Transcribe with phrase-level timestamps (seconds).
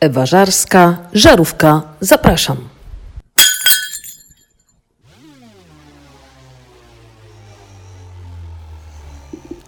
[0.00, 2.56] Ewa Żarska, Żarówka, zapraszam.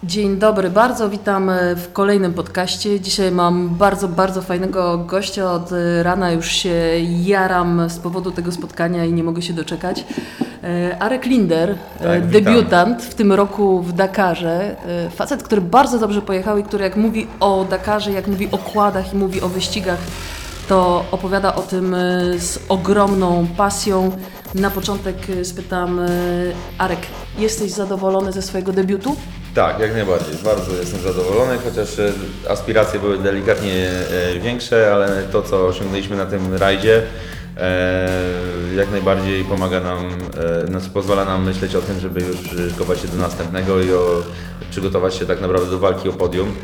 [0.05, 3.01] Dzień dobry bardzo, witam w kolejnym podcaście.
[3.01, 5.53] Dzisiaj mam bardzo, bardzo fajnego gościa.
[5.53, 5.71] Od
[6.03, 6.75] rana już się
[7.25, 10.05] jaram z powodu tego spotkania i nie mogę się doczekać.
[10.65, 14.77] E, Arek Linder, Tak, debiutant w tym roku w Dakarze.
[15.07, 18.59] E, Facet, który bardzo dobrze pojechał i który jak mówi o Dakarze, jak mówi o
[18.59, 19.99] kładach i mówi o wyścigach,
[20.69, 21.99] to opowiada o tym e,
[22.39, 24.11] z ogromną pasją.
[24.55, 26.09] Na początek e, spytam, e,
[26.79, 27.01] Arek,
[27.39, 29.17] jesteś zadowolony ze swojego debiutu?
[29.55, 30.35] Tak, jak najbardziej.
[30.45, 32.13] Bardzo jestem zadowolony, chociaż e,
[32.51, 33.89] aspiracje były delikatnie
[34.37, 37.03] e, większe, ale to, co osiągnęliśmy na tym rajdzie, e,
[38.77, 39.99] jak najbardziej pomaga nam,
[40.39, 42.37] e, znaczy pozwala nam myśleć o tym, żeby już
[42.71, 44.23] szykować się do następnego i o,
[44.71, 46.55] przygotować się tak naprawdę do walki o podium.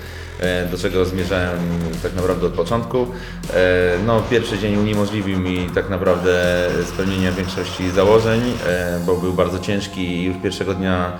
[0.41, 1.59] E, Do czego zmierzałem
[2.03, 3.07] tak naprawdę od początku.
[3.55, 6.65] E, No, pierwszy dzień uniemożliwił mi tak naprawdę
[6.95, 11.13] spełnienie większości założeń, e, bo był bardzo ciężki i już pierwszego dnia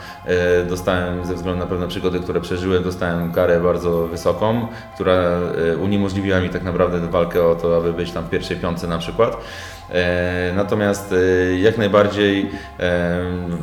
[0.69, 5.41] dostałem, ze względu na pewne przygody, które przeżyłem, dostałem karę bardzo wysoką, która
[5.83, 9.37] uniemożliwiła mi tak naprawdę walkę o to, aby być tam w pierwszej piątce na przykład.
[9.91, 12.51] E, Natomiast e, jak najbardziej
[12.81, 13.21] e,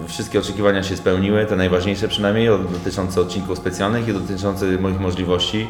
[0.07, 5.67] wszystkie oczekiwania się spełniły, te najważniejsze przynajmniej, dotyczące odcinków specjalnych i dotyczące moich możliwości.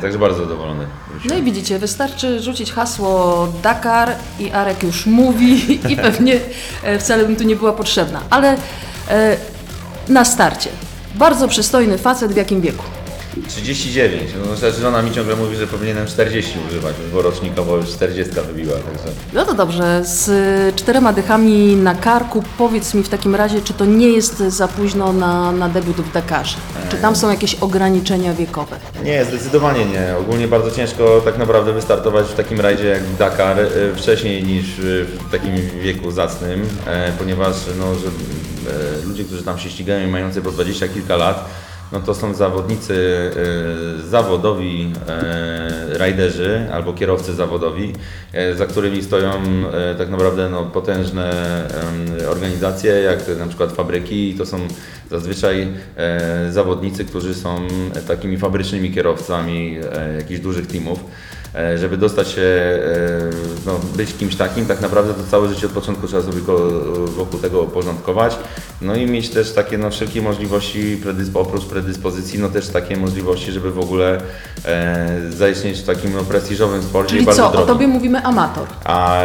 [0.00, 0.86] Także bardzo zadowolony.
[1.24, 6.40] No i widzicie, wystarczy rzucić hasło Dakar i Arek już mówi i pewnie
[6.98, 8.20] wcale bym tu nie była potrzebna.
[8.30, 8.56] Ale
[10.08, 10.70] na starcie.
[11.14, 12.84] Bardzo przystojny facet w jakim wieku?
[13.48, 14.30] 39.
[14.46, 18.74] No, znaczy żona mi ciągle mówi, że powinienem 40 używać, bo rocznikowo już 40 wybiła.
[18.74, 19.18] Także.
[19.32, 23.74] No to dobrze, z e, czterema dychami na karku powiedz mi w takim razie, czy
[23.74, 26.56] to nie jest za późno na, na debiut w Dakarze?
[26.90, 28.76] Czy tam są jakieś ograniczenia wiekowe?
[29.04, 30.16] Nie, zdecydowanie nie.
[30.20, 34.82] Ogólnie bardzo ciężko tak naprawdę wystartować w takim rajdzie jak Dakar e, wcześniej niż e,
[34.82, 40.10] w takim wieku zacnym, e, ponieważ no, że, e, ludzie, którzy tam się ścigają i
[40.10, 41.44] mający po 20 kilka lat,
[41.94, 42.94] no to są zawodnicy
[43.96, 47.92] e, zawodowi e, rajderzy albo kierowcy zawodowi,
[48.32, 49.30] e, za którymi stoją
[49.98, 51.32] tak naprawdę no, potężne
[52.30, 54.58] organizacje, jak na przykład fabryki to są
[55.10, 55.68] zazwyczaj
[56.50, 57.66] zawodnicy, którzy są
[58.06, 59.78] takimi fabrycznymi kierowcami
[60.18, 61.04] jakichś dużych teamów.
[61.54, 62.80] E, Żeby dostać się, e,
[63.66, 66.40] no, być kimś takim, tak naprawdę to całe życie od początku trzeba sobie
[67.06, 68.36] wokół tego uporządkować.
[68.80, 73.52] No i mieć też takie no, wszelkie możliwości, predyspo, oprócz predyspozycji, no też takie możliwości,
[73.52, 74.20] żeby w ogóle
[74.64, 77.14] e, zaistnieć w takim no, prestiżowym sporcie.
[77.14, 77.74] i Czyli bardzo co, o drogim.
[77.74, 78.66] tobie mówimy amator.
[78.84, 79.22] A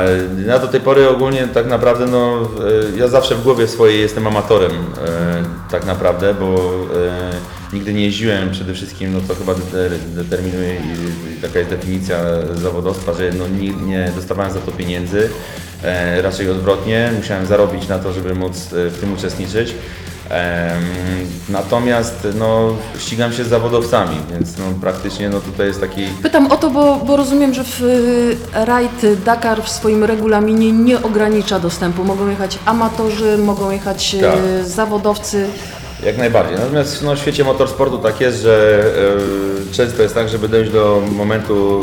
[0.47, 2.41] ja do tej pory ogólnie tak naprawdę, no,
[2.95, 8.03] e, ja zawsze w głowie swojej jestem amatorem e, tak naprawdę, bo e, nigdy nie
[8.05, 10.81] jeździłem przede wszystkim, no to chyba deter, determinuje
[11.41, 12.17] taka jest definicja
[12.55, 15.29] zawodowstwa, że no, nie, nie dostawałem za to pieniędzy,
[15.83, 19.75] e, raczej odwrotnie, musiałem zarobić na to, żeby móc e, w tym uczestniczyć.
[21.49, 26.57] Natomiast no, ścigam się z zawodowcami, więc no, praktycznie no, tutaj jest taki Pytam o
[26.57, 32.03] to, bo, bo rozumiem, że w y, rajd Dakar w swoim regulaminie nie ogranicza dostępu.
[32.03, 34.39] Mogą jechać amatorzy, mogą jechać y, Tak.
[34.65, 35.47] zawodowcy.
[36.03, 36.57] Jak najbardziej.
[36.57, 38.83] Natomiast no, w świecie motorsportu tak jest, że
[39.69, 41.81] e, często jest tak, żeby dojść do momentu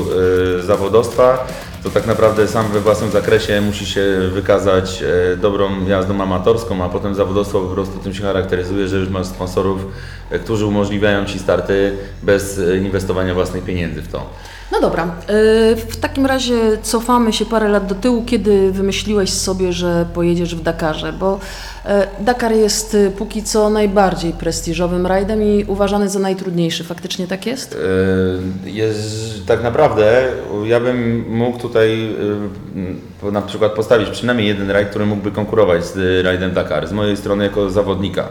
[0.58, 1.46] e, zawodowstwa,
[1.82, 6.88] to tak naprawdę sam we własnym zakresie musi się wykazać e, dobrą jazdą amatorską, a
[6.88, 9.86] potem zawodowstwo po prostu tym się charakteryzuje, że już masz sponsorów,
[10.30, 14.26] e, którzy umożliwiają Ci starty bez inwestowania własnych pieniędzy w to.
[14.72, 19.72] No dobra, y, w takim razie cofamy się parę lat do tyłu, kiedy wymyśliłeś sobie,
[19.72, 21.38] że pojedziesz w Dakarze, bo
[22.20, 26.84] y, Dakar jest y, póki co najbardziej prestiżowym rajdem i uważany za najtrudniejszy.
[26.84, 27.78] Faktycznie tak jest?
[28.64, 30.28] Jest, tak naprawdę
[30.64, 32.16] ja bym mógł tutaj
[33.32, 37.44] na przykład postawić przynajmniej jeden rajd, który mógłby konkurować z rajdem Dakar, z mojej strony
[37.44, 38.28] jako zawodnika.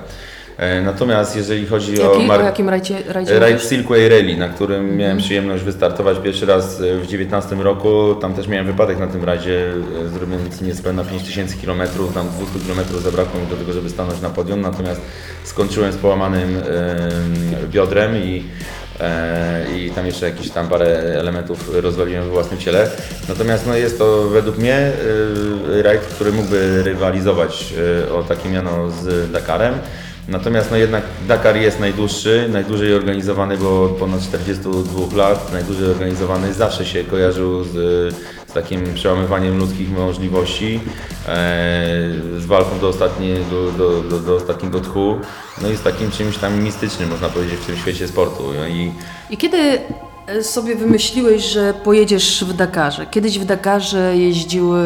[0.58, 3.62] E, Natomiast jeżeli chodzi o, Jaki, o mar- jakim rajdzie, rajdzie rajd?
[3.64, 8.48] Silkway Rally, na którym miałem przyjemność wystartować pierwszy raz e, w 19 roku, tam też
[8.48, 9.68] miałem wypadek na tym rajdzie,
[10.06, 11.82] e, zrobiłem niespełna 5000 km,
[12.14, 15.02] tam 200 km zabrakło mi do tego, żeby stanąć na podium, natomiast
[15.44, 18.44] skończyłem z połamanym e, biodrem i
[19.78, 20.86] i tam jeszcze jakieś tam parę
[21.20, 22.90] elementów rozwaliłem we własnym ciele.
[23.30, 24.92] Natomiast no, jest to według mnie
[25.84, 27.74] rajd, który mógłby rywalizować
[28.16, 29.74] o takie miano z Dakarem.
[30.28, 36.54] Natomiast no jednak Dakar jest najdłuższy, najdłużej organizowany, bo od ponad 42 lat, najdłużej organizowany,
[36.54, 37.72] zawsze się kojarzył z,
[38.48, 40.80] z takim przełamywaniem ludzkich możliwości,
[41.28, 41.30] e,
[42.38, 45.20] z walką do ostatniego, do, do, do ostatniego tchu,
[45.62, 48.44] no i z takim czymś tam mistycznym, można powiedzieć, w tym świecie sportu.
[48.60, 48.92] No i
[49.30, 49.58] I kiedy
[50.28, 53.06] e, sobie wymyśliłeś, że pojedziesz w Dakarze?
[53.06, 54.84] Kiedyś w Dakarze jeździły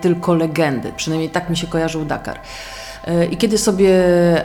[0.00, 2.40] tylko legendy, przynajmniej tak mi się kojarzył Dakar.
[3.04, 3.94] E, I kiedy sobie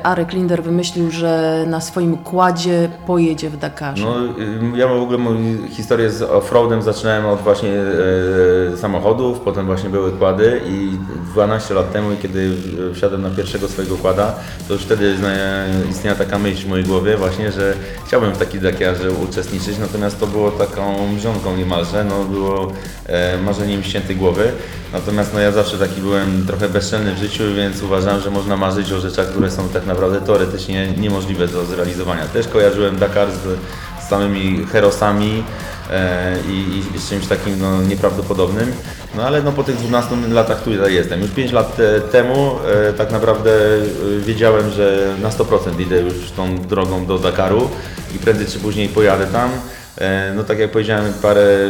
[0.04, 4.04] Arek Linder wymyślił, że na swoim kładzie pojedzie w Dakarze?
[4.04, 4.44] No,
[4.76, 5.38] y, ja w ogóle moją
[5.70, 7.70] historię z offroadem zaczynałem od właśnie
[8.74, 10.92] e, samochodów, potem właśnie były kłady i
[11.32, 12.52] 12 lat temu, kiedy
[12.94, 14.36] wsiadłem na pierwszego swojego kłada,
[14.68, 15.16] to już wtedy
[15.92, 17.74] istniała taka myśl w mojej głowie właśnie, że
[18.06, 22.72] chciałbym w takiej Dakarze uczestniczyć, natomiast to było taką mrzonką niemalże, no było
[23.06, 24.52] e, marzeniem ściętej głowy,
[24.94, 28.92] natomiast no ja zawsze taki byłem trochę bezczelny w życiu, więc uważałem, że można marzyć
[28.92, 32.26] o rzeczach, które są tak naprawdę teoretycznie niemożliwe do zrealizowania.
[32.26, 33.60] Też kojarzyłem Dakar z,
[34.04, 35.44] z samymi herosami
[35.92, 38.72] e, i, i z czymś takim no, nieprawdopodobnym.
[39.16, 41.22] No ale no, po tych 12 latach tutaj jestem.
[41.22, 42.56] Już 5 lat e, temu
[42.90, 47.70] e, tak naprawdę e, wiedziałem, że na 100% idę już tą drogą do Dakaru
[48.16, 49.50] i prędzej czy później pojadę tam.
[49.98, 51.70] E, No tak jak powiedziałem parę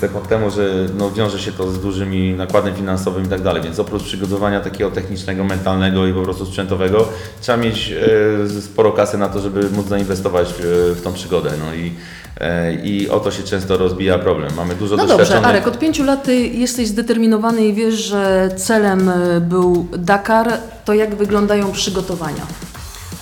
[0.00, 3.78] sekund temu, że no, wiąże się to z dużymi nakładem finansowym i tak dalej, więc
[3.78, 7.08] oprócz przygotowania takiego technicznego, mentalnego i po prostu sprzętowego,
[7.40, 11.50] trzeba mieć e, sporo kasy na to, żeby móc zainwestować w, tą przygodę.
[11.58, 11.92] No i,
[12.40, 14.50] e, i o to się często rozbija problem.
[14.56, 15.50] Mamy dużo No dobrze, doświadczonych...
[15.50, 19.10] Arek, od pięciu lat jesteś zdeterminowany i wiesz, że celem
[19.40, 20.52] był Dakar.
[20.84, 22.46] To jak wyglądają przygotowania?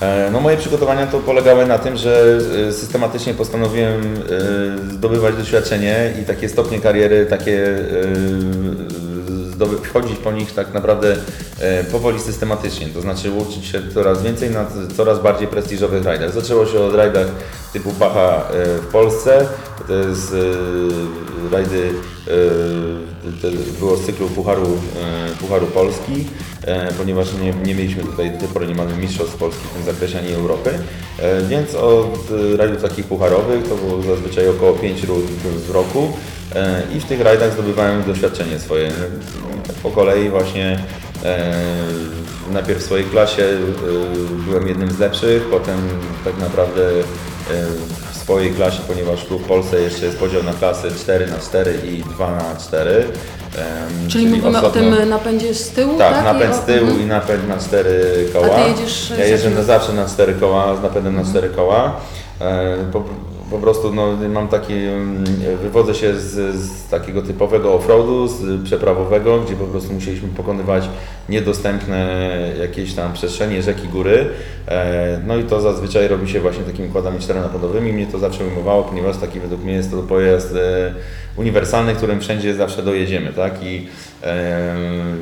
[0.03, 2.39] E, No moje przygotowania to polegały na tym, że
[2.69, 7.79] e, systematycznie postanowiłem e, zdobywać doświadczenie i takie stopnie kariery, takie
[9.83, 11.17] wchodzić po nich tak naprawdę
[11.93, 14.67] powoli systematycznie, to znaczy uczyć się coraz więcej na
[14.97, 16.33] coraz bardziej prestiżowych rajdach.
[16.33, 17.27] Zaczęło się od rajdach
[17.73, 19.47] typu Bacha w Polsce,
[19.89, 20.37] to jest e,
[21.53, 21.93] rajdy,
[22.29, 26.25] e, było z cyklu Pucharu, e, Pucharu Polski,
[26.65, 29.95] e, ponieważ nie, nie mieliśmy tutaj do tej pory nie mamy mistrzostw Polski w tym
[29.95, 30.71] zakresie ani Europy,
[31.19, 35.25] e, więc od e, rajdów takich pucharowych to było zazwyczaj około 5 rund
[35.67, 36.13] w roku
[36.55, 38.93] e, i w tych rajdach zdobywałem doświadczenie swoje.
[39.83, 40.79] Po kolei właśnie
[41.25, 41.53] e,
[42.53, 43.59] najpierw w swojej klasie e,
[44.47, 45.79] byłem jednym z lepszych, potem
[46.25, 51.27] tak naprawdę e, swojej klasie, ponieważ tu w Polsce jeszcze jest podział na klasy 4
[51.27, 52.91] na 4 i 2 na 4.
[52.91, 56.25] em, Czyli, mówimy osobno- o tym napędzie z tyłu, tak, tak?
[56.25, 57.01] napęd z tyłu Mhm.
[57.03, 58.47] i napęd na cztery koła.
[58.47, 61.93] A ty jedziesz Ja jeżdżę na zawsze na cztery koła, z napędem na cztery koła.
[62.41, 63.05] E, Po,
[63.53, 64.75] po prostu no, mam taki,
[65.63, 70.89] wywodzę się z, z takiego typowego offroadu, z przeprawowego, gdzie po prostu musieliśmy pokonywać
[71.29, 72.29] niedostępne
[72.61, 74.27] jakieś tam przestrzenie, rzeki, góry.
[74.69, 77.93] E, No i to zazwyczaj robi się właśnie takimi kładami czteronapędowymi.
[77.93, 80.95] Mnie to zawsze ujmowało, ponieważ taki według mnie jest to pojazd e,
[81.37, 83.63] uniwersalny, którym wszędzie zawsze dojedziemy, tak?
[83.63, 83.87] I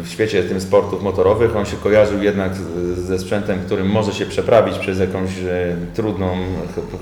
[0.03, 2.53] w świecie tym sportów motorowych on się kojarzył jednak
[2.95, 6.37] ze sprzętem, którym może się przeprawić przez jakąś e, trudną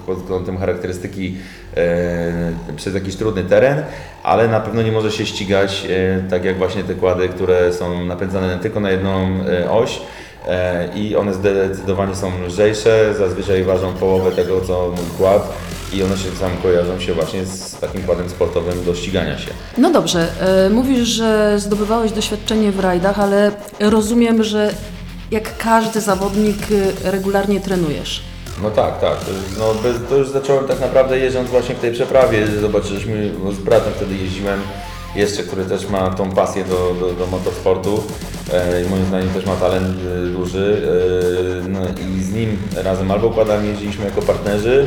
[0.06, 1.36] pod kątem charakterystyki,
[1.76, 3.82] e, przez jakiś trudny teren,
[4.22, 8.04] ale na pewno nie może się ścigać e, tak jak właśnie te kłady, które są
[8.04, 9.28] napędzane tylko na jedną
[9.70, 10.00] oś.
[10.94, 15.52] I one zdecydowanie są lżejsze, zazwyczaj ważą połowę tego co mój kład
[15.92, 19.50] i one się sam kojarzą się właśnie z takim kładem sportowym do ścigania się.
[19.78, 20.28] No dobrze,
[20.66, 24.74] e, mówisz, że zdobywałeś doświadczenie w rajdach, ale rozumiem, że
[25.30, 26.56] jak każdy zawodnik
[27.06, 28.22] e, regularnie trenujesz.
[28.62, 29.16] No tak, tak.
[29.24, 32.46] To, już- no, to już zacząłem tak naprawdę jeżdżąc właśnie w tej przeprawie.
[32.60, 34.60] Zobaczyliśmy, bo z bratem wtedy jeździłem
[35.16, 38.02] jeszcze, który też ma tą pasję do, do, do motorsportu
[38.52, 39.96] e, i moim zdaniem też ma talent
[40.32, 40.82] duży.
[41.68, 41.80] No
[42.18, 44.86] i z nim razem albo układami jeździliśmy jako partnerzy,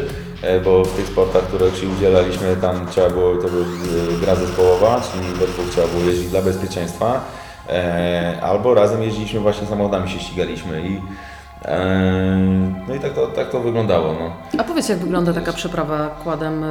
[0.63, 5.01] bo w tych sportach, których się udzielaliśmy, tam trzeba było, to była e, gra zespołowa,
[5.11, 7.25] czyli we dwóch trzeba było jeździć dla bezpieczeństwa.
[7.69, 11.01] E, albo razem jeździliśmy właśnie samochodami się ścigaliśmy i
[12.87, 14.13] No i tak to, tak to wyglądało.
[14.13, 14.31] No.
[14.59, 16.65] A powiedz, jak wygląda taka przeprawa kładem?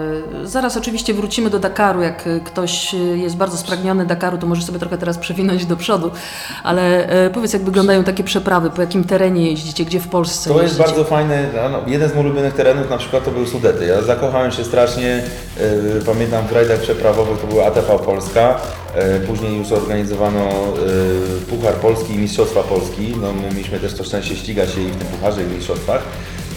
[0.44, 2.02] Zaraz oczywiście wrócimy do Dakaru.
[2.02, 6.10] Jak ktoś jest bardzo spragniony Dakaru, to może sobie trochę teraz przewinąć do przodu.
[6.64, 10.62] Ale e, powiedz, jak wyglądają takie przeprawy, po jakim terenie jeździcie, gdzie w Polsce To
[10.62, 10.84] jest jeździcie?
[10.88, 11.48] bardzo fajne.
[11.54, 13.86] no, no, jeden z moich ulubionych terenów na przykład to był Sudety.
[13.86, 15.22] Ja zakochałem się strasznie.
[16.00, 18.56] e, pamiętam w rajdach przeprawowych to była ATV Polska.
[18.94, 20.70] E, później już organizowano e,
[21.50, 23.14] Puchar Polski i Mistrzostwa Polski.
[23.20, 26.02] No, my mieliśmy też to szczęście ścigać się i w tym pucharze i w mistrzostwach.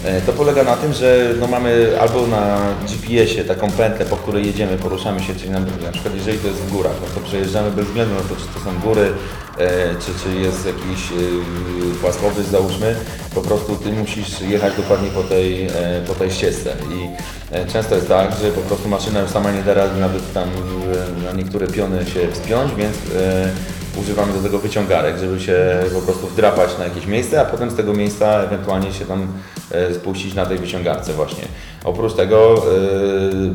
[0.04, 2.58] E, To polega na tym, że no mamy albo na
[2.90, 6.60] GPS-ie taką pętlę, po której jedziemy, poruszamy się, czyli na, na przykład jeżeli to jest
[6.60, 9.12] w górach, no to przejeżdżamy bez względu na to, czy to są góry,
[9.58, 12.96] e, czy, czy jest jakiś e, płaskowyż załóżmy,
[13.36, 15.72] po prostu Ty musisz jechać dokładnie po tej, e,
[16.08, 16.74] po tej ścieżce.
[16.92, 17.10] I
[17.56, 20.50] e, często jest tak, że po prostu maszyna już sama nie da rady nawet tam
[20.50, 23.50] e, na niektóre piony się wspiąć, więc e,
[23.98, 27.76] używamy do tego wyciągarek, żeby się po prostu wdrapać na jakieś miejsce, a potem z
[27.76, 29.28] tego miejsca ewentualnie się tam
[29.72, 31.44] e, spuścić na tej wyciągarce właśnie.
[31.84, 32.62] Oprócz tego e,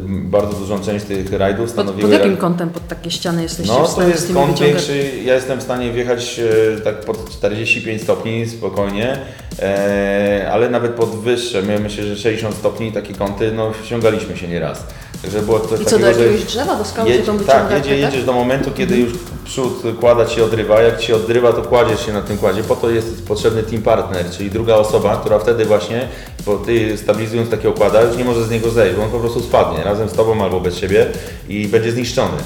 [0.06, 2.02] bardzo dużą część tych rajdów Pod, stanowiły...
[2.02, 3.72] pod jakim kątem pod takie ściany jesteście?
[3.72, 4.86] No w to stanie z jest kąt wyciągać?
[4.88, 6.40] większy, ja jestem w stanie wjechać
[6.76, 9.18] e, tak pod 45 stopni spokojnie,
[9.62, 14.48] e, ale nawet pod wyższe, my myślę, że 60 stopni takie kąty, no wciągaliśmy się
[14.48, 14.84] nieraz.
[15.22, 17.38] Także było coś I co, do takiego, że jakiegoś drzewa, do skały się jedź, tą
[17.38, 19.12] tak, jedzie, jedziesz do momentu, kiedy już
[19.44, 22.90] przód kłada ci odrywa, jak ci odrywa, to kładziesz się na tym kładzie, po to
[22.90, 26.08] jest potrzebny team partner, czyli druga osoba, która wtedy właśnie,
[26.46, 29.84] bo ty stabilizując takiego kłada, nie może z niego zejść, bo on po prostu spadnie
[29.84, 31.06] razem z tobą albo bez siebie
[31.48, 32.36] i będzie zniszczony.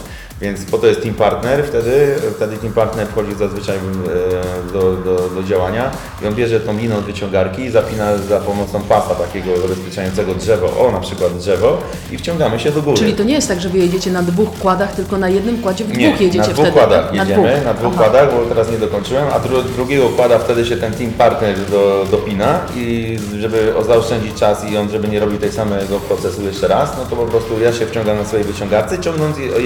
[0.42, 5.28] Więc po to jest team partner, wtedy, wtedy team partner wchodzi zazwyczaj e, do, do,
[5.28, 5.90] do działania
[6.22, 10.86] i on bierze tą linę od wyciągarki i zapina za pomocą pasa takiego zabezpieczającego drzewo,
[10.86, 11.78] o na przykład drzewo
[12.12, 12.96] i wciągamy się do góry.
[12.96, 15.84] Czyli to nie jest tak, że wy jedziecie na dwóch kładach, tylko na jednym kładzie
[15.84, 16.72] w dwóch Nie, jedziecie na dwóch wtedy.
[16.72, 17.14] kładach tak?
[17.14, 18.02] jedziemy, na dwóch Aha.
[18.02, 22.06] kładach, bo teraz nie dokończyłem, a dru, drugiego kłada wtedy się ten team partner do,
[22.10, 26.92] dopina i żeby zaoszczędzić czas i on, żeby nie robił tej samego procesu jeszcze raz,
[26.98, 29.62] no to po prostu ja się wciągam na swojej wyciągarce, ciągnąc je-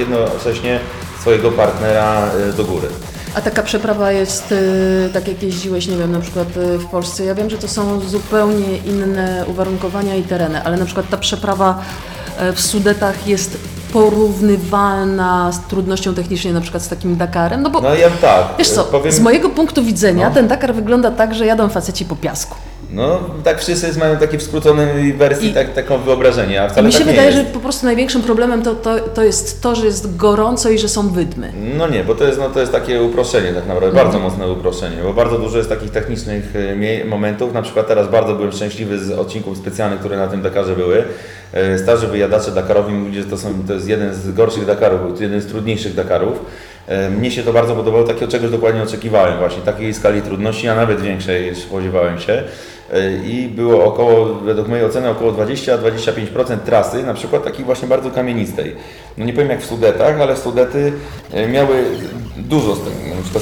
[0.66, 2.88] jednocześnie swojego partnera y, do góry.
[3.34, 7.24] A taka przeprawa jest, y, tak jak jeździłeś, nie wiem, na przykład y, w Polsce,
[7.24, 11.82] ja wiem, że to są zupełnie inne uwarunkowania i tereny, ale na przykład ta przeprawa
[12.50, 13.58] y, w Sudetach jest
[13.92, 18.70] porównywalna z trudnością technicznie na przykład z takim Dakarem, no bo No ja tak, wiesz
[18.70, 20.34] co, y, powiem, z mojego punktu widzenia No.
[20.34, 22.56] ten Dakar wygląda tak, że jadą faceci po piasku.
[22.90, 26.92] No tak wszyscy mają takie w skróconej wersji I- tak, taką wyobrażenie, a wcale mi
[26.92, 30.16] się tak wydaje, że po prostu największym problemem to, to, to jest to, że jest
[30.16, 31.52] gorąco i że są wydmy.
[31.78, 34.04] No nie, bo to jest, no, to jest takie uproszczenie tak naprawdę, Mhm.
[34.06, 36.52] bardzo mocne uproszczenie, bo bardzo dużo jest takich technicznych
[37.02, 40.76] e, momentów, na przykład teraz bardzo byłem szczęśliwy z odcinków specjalnych, które na tym Dakarze
[40.76, 41.04] były.
[41.52, 45.40] E, Starzy wyjadacze Dakarowi mówili, że to, są, to jest jeden z gorszych Dakarów, jeden
[45.40, 46.38] z trudniejszych Dakarów.
[46.88, 50.74] E, Mnie się to bardzo podobało, takiego czegoś dokładnie oczekiwałem właśnie, takiej skali trudności, a
[50.74, 52.42] nawet większej spodziewałem się.
[52.92, 58.10] E, I było około, według mojej oceny, około 20-25% trasy, na przykład takiej właśnie bardzo
[58.10, 58.76] kamienistej.
[59.18, 60.92] No nie powiem jak w Sudetach, ale Sudety
[61.32, 61.84] e, miały
[62.36, 62.78] dużo z,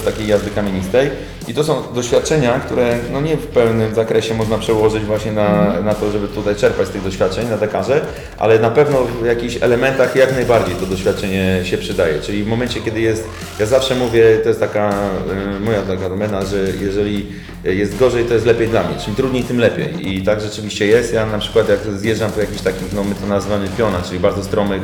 [0.01, 1.11] z takiej jazdy kamienistej
[1.49, 5.95] i to są doświadczenia, które no nie w pełnym zakresie można przełożyć właśnie na, na
[5.95, 8.01] to, żeby tutaj czerpać z tych doświadczeń na Dakarze,
[8.39, 12.21] ale na pewno w jakichś elementach jak najbardziej to doświadczenie się przydaje.
[12.21, 13.29] Czyli w momencie, kiedy jest,
[13.61, 17.27] ja zawsze mówię, to jest taka e, moja taka domena, że jeżeli
[17.65, 18.99] jest gorzej, to jest lepiej dla mnie.
[19.05, 20.15] Czym trudniej, tym lepiej.
[20.15, 21.15] I tak rzeczywiście jest.
[21.15, 24.45] Ja na przykład jak zjeżdżam po jakichś takich, no my to nazywamy piona, czyli bardzo
[24.45, 24.83] stromych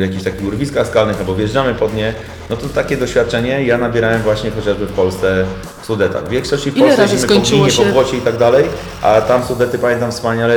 [0.00, 2.14] jakichś takich urwiskach skalnych albo wjeżdżamy pod nie,
[2.50, 5.44] no to takie doświadczenie ja nabierałem właśnie chociażby w Polsce
[5.82, 6.24] w Sudetach.
[6.24, 8.64] W większości w Ile Polsce jeździmy po Gminie, po Płocie i tak dalej,
[9.02, 10.56] a tam Sudety pamiętam wspaniale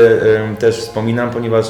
[0.59, 1.65] też wspominam, ponieważ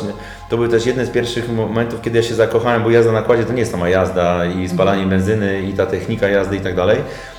[0.50, 3.44] to były też jedne z pierwszych momentów, kiedy ja się zakochałem, bo jazda na kładzie
[3.44, 6.98] to nie jest sama jazda i spalanie benzyny i ta technika jazdy i tak dalej,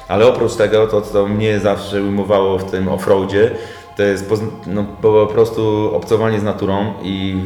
[0.09, 3.51] ale oprócz tego to, co mnie zawsze ujmowało w tym offroadzie,
[4.01, 7.37] to jest pozn- no, po prostu obcowanie z naturą i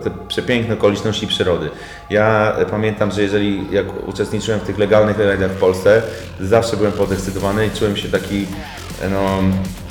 [0.00, 1.70] y, te przepiękne okoliczności przyrody.
[2.10, 6.02] Ja e, pamiętam, że jeżeli jak uczestniczyłem w tych legalnych rajdach w Polsce,
[6.40, 8.46] zawsze byłem podekscytowany i czułem się taki
[9.02, 9.89] e, no, e,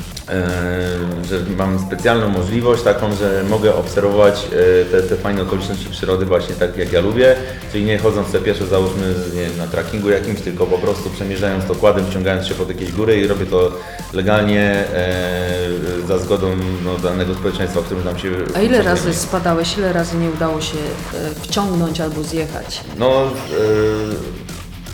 [1.30, 6.56] że mam specjalną możliwość taką, że mogę obserwować e, te, te fajne okoliczności przyrody właśnie
[6.56, 7.36] tak jak ja lubię,
[7.72, 11.66] czyli nie chodząc sobie pieszo załóżmy nie wiem, na trekkingu jakimś, tylko po prostu przemierzając
[11.66, 13.72] to kładem, wciągając się pod jakieś góry i robię to
[14.14, 16.56] legalnie e, za zgodą
[16.86, 20.62] no, danego społeczeństwa, w którym tam się A ile razy spadałeś, ile razy nie udało
[20.62, 22.82] się e, wciągnąć albo zjechać?
[22.98, 23.30] No, e,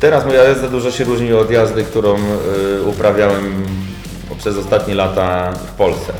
[0.01, 3.65] teraz moja jazda dużo się różni od jazdy, którą e, uprawiałem
[4.37, 6.13] przez ostatnie lata w Polsce.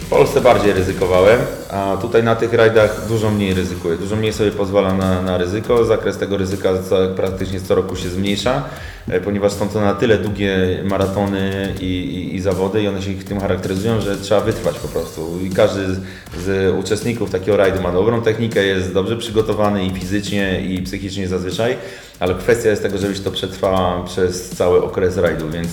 [0.00, 1.40] W Polsce bardziej ryzykowałem,
[1.74, 3.96] a tutaj na tych rajdach dużo mniej ryzykuję.
[3.96, 5.84] Dużo mniej sobie pozwala na, na ryzyko.
[5.84, 6.70] Zakres tego ryzyka
[7.16, 8.62] praktycznie co roku się zmniejsza,
[9.08, 13.14] e, ponieważ są to na tyle długie maratony i, i, i zawody i one się
[13.14, 15.38] tym charakteryzują, że trzeba wytrwać po prostu.
[15.44, 16.00] I każdy z,
[16.44, 21.76] z uczestników takiego rajdu ma dobrą technikę, jest dobrze przygotowany i fizycznie, i psychicznie zazwyczaj,
[22.20, 25.68] ale kwestia jest tego, żebyś to przetrwała przez cały okres rajdu, więc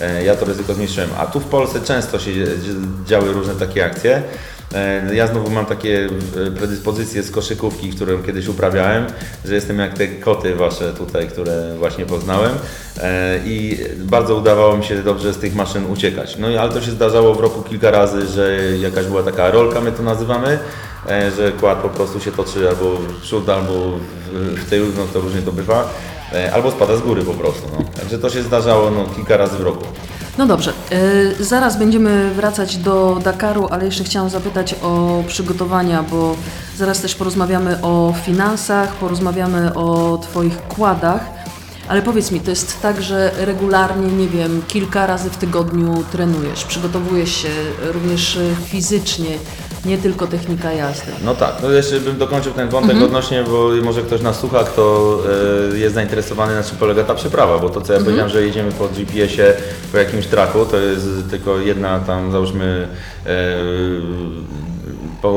[0.00, 1.10] e, ja to ryzyko zmniejszyłem.
[1.18, 2.30] A tu w Polsce często się
[3.06, 4.22] działy różne takie akcje.
[4.74, 6.08] E, Ja znowu mam takie
[6.46, 9.06] e, predyspozycje z koszykówki, którą kiedyś uprawiałem,
[9.44, 12.52] że jestem jak te koty wasze tutaj, które właśnie poznałem
[13.02, 16.36] E, i bardzo udawało mi się dobrze z tych maszyn uciekać.
[16.38, 19.92] No ale to się zdarzało w roku kilka razy, że jakaś była taka rolka, my
[19.92, 20.58] to nazywamy,
[21.36, 23.72] że kład po prostu się toczy albo w przód, albo
[24.32, 25.90] w, tył, no to różnie to bywa,
[26.52, 27.62] albo spada z góry po prostu.
[27.72, 27.84] No.
[28.00, 29.84] Także to się zdarzało no, kilka razy w roku.
[30.38, 36.36] No dobrze, e, zaraz będziemy wracać do Dakaru, ale jeszcze chciałam zapytać o przygotowania, bo
[36.76, 41.20] zaraz też porozmawiamy o finansach, porozmawiamy o Twoich kładach.
[41.88, 46.64] Ale powiedz mi, to jest tak, że regularnie, nie wiem, kilka razy w tygodniu trenujesz,
[46.64, 47.48] przygotowujesz się
[47.80, 49.38] również e, fizycznie,
[49.86, 51.12] nie tylko technika jazdy.
[51.24, 55.18] No tak, no jeszcze bym dokończył ten wątek odnośnie, bo może ktoś nas słucha, kto
[55.72, 58.72] e, jest zainteresowany na czym polega ta przeprawa, bo to co ja powiedziałem, że jedziemy
[58.72, 59.54] po GPS-ie,
[59.92, 62.88] po jakimś traku, to jest tylko jedna tam załóżmy
[63.26, 63.30] e,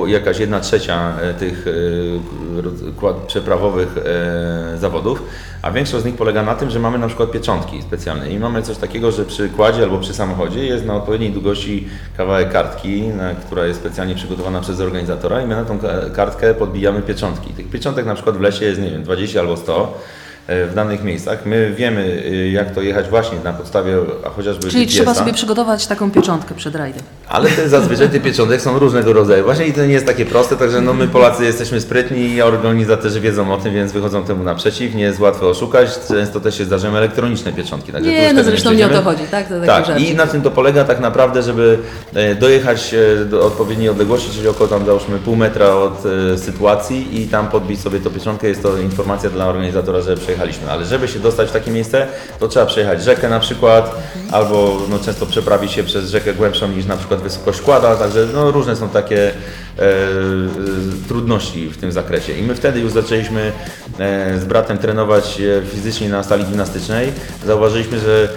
[0.07, 5.23] jakaś jedna trzecia e, tych e, przeprawowych e, zawodów,
[5.61, 8.61] a większość z nich polega na tym, że mamy na przykład pieczątki specjalne i mamy
[8.61, 13.03] coś takiego, że przy kładzie albo przy samochodzie jest na odpowiedniej długości kawałek kartki,
[13.45, 17.53] która jest specjalnie przygotowana przez organizatora i my na tą ka- kartkę podbijamy pieczątki.
[17.53, 20.18] Tych pieczątek na przykład w lesie jest, nie wiem, 20 albo 100 e,
[20.49, 21.45] w danych miejscach.
[21.45, 24.95] My wiemy, y, jak to jechać właśnie na podstawie a chociażby Czyli GPS-a.
[24.95, 27.01] trzeba sobie przygotować taką pieczątkę przed rajdem.
[27.27, 29.43] Ale te, zazwyczaj te pieczątek są różnego rodzaju.
[29.43, 33.21] Właśnie i to nie jest takie proste, także no my Polacy jesteśmy sprytni i organizatorzy
[33.21, 34.95] wiedzą o tym, więc wychodzą temu naprzeciw.
[34.95, 35.99] Nie jest łatwo oszukać.
[36.07, 37.91] Często też się zdarzają elektroniczne pieczątki.
[37.91, 39.47] Także Nie, no zresztą nie o to chodzi, tak?
[39.47, 40.09] To Tak, żarcik.
[40.09, 41.79] i na tym to polega tak naprawdę, żeby
[42.13, 46.03] e, dojechać e, do odpowiedniej odległości, czyli około tam załóżmy pół metra od
[46.33, 48.47] e, sytuacji i tam podbić sobie tą pieczątkę.
[48.47, 50.17] Jest to informacja dla organizatora, że
[50.69, 52.07] Ale żeby się dostać w takie miejsce,
[52.39, 53.95] to trzeba przejechać rzekę na przykład,
[54.31, 58.51] albo no, często przeprawić się przez rzekę głębszą niż na przykład wysokość kłada, także no,
[58.51, 59.31] różne są takie e,
[59.81, 59.95] e,
[61.07, 62.33] trudności w tym zakresie.
[62.33, 63.51] I my wtedy już zaczęliśmy
[63.99, 67.11] e, z bratem trenować e, fizycznie na sali gimnastycznej.
[67.45, 68.29] Zauważyliśmy, że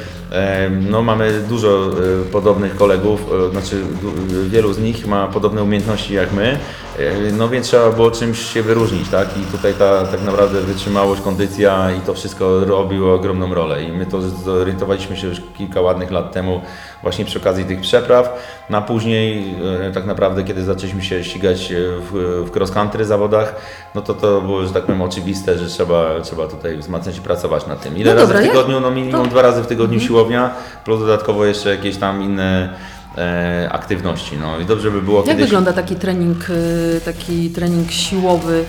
[0.90, 1.90] No, mamy dużo
[2.22, 6.58] e, podobnych kolegów, e, znaczy du- wielu z nich ma podobne umiejętności jak my,
[6.98, 9.28] e, no więc trzeba było czymś się wyróżnić, tak?
[9.36, 13.82] I tutaj ta tak naprawdę wytrzymałość, kondycja i to wszystko robiło ogromną rolę.
[13.84, 16.60] I my to zorientowaliśmy się już kilka ładnych lat temu
[17.02, 18.28] właśnie przy okazji tych przepraw.
[18.70, 19.54] No, a później
[19.88, 23.54] e, tak naprawdę, kiedy zaczęliśmy się ścigać e, w, w cross country zawodach,
[23.94, 27.66] no to to było, że tak powiem, oczywiste, że trzeba, trzeba tutaj wzmacniać i pracować
[27.66, 27.96] nad tym.
[27.98, 28.80] Ile No razy dobra, w tygodniu?
[28.80, 30.50] No minimum to- dwa razy w tygodniu siłownia,
[30.84, 32.74] plus dodatkowo jeszcze jakieś tam inne
[33.18, 34.36] e, aktywności.
[34.40, 35.44] No i dobrze by było Jak kiedyś...
[35.44, 38.64] wygląda taki trening, y, taki trening siłowy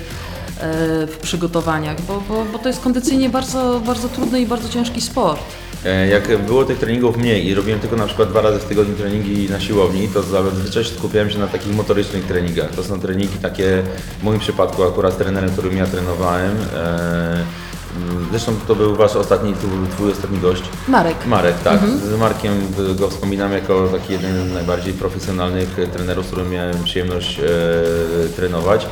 [1.08, 2.02] w przygotowaniach?
[2.02, 5.42] Bo, bo, bo to jest kondycyjnie bardzo, bardzo trudny i bardzo ciężki sport.
[5.85, 8.96] E, Jak było tych treningów mniej i robiłem tylko na przykład dwa razy w tygodniu
[8.96, 12.72] treningi na siłowni, to zazwyczaj skupiałem się na takich motorycznych treningach.
[12.72, 13.83] To są treningi takie,
[14.19, 16.51] w moim przypadku akurat z trenerem, którym ja trenowałem.
[16.75, 17.43] e,
[18.31, 20.63] Zresztą to był wasz ostatni, to był twój ostatni gość.
[20.87, 21.25] Marek.
[21.27, 21.79] Marek, tak.
[22.13, 22.53] Z Markiem
[22.96, 27.43] go wspominam jako taki jeden z najbardziej profesjonalnych trenerów, z którym miałem przyjemność e,
[28.35, 28.87] trenować.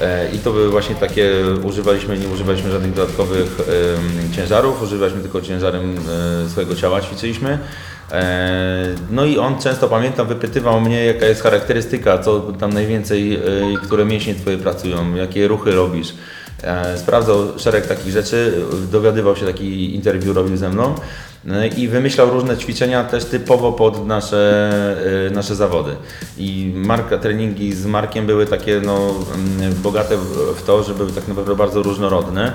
[0.00, 1.30] E, I to były właśnie takie,
[1.62, 3.58] używaliśmy, nie używaliśmy żadnych dodatkowych
[4.36, 5.96] ciężarów, używaliśmy tylko ciężarem
[6.44, 7.58] e, swojego ciała, ćwiczyliśmy.
[8.12, 13.40] E, No i on często, pamiętam, wypytywał mnie, jaka jest charakterystyka, co tam najwięcej,
[13.82, 16.14] które mięśnie Twoje pracują, jakie ruchy robisz.
[16.96, 20.94] Sprawdzał szereg takich rzeczy, dowiadywał się, taki interwiu robił ze mną
[21.76, 24.72] i wymyślał różne ćwiczenia też typowo pod nasze,
[25.26, 25.96] e, nasze zawody.
[26.38, 29.10] I Marka, treningi z Markiem były takie no,
[29.58, 32.52] mm, bogate w- to, że były tak naprawdę bardzo różnorodne,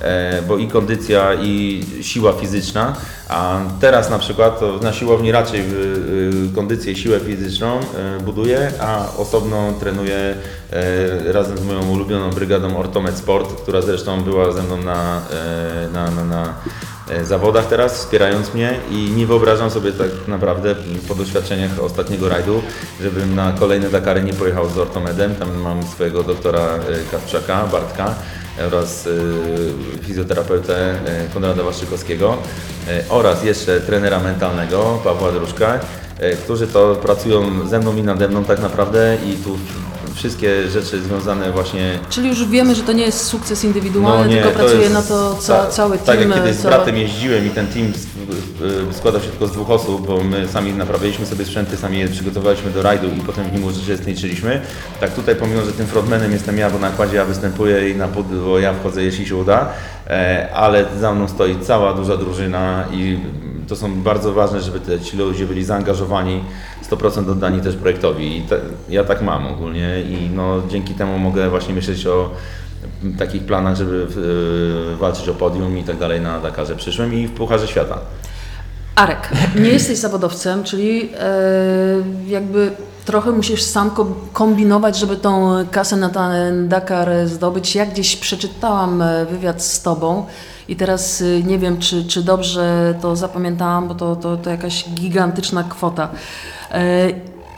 [0.00, 2.96] e, bo i kondycja i siła fizyczna,
[3.28, 5.64] a teraz na przykład na siłowni raczej y,
[6.54, 7.80] kondycję i siłę fizyczną
[8.24, 10.16] buduję, a osobno trenuję
[10.72, 15.88] e, razem z moją ulubioną brygadą Ortomed Sport, która zresztą była ze mną na, e,
[15.92, 16.42] na, na, na
[17.01, 20.74] e, zawodach teraz, wspierając mnie i nie wyobrażam sobie tak naprawdę
[21.08, 22.62] po doświadczeniach ostatniego rajdu,
[23.00, 25.34] żebym na kolejne Dakary nie pojechał z Ortomedem.
[25.34, 28.14] Tam mam swojego doktora e, Kawczaka, Bartka
[28.66, 29.10] oraz e,
[30.02, 30.96] fizjoterapeutę e,
[31.34, 32.36] Konrada Waszczykowskiego
[32.88, 35.80] e, oraz jeszcze trenera mentalnego Pawła Druszka,
[36.18, 39.58] e, którzy to pracują ze mną i nade mną tak naprawdę i tu
[40.22, 44.42] wszystkie rzeczy związane właśnie Czyli już wiemy, że to nie jest sukces indywidualny, No nie,
[44.42, 46.06] tylko to pracuje jest na to ca, ta- cały team.
[46.06, 47.92] Tak jak kiedyś z bratem jeździłem i ten team
[48.92, 52.70] składał się tylko z dwóch osób, bo my sami naprawiliśmy sobie sprzęty, sami je przygotowaliśmy
[52.70, 54.60] do rajdu i potem w nim uczestniczyliśmy.
[55.00, 58.08] Tak tutaj pomimo, że tym frontmanem jestem ja, bo na nakładzie ja występuję i na
[58.08, 59.68] pudło ja wchodzę, jeśli się uda,
[60.06, 63.18] e, ale za mną stoi cała duża drużyna i
[63.68, 66.44] to są bardzo ważne, żeby te, ci ludzie byli zaangażowani,
[66.90, 68.38] 100% oddani też projektowi.
[68.38, 72.30] I te, ja tak mam ogólnie i no, dzięki temu mogę właśnie myśleć o
[73.18, 74.06] takich planach, żeby
[74.94, 77.98] y, walczyć o podium i tak dalej na Dakarze przyszłym i w Pucharze Świata.
[78.96, 81.34] Arek, nie jesteś zawodowcem, czyli e,
[82.26, 82.70] jakby
[83.04, 87.74] trochę musisz sam ko- kombinować, żeby tą kasę na ten Dakar zdobyć.
[87.74, 90.26] Ja gdzieś przeczytałam e, wywiad z Tobą
[90.68, 94.88] i teraz e, nie wiem, czy, czy dobrze to zapamiętałam, bo to, to, to jakaś
[94.88, 96.08] gigantyczna kwota.
[96.70, 97.10] E,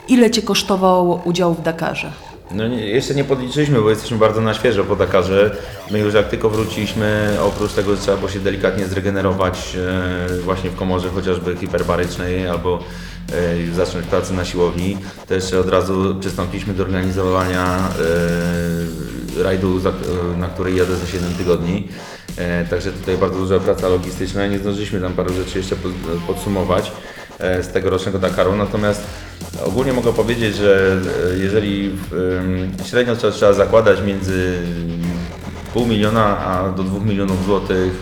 [0.07, 2.11] ile Cię kosztował udział w Dakarze?
[2.51, 5.55] No nie, jeszcze nie podliczyliśmy, bo jesteśmy bardzo na świeżo po Dakarze.
[5.91, 9.77] My już jak tylko wróciliśmy, oprócz tego, że trzeba było się delikatnie zregenerować
[10.29, 12.79] e, właśnie w komorze chociażby hiperbarycznej albo
[13.71, 17.77] e, zacząć pracę na siłowni, to jeszcze od razu przystąpiliśmy do organizowania
[19.39, 19.79] e, rajdu,
[20.37, 21.87] na który jadę za 7 tygodni.
[22.37, 24.47] E, także tutaj bardzo duża praca logistyczna.
[24.47, 25.91] Nie zdążyliśmy tam paru rzeczy jeszcze pod,
[26.27, 26.91] podsumować
[27.39, 28.55] e, z tegorocznego Dakaru.
[28.55, 29.03] Natomiast
[29.65, 30.97] ogólnie mogę powiedzieć, że
[31.33, 31.91] e, jeżeli
[32.85, 34.53] średnio trzeba, zakładać między
[35.73, 37.93] pół miliona a do dwóch milionów złotych,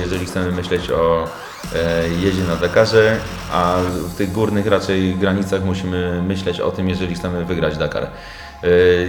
[0.00, 1.28] jeżeli chcemy myśleć o
[2.20, 3.16] jeździe na Dakarze,
[3.52, 3.76] a
[4.08, 8.06] w tych górnych raczej granicach musimy myśleć o tym, jeżeli chcemy wygrać Dakar.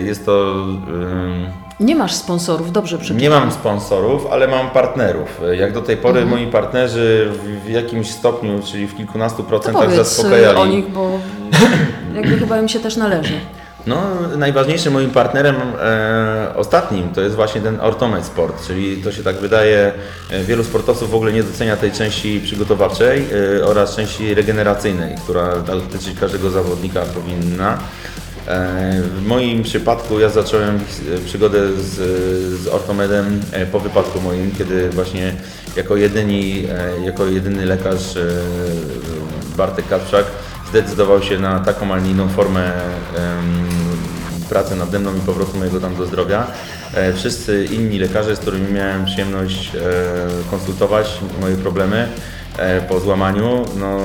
[0.06, 0.56] Jest to
[1.82, 3.22] Nie masz sponsorów, dobrze przeczytałam.
[3.22, 5.42] nie mam sponsorów, ale mam partnerów.
[5.54, 6.30] Jak do tej pory Mhm.
[6.42, 7.32] moi partnerzy
[7.66, 10.58] w, jakimś stopniu, czyli w kilkunastu To procentach powiedz zaspokajali.
[10.58, 11.20] o nich, bo
[12.16, 13.34] jakby chyba im się też należy.
[13.88, 14.02] No,
[14.38, 19.36] najważniejszym moim partnerem e, ostatnim to jest właśnie ten Ortomed Sport, czyli to się tak
[19.36, 19.92] wydaje,
[20.32, 23.26] e, wielu sportowców w ogóle nie docenia tej części przygotowawczej
[23.62, 27.78] e, oraz części regeneracyjnej, która dotyczyć każdego zawodnika powinna.
[28.48, 30.80] W moim przypadku ja zacząłem
[31.26, 31.96] przygodę z,
[32.62, 35.34] z ortomedem e, po wypadku moim, kiedy właśnie
[35.76, 38.22] jako, jedyni, e, jako jedyny lekarz e,
[39.58, 40.26] Bartek Kaczak
[40.70, 42.72] zdecydował się na taką, a inną formę
[44.50, 46.48] pracy nade mną i powrotu mojego tam do zdrowia.
[47.16, 49.72] Wszyscy inni lekarze, z którymi miałem przyjemność
[50.52, 52.08] konsultować moje problemy
[52.90, 53.98] po złamaniu, no,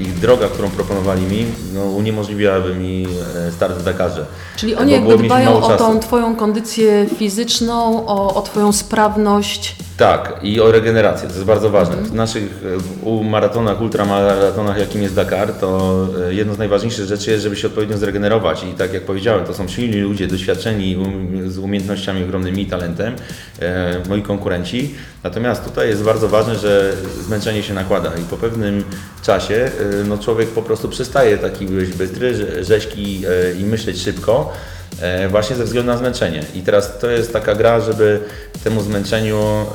[0.00, 3.06] ich droga, którą proponowali mi, no, uniemożliwiałaby mi
[3.48, 4.26] e, start w Dakarze.
[4.56, 5.84] Czyli oni jakby dbają o czasu.
[5.84, 9.76] tą Twoją kondycję fizyczną, o, o Twoją sprawność.
[9.96, 11.96] Tak, i o regenerację, to jest bardzo ważne.
[11.96, 12.64] W naszych
[13.02, 17.66] u maratonach, ultramaratonach, jakim jest Dakar, to e, jedno z najważniejszych rzeczy jest, żeby się
[17.66, 18.64] odpowiednio zregenerować.
[18.64, 23.16] I tak jak powiedziałem, to są silni ludzie, doświadczeni, um, z umiejętnościami ogromnymi talentem,
[23.60, 24.94] e, moi konkurenci.
[25.24, 28.84] Natomiast tutaj jest bardzo ważne, że zmęczenie się nakłada i po pewnym
[29.22, 33.24] czasie e, no, człowiek po prostu przestaje taki być bystry, rze- rzeźki
[33.60, 34.52] i myśleć szybko.
[35.00, 36.42] E, właśnie ze względu na zmęczenie.
[36.54, 38.20] I teraz to jest taka gra, żeby
[38.64, 39.66] temu zmęczeniu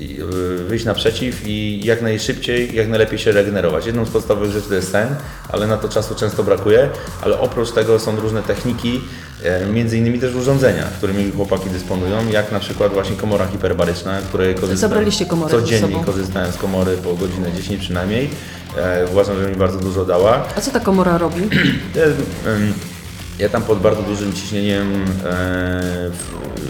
[0.00, 3.86] y, wyjść naprzeciw i jak najszybciej, jak najlepiej się regenerować.
[3.86, 5.08] Jedną z podstawowych rzeczy to jest sen,
[5.48, 6.88] ale na to czasu często brakuje,
[7.22, 9.00] ale oprócz tego są różne techniki,
[9.42, 14.54] e, między innymi też urządzenia, którymi chłopaki dysponują, jak na przykład właśnie komora hiperbaryczna, której
[14.54, 18.30] korzystam Zabraliście komorę codziennie korzystałem z komory po godzinę 10 przynajmniej.
[18.76, 20.44] E, uważam, że mi bardzo dużo dała.
[20.56, 21.42] A co ta komora robi?
[23.38, 26.10] Ja, tam pod bardzo dużym ciśnieniem e,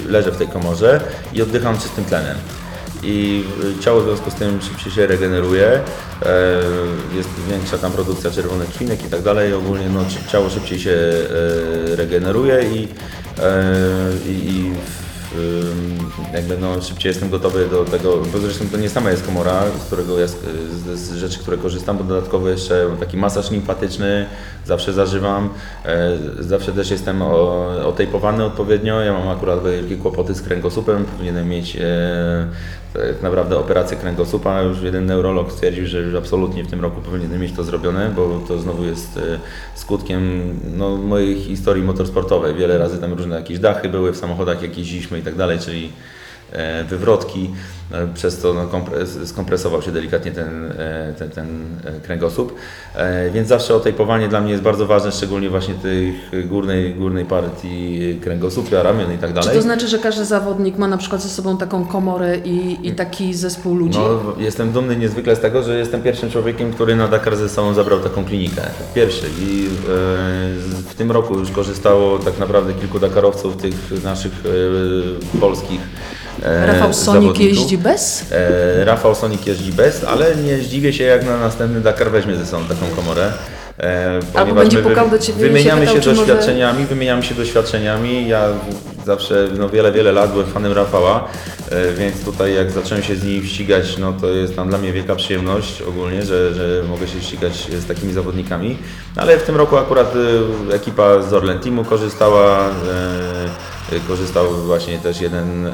[0.09, 1.01] leżę w tej komorze
[1.33, 2.37] i oddycham czystym tlenem.
[3.03, 3.45] I
[3.79, 5.83] e, ciało w związku z tym szybciej się regeneruje, e,
[7.17, 9.55] jest większa tam produkcja czerwonych krwinek i tak dalej.
[9.55, 10.97] Ogólnie no, ci- ciało szybciej się
[11.97, 12.89] regeneruje i,
[14.29, 14.73] i, i
[16.33, 19.85] jakby no, szybciej jestem gotowy do tego, bo zresztą to nie sama jest komora, z
[19.85, 20.37] którego ja z,
[20.95, 24.27] z, rzeczy, które korzystam, bo dodatkowo jeszcze taki masaż limfatyczny,
[24.67, 25.51] zawsze zażywam,
[25.85, 27.23] e, zawsze też jestem
[27.85, 31.81] otejpowany odpowiednio, ja mam akurat wielkie kłopoty z kręgosłupem, powinienem mieć e,
[32.97, 37.41] tak naprawdę operację kręgosłupa, już jeden neurolog stwierdził, że już absolutnie w tym roku powinienem
[37.41, 39.39] mieć to zrobione, bo to znowu jest e,
[39.75, 42.55] skutkiem no, mojej historii motorsportowej.
[42.55, 45.93] Wiele razy tam różne jakieś dachy były w samochodach, jak jeździliśmy i tak dalej, czyli
[46.89, 47.51] wywrotki,
[47.93, 51.49] e, przez to no, kompres, skompresował się delikatnie ten, e, ten, ten
[51.85, 52.55] e, kręgosłup.
[52.95, 58.19] E, Więc zawsze otejpowanie dla mnie jest bardzo ważne, szczególnie właśnie tej górnej, górnej partii
[58.23, 59.57] kręgosłupia, ramion i tak Czy dalej.
[59.57, 63.35] to znaczy, że każdy zawodnik ma na przykład ze sobą taką komorę i, i taki
[63.35, 63.99] zespół ludzi?
[63.99, 67.75] No, jestem dumny niezwykle z tego, że jestem pierwszym człowiekiem, który na Dakar ze sobą
[67.75, 68.63] zabrał taką klinikę.
[68.95, 69.27] Pierwszy.
[69.41, 69.71] I e,
[70.91, 74.33] w tym roku już korzystało tak naprawdę kilku Dakarowców, tych naszych
[75.35, 78.25] e, polskich e, Rafał Sonik jeździ bez?
[78.33, 82.47] E, Rafał Sonik jeździ bez, ale nie zdziwię się jak na następny Dakar weźmie ze
[82.47, 83.33] sobą taką komorę.
[83.79, 87.23] E, ponieważ będzie pukał do ciebie i się Wymieniamy pytał, się czy może- doświadczeniami, wymieniamy
[87.23, 88.29] się doświadczeniami.
[88.29, 88.49] Ja
[89.07, 91.29] zawsze no, wiele, wiele lat byłem fanem Rafała,
[91.71, 94.93] e, więc tutaj jak zacząłem się z nim ścigać, no to jest tam dla mnie
[94.93, 98.79] wielka przyjemność ogólnie, że, że mogę się ścigać z takimi zawodnikami.
[99.17, 100.13] Ale w tym roku akurat
[100.71, 102.69] e, ekipa z Orlen Teamu korzystała.
[103.93, 105.73] E, Korzystał właśnie też jeden e,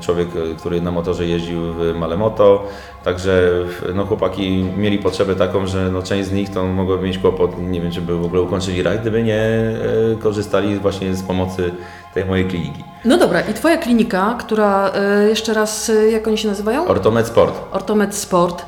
[0.00, 2.64] człowiek, e, który na motorze jeździł w Malemoto.
[3.04, 3.50] Także
[3.94, 7.80] no, chłopaki mieli potrzebę taką, że no, część z nich to mogłaby mieć kłopot, nie
[7.80, 9.76] wiem czy by w ogóle ukończyli rajd, gdyby nie e,
[10.22, 11.72] korzystali właśnie z pomocy
[12.14, 12.84] tej mojej kliniki.
[13.04, 16.86] No dobra, i Twoja klinika, która e, jeszcze raz, jak oni się nazywają?
[16.86, 17.54] Ortomed Sport.
[17.72, 18.66] Ortomed Sport.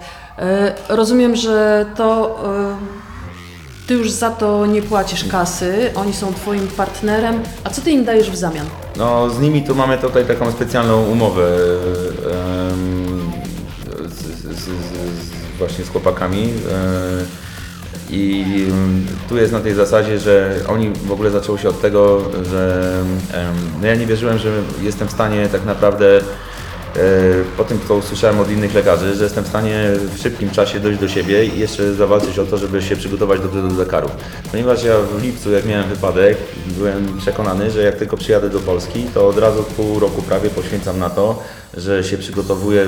[0.88, 2.38] Rozumiem, że to
[3.86, 8.04] Ty już za to nie płacisz kasy, oni są twoim partnerem, a co ty im
[8.04, 8.66] dajesz w zamian?
[8.96, 11.58] No z nimi tu mamy tutaj taką specjalną umowę
[14.08, 14.70] z, z, z, z,
[15.58, 16.42] właśnie z chłopakami.
[16.42, 17.24] e,
[18.10, 22.22] I mm, tu jest na tej zasadzie, że oni w ogóle zaczęło się od tego,
[22.50, 22.92] że
[23.80, 24.50] no ja nie wierzyłem, że
[24.82, 26.20] jestem w stanie tak naprawdę
[27.56, 31.00] po tym, co usłyszałem od innych lekarzy, że jestem w stanie w szybkim czasie dojść
[31.00, 34.10] do siebie i jeszcze zawalczyć o to, żeby się przygotować dobrze do Dakaru.
[34.50, 39.04] Ponieważ ja w lipcu, jak miałem wypadek, byłem przekonany, że jak tylko przyjadę do Polski,
[39.14, 41.42] to od razu pół roku prawie poświęcam na to,
[41.76, 42.86] że się przygotowuję,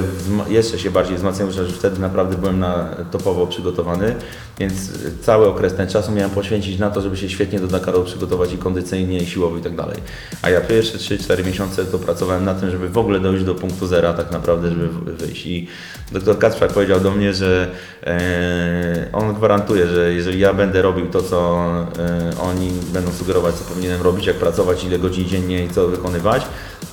[0.49, 4.15] jeszcze się bardziej wzmacniam, że wtedy naprawdę byłem na topowo przygotowany,
[4.59, 4.75] więc
[5.23, 8.59] cały okres ten czasu miałem poświęcić na to, żeby się świetnie do Dakaru przygotować i
[8.59, 9.97] kondycyjnie, i siłowo i tak dalej.
[10.43, 13.87] A ja pierwsze 3-4 miesiące to pracowałem na tym, żeby w ogóle dojść do punktu
[13.95, 15.47] zera tak naprawdę, żeby wyjść.
[15.47, 15.69] I
[16.13, 17.71] doktor Kacprzak powiedział do mnie, że
[18.07, 21.67] e, on gwarantuje, że jeżeli ja będę robił to, co
[21.99, 26.43] e, oni będą sugerować, co powinienem robić, jak pracować, ile godzin dziennie i co wykonywać,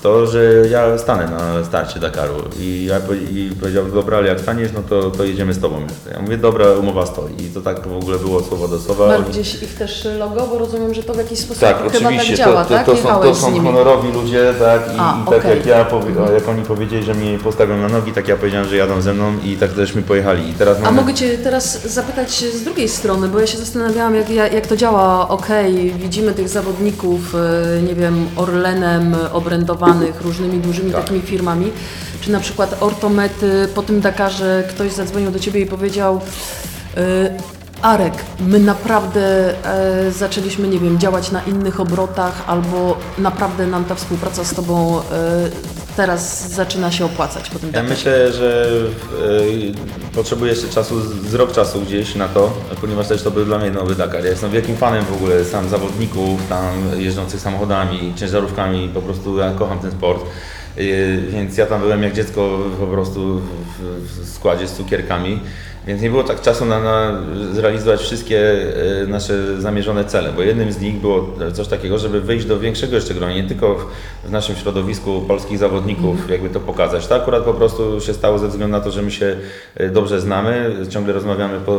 [0.02, 2.36] to że ja stanę na starcie Dakaru.
[2.60, 2.98] I ja
[3.32, 5.82] i powiedział, dobra, ale jak staniesz, no to, to jedziemy z Tobą.
[6.14, 7.34] Ja mówię, dobra, umowa stoi.
[7.40, 9.08] I to tak w ogóle było słowo do słowa.
[9.08, 12.38] Masz gdzieś ich też logo, bo rozumiem, że to w jakiś sposób tak, chyba oczywiście,
[12.38, 12.86] tak działa, to, to, tak?
[12.86, 15.58] to, są, to są honorowi ludzie, tak, i, A, i tak okej.
[15.58, 15.78] jak ja,
[16.34, 19.34] jak oni powiedzieli, że mnie postawią na nogi, tak ja powiedziałem, że jadą ze mną
[19.44, 20.50] i tak żeśmy pojechali.
[20.50, 21.02] I teraz A mamy...
[21.02, 25.28] mogę Cię teraz zapytać z drugiej strony, bo ja się zastanawiałam, jak, jak to działa.
[25.30, 29.16] Okej, widzimy tych zawodników, e, nie wiem, Orlenem
[30.22, 31.02] różnymi dużymi Tak.
[31.02, 31.72] takimi firmami.
[32.22, 36.22] Czy na przykład Ortomety po tym Dakarze ktoś zadzwonił do Ciebie i powiedział
[36.98, 37.02] e,
[37.82, 43.96] Arek, my naprawdę e, zaczęliśmy, nie wiem, działać na innych obrotach albo naprawdę nam ta
[43.96, 45.02] współpraca z Tobą e,
[46.06, 48.68] teraz zaczyna się opłacać po tym Ja myślę, że
[50.12, 53.58] e, potrzebuję jeszcze czasu, z- rok czasu gdzieś na to, ponieważ też to był dla
[53.60, 54.24] mnie nowy Dakar.
[54.24, 59.52] Ja jestem wielkim fanem w ogóle sam zawodników, tam jeżdżących samochodami, ciężarówkami, po prostu ja
[59.52, 60.22] kocham ten sport.
[60.78, 60.82] E,
[61.32, 63.42] Więc ja tam byłem jak dziecko po prostu
[63.80, 65.40] w, w składzie z cukierkami.
[65.88, 68.39] Więc nie było tak czasu na, na zrealizować wszystkie
[69.04, 72.96] e, nasze zamierzone cele, bo jednym z nich było coś takiego, żeby wyjść do większego
[72.96, 73.86] jeszcze grona, nie tylko w,
[74.28, 77.08] w naszym środowisku polskich zawodników, jakby to pokazać.
[77.08, 79.38] To akurat po prostu się stało ze względu na to, że my się
[79.76, 81.74] e, dobrze znamy, ciągle rozmawiamy po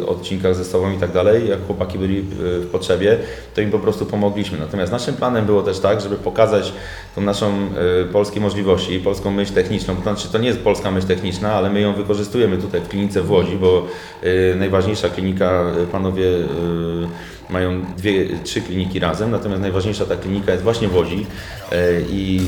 [0.00, 1.48] e, odcinkach ze sobą i tak dalej.
[1.48, 3.18] Jak chłopaki byli w potrzebie,
[3.54, 4.58] to im po prostu pomogliśmy.
[4.58, 6.72] Natomiast naszym planem było też tak, żeby pokazać
[7.14, 7.52] tą naszą
[8.12, 11.80] polskie możliwości, polską myśl techniczną, to znaczy to nie jest polska myśl techniczna, ale my
[11.80, 13.86] ją wykorzystujemy tutaj w klinice w Łodzi, bo
[14.22, 20.52] e, najważniejsza klinika, e, panowie e, mają dwie, trzy kliniki razem, natomiast najważniejsza ta klinika
[20.52, 21.26] jest właśnie w Łodzi
[22.10, 22.40] i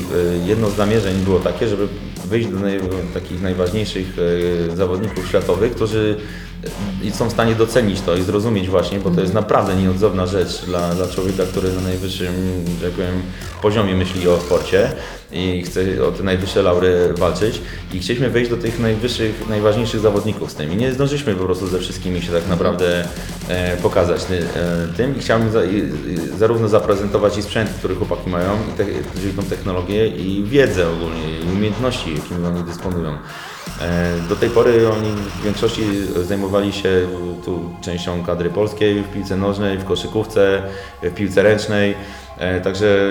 [0.45, 1.87] jedno z zamierzeń było takie, żeby
[2.25, 2.79] wyjść do naj,
[3.13, 4.07] takich najważniejszych
[4.73, 6.17] zawodników światowych, którzy
[7.03, 10.65] i są w stanie docenić to i zrozumieć właśnie, bo to jest naprawdę nieodzowna rzecz
[10.65, 12.33] dla, dla człowieka, który na najwyższym,
[12.81, 13.21] że tak powiem,
[13.61, 14.91] poziomie myśli o sporcie
[15.31, 17.61] i chce o te najwyższe laury walczyć.
[17.93, 20.73] I chcieliśmy wejść do tych najwyższych, najważniejszych zawodników z tym.
[20.73, 23.07] I nie zdążyliśmy po prostu ze wszystkimi się tak naprawdę
[23.47, 25.17] e, pokazać ty, e, tym.
[25.17, 28.85] I chciałem za, i, i, zarówno zaprezentować i sprzęt, który chłopaki mają, i te,
[29.21, 33.17] czyli tą technologię i wiedzę ogólnie i umiejętności, jakimi oni dysponują.
[33.81, 35.81] E, Do tej pory oni w większości
[36.23, 36.89] zajmowali się
[37.45, 40.61] tu częścią kadry polskiej w piłce nożnej, w koszykówce,
[41.03, 41.95] w piłce ręcznej.
[42.37, 43.09] E, Także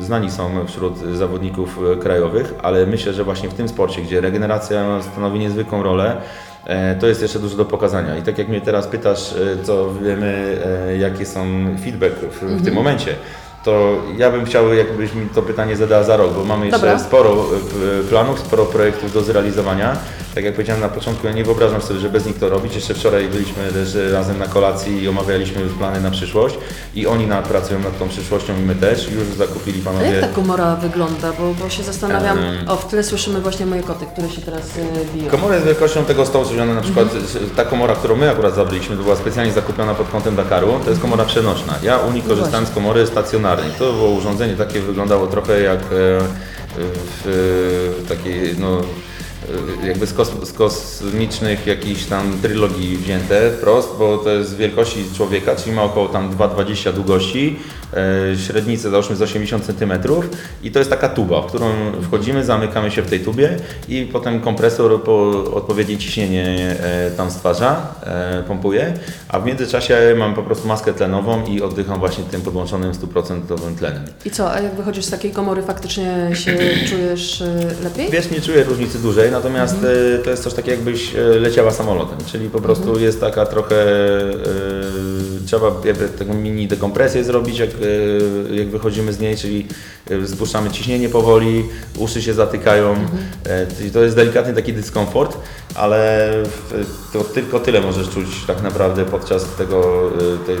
[0.00, 5.38] znani są wśród zawodników krajowych, ale myślę, że właśnie w tym sporcie, gdzie regeneracja stanowi
[5.38, 6.16] niezwykłą rolę,
[6.64, 8.16] e, to jest jeszcze dużo do pokazania.
[8.16, 10.58] I tak jak mnie teraz pytasz, co wiemy,
[11.00, 11.46] jakie są
[11.84, 13.14] feedback w, w tym momencie,
[13.64, 16.98] to ja bym chciał, jakbyś mi to pytanie zadała za rok, bo mamy jeszcze Dobra.
[16.98, 17.30] sporo
[18.00, 19.96] e, planów, sporo projektów do zrealizowania.
[20.34, 22.74] Tak jak powiedziałem na początku, ja nie wyobrażam sobie, że bez nich to robić.
[22.74, 26.58] Jeszcze wczoraj byliśmy też razem na kolacji i omawialiśmy już plany na przyszłość
[26.94, 29.08] i oni na, pracują nad tą przyszłością i my też.
[29.10, 30.10] Już zakupili A panowie.
[30.10, 31.32] jak ta komora wygląda?
[31.32, 32.38] Bo, bo się zastanawiam.
[32.38, 32.68] Em.
[32.68, 35.30] O, w tle słyszymy właśnie moje koty, które się teraz e, biją.
[35.30, 37.08] Komora jest wielkością tego stołu, czyli ona na przykład,
[37.56, 41.02] ta komora, którą my akurat zabraliśmy, to była specjalnie zakupiona pod kątem Dakaru, to jest
[41.02, 41.74] komora przenośna.
[41.82, 43.70] Ja u nich No korzystałem z komory stacjonarnej.
[43.78, 45.84] To było urządzenie takie, wyglądało trochę jak e,
[46.76, 47.28] w
[48.04, 48.80] e, takiej, no,
[49.86, 55.56] jakby z, kos, z kosmicznych jakichś tam trylogii wzięte wprost, bo to jest wielkości człowieka,
[55.56, 57.56] czyli ma około tam 2,20 długości,
[57.94, 59.92] e, średnicę załóżmy z 80 cm
[60.62, 61.66] i to jest taka tuba, w którą
[62.02, 63.56] wchodzimy, zamykamy się w tej tubie
[63.88, 68.94] i potem kompresor po odpowiednie ciśnienie e, tam stwarza, e, pompuje,
[69.28, 74.04] a w międzyczasie mam po prostu maskę tlenową i oddycham właśnie tym podłączonym 100% tlenem.
[74.24, 76.56] I co, a jak wychodzisz z takiej komory, faktycznie się
[76.90, 77.46] czujesz e,
[77.84, 78.10] lepiej?
[78.10, 82.18] Wiesz, nie czuję różnicy dużej, natomiast e, to jest coś takiego jakbyś e, leciała samolotem,
[82.26, 84.34] czyli po prostu jest taka trochę, e,
[85.46, 89.66] trzeba jakby taką mini dekompresję zrobić, jak, e, jak wychodzimy z niej, czyli
[90.10, 91.64] e, spuszczamy ciśnienie powoli,
[91.98, 92.94] uszy się zatykają,
[93.44, 95.38] e, czyli to jest delikatny taki dyskomfort,
[95.74, 96.30] ale
[97.12, 100.10] to tylko tyle możesz czuć tak naprawdę podczas tego,
[100.46, 100.56] tej,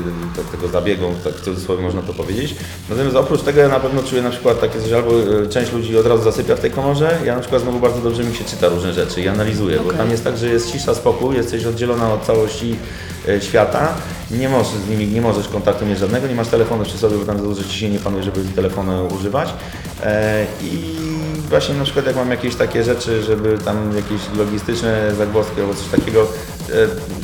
[0.52, 2.54] tego zabiegu, tak w cudzysłowie można to powiedzieć.
[2.90, 5.10] Natomiast oprócz tego ja na pewno czuję na przykład takie coś, albo
[5.50, 8.34] część ludzi od razu zasypia w tej komorze, ja na przykład znowu bardzo dobrze mi
[8.34, 9.98] się czyta różne rzeczy i analizuję, bo Okej.
[9.98, 12.76] tam jest tak, że jest cisza, spokój, jesteś oddzielona od całości
[13.40, 13.94] świata,
[14.30, 17.24] nie możesz z nimi, nie możesz kontaktu mieć żadnego, nie masz telefonu przy sobie, bo
[17.24, 19.48] tam za dużo ciśnienie panuje, żeby telefonu używać
[20.02, 20.94] e, i
[21.48, 26.00] właśnie na przykład jak mam jakieś takie rzeczy, żeby tam jakieś logistyczne zagwozdki albo coś
[26.00, 26.72] takiego, e,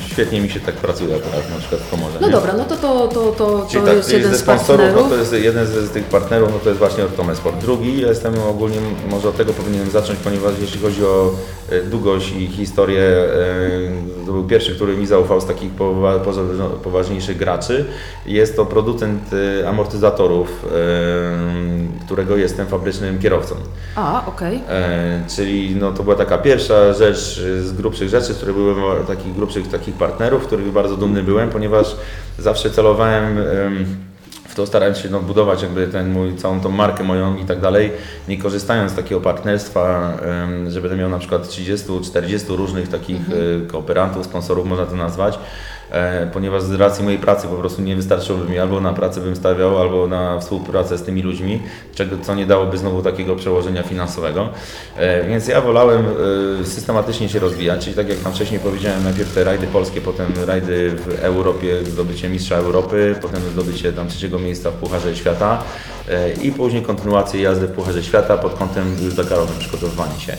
[0.06, 2.18] świetnie mi się tak pracuje akurat na przykład w komorze.
[2.20, 2.32] No nie?
[2.32, 4.86] dobra, no to to, to, to, Czyli to tak, jest czyli jeden ze z sponsorów,
[4.94, 7.60] no to jest jeden z, tych partnerów, no to jest właśnie Ortome Sport.
[7.60, 8.76] Drugi, ja jestem ogólnie,
[9.10, 11.30] może od tego powinienem zacząć, ponieważ jeśli chodzi o
[11.70, 17.36] e, długość i historię, e, to był pierwszy, który mi zaufał z takich poza- poważniejszych
[17.36, 17.84] graczy.
[18.26, 19.22] Jest to producent
[19.62, 23.54] e, amortyzatorów, e, którego jestem fabrycznym kierowcą.
[23.96, 24.60] A, okej.
[24.68, 29.06] E, czyli no, to była taka pierwsza rzecz e, z grubszych rzeczy, z których byłem
[29.06, 31.96] takich grubszych takich partnerów, których bardzo dumny byłem, ponieważ
[32.38, 33.86] zawsze celowałem em,
[34.50, 37.60] w to starałem się no, budować jakby ten mój, całą tą markę moją i tak
[37.60, 37.92] dalej,
[38.28, 40.12] nie korzystając z takiego partnerstwa,
[40.68, 45.38] że będę miał na przykład 30-40 różnych takich e, kooperantów, sponsorów można to nazwać,
[46.33, 49.79] ponieważ z racji mojej pracy po prostu nie wystarczyłoby mi albo na pracę bym stawiał,
[49.79, 51.62] albo na współpracę z tymi ludźmi,
[51.94, 54.48] czego, co nie dałoby znowu takiego przełożenia finansowego.
[54.96, 56.05] E, Więc ja wolałem
[56.61, 60.33] e, systematycznie się rozwijać, czyli tak jak tam wcześniej powiedziałem, najpierw te rajdy polskie, potem
[60.46, 65.62] rajdy w Europie, zdobycie mistrza Europy, potem zdobycie tam trzeciego miejsca w Pucharze Świata
[66.09, 70.37] e, i później kontynuację jazdy w Pucharze Świata pod kątem już Dakarowym przygotowywania się.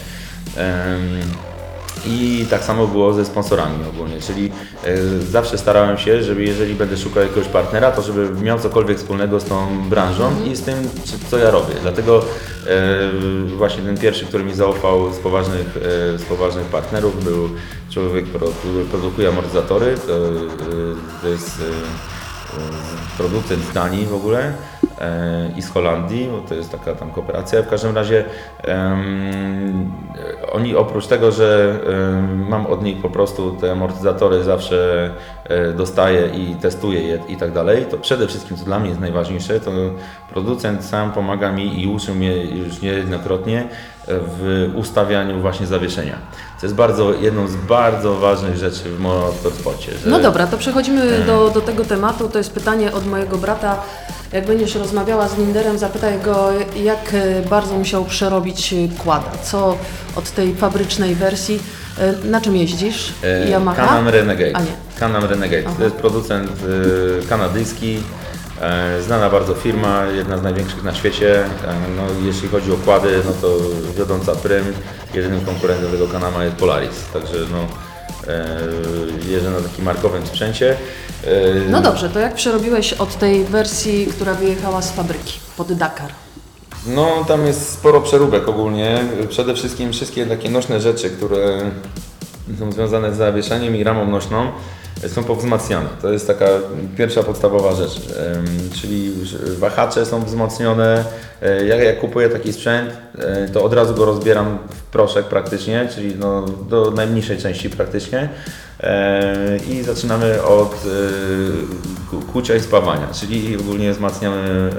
[2.05, 4.51] I tak samo było ze sponsorami ogólnie, czyli
[4.83, 9.39] e, zawsze starałem się, żeby jeżeli będę szukał jakiegoś partnera, to żeby miał cokolwiek wspólnego
[9.39, 10.89] z tą branżą i z tym,
[11.29, 11.73] co ja robię.
[11.81, 12.25] Dlatego
[12.67, 17.49] e, właśnie ten pierwszy, który mi zaufał z poważnych, e, z poważnych partnerów był
[17.89, 18.25] człowiek,
[18.59, 19.95] który produkuje amortyzatory,
[21.21, 21.61] to, jest
[23.17, 24.53] producent z Danii w ogóle
[25.57, 27.61] i z Holandii, bo to jest taka tam kooperacja.
[27.61, 28.25] W każdym razie
[28.63, 29.91] em,
[30.51, 35.09] oni oprócz tego, że em, mam od nich po prostu te amortyzatory zawsze
[35.43, 39.01] e, dostaję i testuję je i tak dalej, to przede wszystkim co dla mnie jest
[39.01, 39.71] najważniejsze, to
[40.33, 43.67] producent sam pomaga mi i uczył mnie już niejednokrotnie
[44.07, 46.15] w ustawianiu właśnie zawieszenia.
[46.59, 49.91] To jest bardzo, jedną z bardzo ważnych rzeczy w motorsporcie.
[50.03, 52.29] że- No dobra, to przechodzimy do, do tego tematu.
[52.29, 53.81] To jest pytanie od mojego brata.
[54.33, 56.49] Jak będziesz rozmawiała z Linderem, zapytaj go,
[56.83, 59.31] jak e, bardzo musiał przerobić kłada.
[59.43, 59.77] Co
[60.15, 61.59] od tej fabrycznej wersji,
[61.99, 63.13] e, na czym jeździsz?
[63.23, 63.87] E, Yamaha?
[63.87, 64.55] Can-Am Renegade.
[64.55, 64.71] A nie.
[64.99, 65.63] Can-Am Renegade.
[65.65, 65.75] Aha.
[65.77, 66.51] To jest producent
[67.29, 67.99] kanadyjski,
[69.01, 71.43] znana bardzo firma, jedna z największych na świecie.
[71.45, 73.57] E, no, jeśli chodzi o kłady, no to
[73.97, 74.65] wiodąca prym,
[75.13, 76.95] jedynym konkurentem tego Canama jest Polaris.
[77.13, 77.57] Także no,
[78.33, 78.57] e,
[79.31, 80.77] jeżdżę na takim markowym sprzęcie.
[81.23, 81.27] E,
[81.69, 86.11] No dobrze, to jak przerobiłeś od tej wersji, która wyjechała z fabryki pod Dakar?
[86.87, 89.03] No, tam jest sporo przeróbek ogólnie.
[89.29, 91.71] Przede wszystkim wszystkie takie nośne rzeczy, które
[92.59, 94.51] są związane z zawieszeniem i ramą nośną,
[95.07, 95.89] są powzmacniane.
[96.01, 96.45] To jest taka
[96.97, 98.01] pierwsza podstawowa rzecz.
[98.81, 99.13] Czyli
[99.59, 101.05] wahacze są wzmocnione.
[101.41, 105.87] E, Jak, jak kupuję taki sprzęt, e, to od razu go rozbieram w proszek praktycznie,
[105.95, 108.29] czyli no, do najmniejszej części praktycznie.
[108.79, 110.75] E, I zaczynamy od
[112.11, 114.69] ku- kucia i spawania, czyli ogólnie wzmacniamy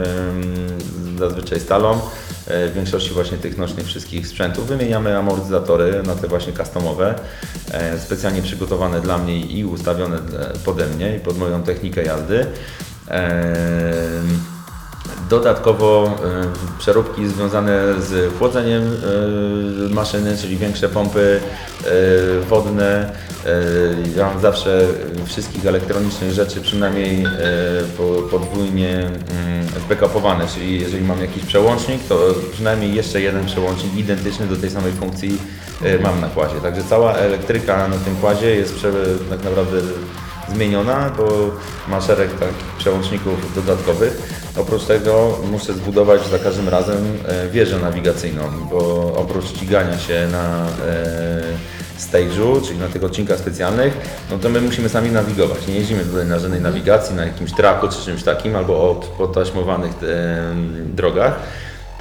[1.18, 1.98] zazwyczaj stalą.
[2.46, 7.14] E, W większości właśnie tych nośnych wszystkich sprzętów wymieniamy amortyzatory na te właśnie customowe,
[7.72, 12.46] e, specjalnie przygotowane dla mnie i ustawione e, pode mnie i pod moją technikę jazdy.
[15.30, 21.40] Dodatkowo e, przeróbki związane z chłodzeniem e, maszyny, czyli większe pompy
[21.84, 21.90] e,
[22.40, 23.12] wodne.
[24.16, 24.86] Ja mam zawsze
[25.26, 27.24] wszystkich elektronicznych rzeczy przynajmniej
[27.96, 29.12] po- podwójnie mm,
[29.86, 32.18] zbackupowane, czyli jeżeli mam jakiś przełącznik, to
[32.52, 35.38] przynajmniej jeszcze jeden przełącznik identyczny do tej samej funkcji
[36.02, 36.54] mam na kładzie.
[36.62, 38.74] Także cała elektryka na tym kładzie jest
[39.30, 39.76] tak naprawdę
[40.54, 41.50] zmieniona, bo
[41.88, 44.42] ma szereg takich przełączników dodatkowych.
[44.56, 50.66] Oprócz tego muszę zbudować za każdym razem e, wieżę nawigacyjną, bo oprócz ścigania się na
[50.66, 51.42] e,
[51.98, 53.96] stage'u, czyli na tych odcinkach specjalnych,
[54.30, 55.66] no to my musimy sami nawigować.
[55.66, 59.92] Nie jeździmy tutaj na żadnej nawigacji, na jakimś traku czy czymś takim, albo od potaśmowanych
[60.02, 60.54] e,
[60.94, 61.40] drogach,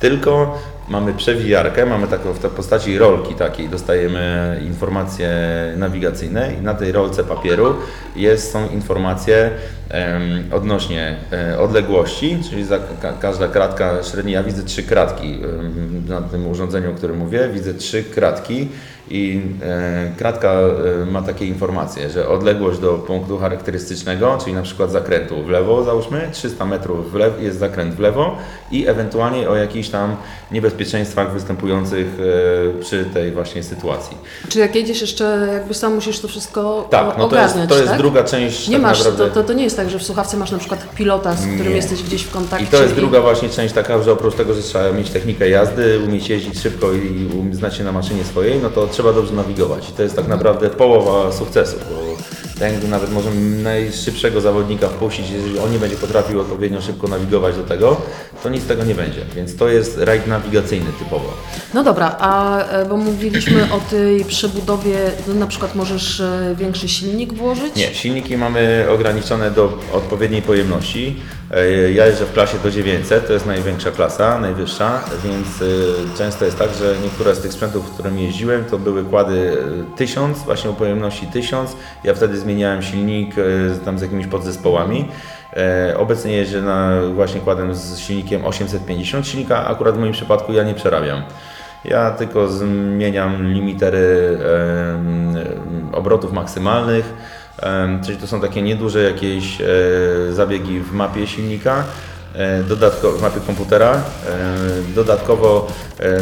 [0.02, 0.58] tylko
[0.90, 5.30] mamy przewijarkę, mamy taką w postaci rolki takiej, dostajemy informacje
[5.78, 7.76] nawigacyjne i na tej rolce papieru
[8.16, 9.52] jest, są informacje
[10.52, 15.40] odnośnie e, odległości, czyli za ka każda kratka średniej, ja widzę trzy kratki
[16.08, 18.70] na tym urządzeniu, o którym mówię, widzę trzy kratki
[19.12, 24.92] i e, kratka e, ma takie informacje, że odległość do punktu charakterystycznego, czyli na przykład
[24.92, 28.38] zakrętu w lewo załóżmy, 300 metrów w lewo, jest zakręt w lewo
[28.72, 30.16] i ewentualnie o jakichś tam
[30.52, 32.08] niebezpieczeństwach występujących
[32.78, 34.18] e, przy tej właśnie sytuacji.
[34.50, 37.76] Czy jak jedziesz jeszcze, jakby sam musisz to wszystko Tak, no to jest, ogarniać, to
[37.78, 37.98] jest tak?
[37.98, 39.28] druga część Nie tak masz, naprawdę.
[39.30, 41.70] to, to, to nie jest tak, że w słuchawce masz na przykład pilota, z którym
[41.70, 41.76] Nie.
[41.76, 42.66] jesteś gdzieś w kontakcie.
[42.66, 46.00] I to jest druga właśnie część taka, że oprócz tego, że trzeba mieć technikę jazdy,
[46.08, 49.90] umieć jeździć szybko i um- znać się na maszynie swojej, no to trzeba dobrze nawigować.
[49.90, 52.12] I to jest tak naprawdę połowa sukcesu, bo
[52.66, 57.64] jakby nawet możemy najszybszego zawodnika wpuścić, jeżeli on nie będzie potrafił odpowiednio szybko nawigować do
[57.64, 57.98] tego,
[58.44, 59.22] to nic z tego nie będzie.
[59.36, 61.34] Więc to jest rajd nawigacyjny typowo.
[61.74, 66.88] No dobra, a e, bo mówiliśmy o tej przebudowie, no na przykład możesz e, większy
[66.88, 67.76] silnik włożyć?
[67.76, 71.16] Nie, silniki mamy ograniczone do odpowiedniej pojemności.
[71.54, 76.46] E, Ja jeżdżę w klasie do 900, to jest największa klasa, najwyższa, więc e, często
[76.46, 79.58] jest tak, że niektóre z tych sprzętów, w którym jeździłem, to były kłady
[79.94, 81.76] e, 1000, właśnie o pojemności 1000.
[82.04, 83.42] Ja wtedy zmieniałem silnik e,
[83.86, 85.08] tam z jakimiś podzespołami.
[85.58, 89.28] E, Obecnie jeżdżę na, właśnie kładem z silnikiem 850.
[89.28, 91.22] Silnika akurat w moim przypadku ja nie przerabiam.
[91.86, 94.38] Ja tylko zmieniam limitery
[95.92, 97.14] obrotów maksymalnych,
[98.06, 99.66] czyli to są takie nieduże jakieś e,
[100.34, 101.84] zabiegi w mapie silnika,
[102.34, 103.94] e, dodatko, w mapie komputera.
[103.94, 104.02] E,
[104.96, 105.68] dodatkowo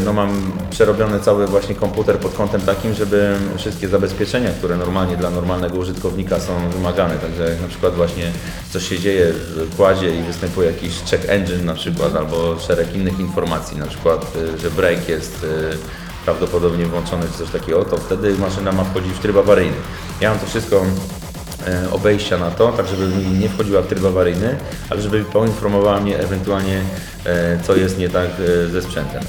[0.05, 5.29] no, mam przerobiony cały właśnie komputer pod kątem takim, żeby wszystkie zabezpieczenia, które normalnie dla
[5.29, 8.31] normalnego użytkownika są wymagane, także jak na przykład właśnie
[8.69, 13.19] coś się dzieje w kładzie i występuje jakiś check engine na przykład, albo szereg innych
[13.19, 15.45] informacji, na przykład, że brake jest
[16.25, 19.77] prawdopodobnie włączony czy coś takiego, to wtedy maszyna ma wchodzić w tryb awaryjny.
[20.21, 20.85] Ja mam to wszystko
[21.91, 23.07] obejścia na to, tak żeby
[23.39, 24.55] nie wchodziła w tryb awaryjny,
[24.89, 26.81] ale żeby poinformowała mnie ewentualnie
[27.25, 28.29] e, co jest nie tak
[28.65, 29.23] e, ze sprzętem.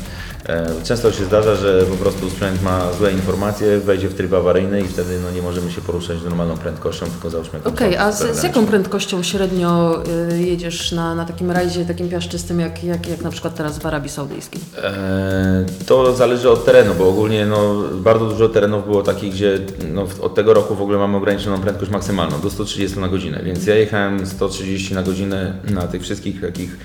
[0.50, 4.80] E, Często się zdarza, że po prostu sprzęt ma złe informacje, wejdzie w tryb awaryjny
[4.80, 8.08] i wtedy no, nie możemy się poruszać z normalną prędkością, tylko załóżmy jakąś Okej, tam
[8.08, 12.84] a z, z jaką prędkością średnio y, jedziesz na, na takim rajdzie takim piaszczystym, jak,
[12.84, 14.60] jak, jak na przykład teraz w Arabii Saudyjskiej?
[14.82, 19.58] E, To zależy od terenu, bo ogólnie no, bardzo dużo terenów było takich, gdzie
[19.92, 23.66] no, od tego roku w ogóle mamy ograniczoną prędkość maksymalną do 130 na godzinę, więc
[23.66, 26.76] ja jechałem 130 na godzinę na tych wszystkich takich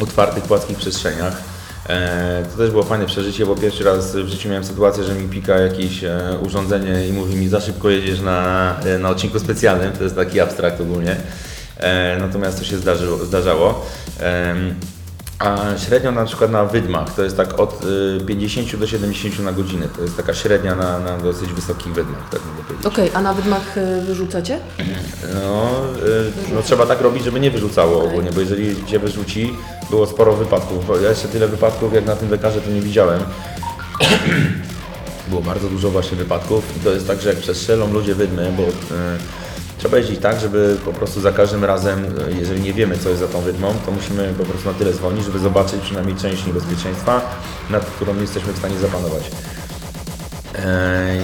[0.00, 1.53] otwartych, płaskich przestrzeniach.
[1.88, 5.28] E, To też było fajne przeżycie, bo pierwszy raz w życiu miałem sytuację, że mi
[5.28, 9.92] pika jakieś e, urządzenie i mówi mi za szybko jedziesz na, e, na odcinku specjalnym,
[9.92, 11.16] to jest taki abstrakt ogólnie.
[12.20, 13.86] Natomiast to się zdarzyło, zdarzało.
[15.38, 17.84] A średnio na przykład na wydmach to jest tak od
[18.20, 19.88] y, 50 do 70 na godzinę.
[19.96, 22.86] To jest taka średnia na, na dosyć wysokich wydmach, tak mogę powiedzieć.
[22.86, 24.58] Okej, a na wydmach y, wyrzucacie?
[25.34, 25.70] No,
[26.06, 28.08] y, no trzeba tak robić, żeby nie wyrzucało Okej.
[28.08, 29.56] ogólnie, bo jeżeli cię wyrzuci,
[29.90, 30.84] było sporo wypadków.
[31.02, 33.20] Ja jeszcze tyle wypadków jak na tym lekarze to nie widziałem.
[35.28, 38.62] było bardzo dużo właśnie wypadków i to jest tak, że jak przestrzelą ludzie wydmy, bo
[38.62, 38.68] y,
[39.84, 43.20] trzeba jeździć tak, żeby po prostu za każdym razem, y, jeżeli nie wiemy co jest
[43.20, 47.20] za tą wydmą, to musimy po prostu na tyle dzwonić, żeby zobaczyć przynajmniej część niebezpieczeństwa,
[47.70, 49.22] nad którą jesteśmy w stanie zapanować.
[50.54, 51.16] E,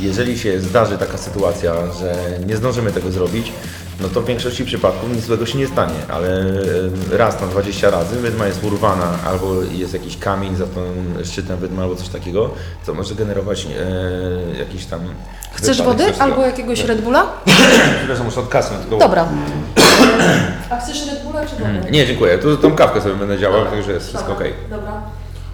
[0.00, 3.52] Jeżeli się zdarzy taka sytuacja, że nie zdążymy tego zrobić,
[4.00, 6.40] no to w większości przypadków nic złego się nie stanie, ale
[7.12, 11.56] e, raz na 20 razy wydma jest urwana albo jest jakiś kamień za tym szczytem
[11.56, 12.50] wydmy albo coś takiego,
[12.82, 15.00] co może generować e, jakiś tam...
[15.52, 17.26] Chcesz wody albo jakiegoś Red Bulla?
[17.98, 18.82] Przepraszam, muszę odkasnąć.
[18.82, 18.98] Tylko...
[18.98, 19.28] Dobra.
[20.70, 21.90] A chcesz Red Bulla czy wodę?
[21.90, 22.38] Nie, dziękuję.
[22.38, 24.52] Tu tą kawkę sobie będę działał, także jest wszystko Dobra, ok.
[24.70, 25.02] Dobra.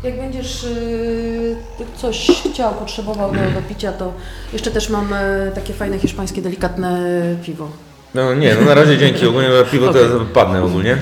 [0.03, 1.57] Jak będziesz y,
[1.97, 4.13] coś chciał, potrzebował do, do picia, to
[4.53, 7.01] jeszcze też mam y, takie fajne hiszpańskie, delikatne
[7.43, 7.69] piwo.
[8.15, 9.27] No nie, no na razie dzięki.
[9.27, 10.03] Ogólnie piwo Okej.
[10.03, 10.97] to padnę ogólnie.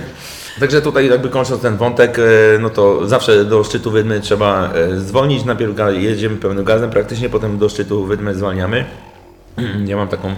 [0.60, 2.22] Także tutaj jakby kończąc ten wątek, e,
[2.60, 7.58] no to zawsze do szczytu Wydmy trzeba e, zwolnić, najpierw jedziemy pełnym gazem praktycznie, potem
[7.58, 8.84] do szczytu Wydmy zwalniamy.
[9.86, 10.34] Ja mam taką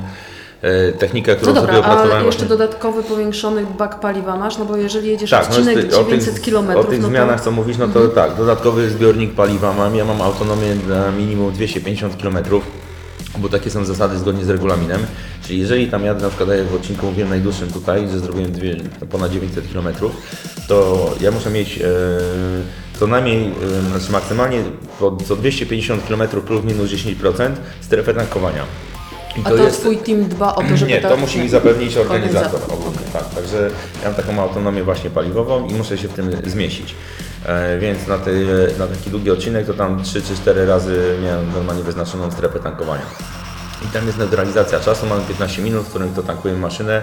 [0.62, 2.26] e, technikę, No którą dobra, sobie a opracowałem.
[2.26, 5.88] jeszcze właśnie- dodatkowy powiększony bak paliwa masz, no bo jeżeli jedziesz tak, no odcinek z
[5.90, 7.44] ty- o 900 tych, km, o tych no zmianach, to...
[7.44, 9.96] co mówisz, no to tak, dodatkowy zbiornik paliwa mam.
[9.96, 12.38] Ja mam autonomię na minimum 250 km,
[13.38, 15.00] bo takie są zasady zgodnie z regulaminem.
[15.46, 18.76] Czyli jeżeli tam jadę, na przykład w odcinku mówiłem najdłuższym tutaj, że zrobiłem dwie,
[19.10, 19.88] ponad 900 km,
[20.68, 21.82] to ja muszę mieć e,
[22.98, 24.62] co najmniej, e, znaczy maksymalnie
[25.00, 28.64] po, co 250 km plus minus 10% strefę tankowania.
[29.36, 32.60] I A to, twój team dba o to, żeby Nie, to musi mi zapewnić organizator.
[32.64, 32.98] Ogólnie.
[32.98, 33.12] okej.
[33.12, 33.70] Tak, także
[34.02, 36.94] ja mam taką autonomię właśnie paliwową i muszę się w tym zmieścić.
[37.46, 38.16] E, więc na,
[38.78, 43.02] na taki długi odcinek to tam 3 czy 4 razy miałem normalnie wyznaczoną strefę tankowania.
[43.84, 47.02] I tam jest neutralizacja czasu, mamy 15 minut, w którym to tankujemy maszynę.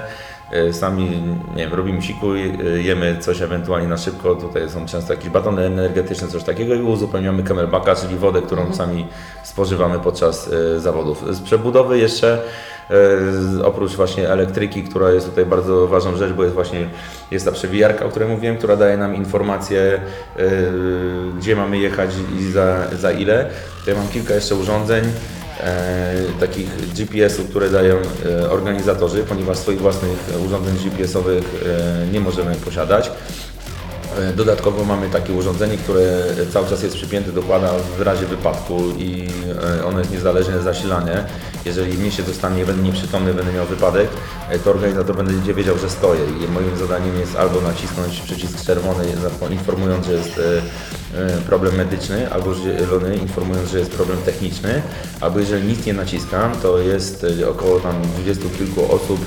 [0.52, 1.10] e, Sami,
[1.56, 2.38] nie wiem, robimy siku, e,
[2.82, 4.36] jemy coś ewentualnie na szybko.
[4.36, 9.08] Tutaj są często jakieś batony energetyczne, coś takiego i uzupełniamy camelbacka, czyli wodę, którą sami
[9.44, 11.36] spożywamy podczas e, zawodów.
[11.36, 12.42] Z przebudowy jeszcze
[13.64, 16.90] oprócz właśnie elektryki, która jest tutaj bardzo ważną rzecz, bo jest właśnie
[17.32, 20.02] jest ta przewijarka, o której mówiłem, która daje nam informacje,
[21.38, 22.10] gdzie mamy jechać
[22.40, 23.50] i za, za ile.
[23.80, 25.04] Tutaj mam kilka jeszcze urządzeń
[26.40, 27.96] takich GPS-ów, które dają
[28.26, 33.12] e, organizatorzy, ponieważ swoich własnych urządzeń GPS-owych e, nie możemy posiadać.
[34.20, 38.80] E, Dodatkowo mamy takie urządzenie, które cały czas jest przypięte do kłada w razie wypadku
[38.98, 39.28] i
[39.80, 41.26] e, ono jest niezależnie zasilane.
[41.66, 44.10] Jeżeli mnie się dostanie, będę nieprzytomny, będę miał wypadek,
[44.50, 49.06] e, to organizator będzie wiedział, że stoję i moim zadaniem jest albo nacisnąć przycisk czerwony,
[49.52, 50.42] informując, że jest
[51.46, 54.82] problem medyczny, albo zielony, informując, że jest problem techniczny,
[55.22, 59.20] albo jeżeli nic nie naciskam, to jest około tam dwudziestu kilku osób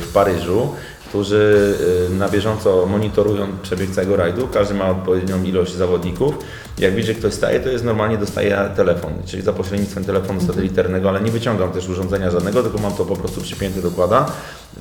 [0.00, 0.68] w Paryżu,
[1.10, 1.74] którzy
[2.10, 4.48] y, na bieżąco monitorują przebieg całego rajdu.
[4.48, 6.34] Każdy ma odpowiednią ilość zawodników.
[6.78, 11.08] Jak widzi, że ktoś staje, to jest normalnie dostaje telefon, czyli za pośrednictwem telefonu satelitarnego,
[11.08, 14.26] ale nie wyciągam też urządzenia żadnego, tylko mam to po prostu przypięte do kłada.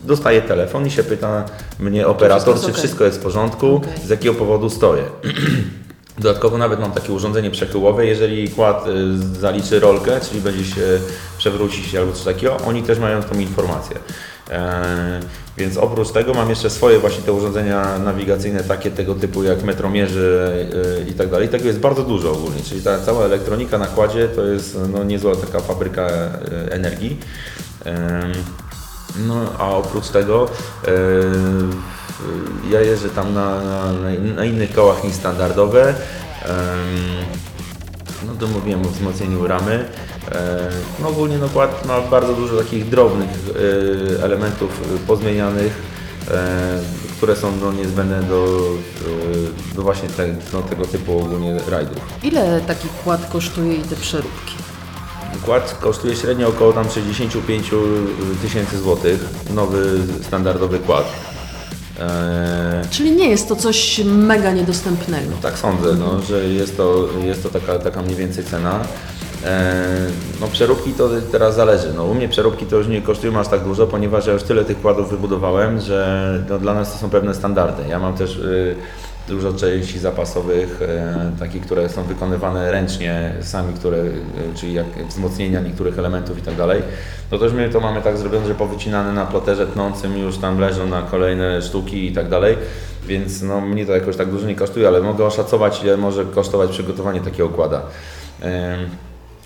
[0.03, 1.45] Dostaję telefon i się pyta
[1.79, 3.93] mnie operator, czy wszystko jest w porządku, Okej.
[4.05, 5.03] z jakiego powodu stoję.
[6.19, 10.99] Dodatkowo nawet mam takie urządzenie przechyłowe, jeżeli kład y, zaliczy rolkę, czyli będzie się
[11.37, 13.97] przewrócić albo coś takiego, oni też mają tą informację.
[14.49, 15.19] E,
[15.57, 20.53] więc oprócz tego mam jeszcze swoje właśnie te urządzenia nawigacyjne, takie tego typu jak metromierze
[21.07, 21.49] y, i tak dalej.
[21.49, 25.35] Tego jest bardzo dużo ogólnie, czyli ta cała elektronika na kładzie to jest no, niezła
[25.35, 27.19] taka fabryka y, energii.
[29.27, 30.49] No, a oprócz tego
[30.87, 30.91] e,
[32.71, 33.91] ja jeżdżę tam na, na,
[34.35, 35.93] na innych kołach niż standardowe.
[38.27, 39.85] No to mówiłem o wzmocnieniu ramy.
[40.31, 40.69] E,
[41.01, 45.99] No ogólnie no, kład ma bardzo dużo takich drobnych e, elementów e, pozmienianych,
[47.17, 48.59] które są no, niezbędne do,
[49.75, 51.97] do właśnie te, no, tego typu ogólnie rajdów.
[52.23, 54.53] Ile taki kład kosztuje i te przeróbki?
[55.45, 57.71] Kład kosztuje średnio około tam 65
[58.41, 59.19] tysięcy złotych,
[59.53, 61.05] nowy standardowy kład.
[61.99, 65.31] E, Czyli nie jest to coś mega niedostępnego.
[65.41, 68.79] tak sądzę, no, że jest to, jest to taka, taka mniej więcej cena.
[69.45, 69.85] E,
[70.41, 71.93] no przeróbki to teraz zależy.
[71.95, 74.65] No, u mnie przeróbki to już nie kosztują aż tak dużo, ponieważ ja już tyle
[74.65, 77.83] tych kładów wybudowałem, że no, dla nas to są pewne standardy.
[77.89, 78.75] Ja mam też y,
[79.29, 84.11] dużo części zapasowych, e, takich, które są wykonywane ręcznie sami, które, y,
[84.55, 86.81] czyli jak wzmocnienia niektórych elementów i tak dalej.
[87.31, 90.59] No to już my to mamy tak zrobione, że powycinane na ploterze tnącym już tam
[90.59, 92.57] leżą na kolejne sztuki i tak dalej.
[93.07, 96.69] Więc no, mnie to jakoś tak dużo nie kosztuje, ale mogę oszacować, ile może kosztować
[96.69, 97.81] przygotowanie takiego układa.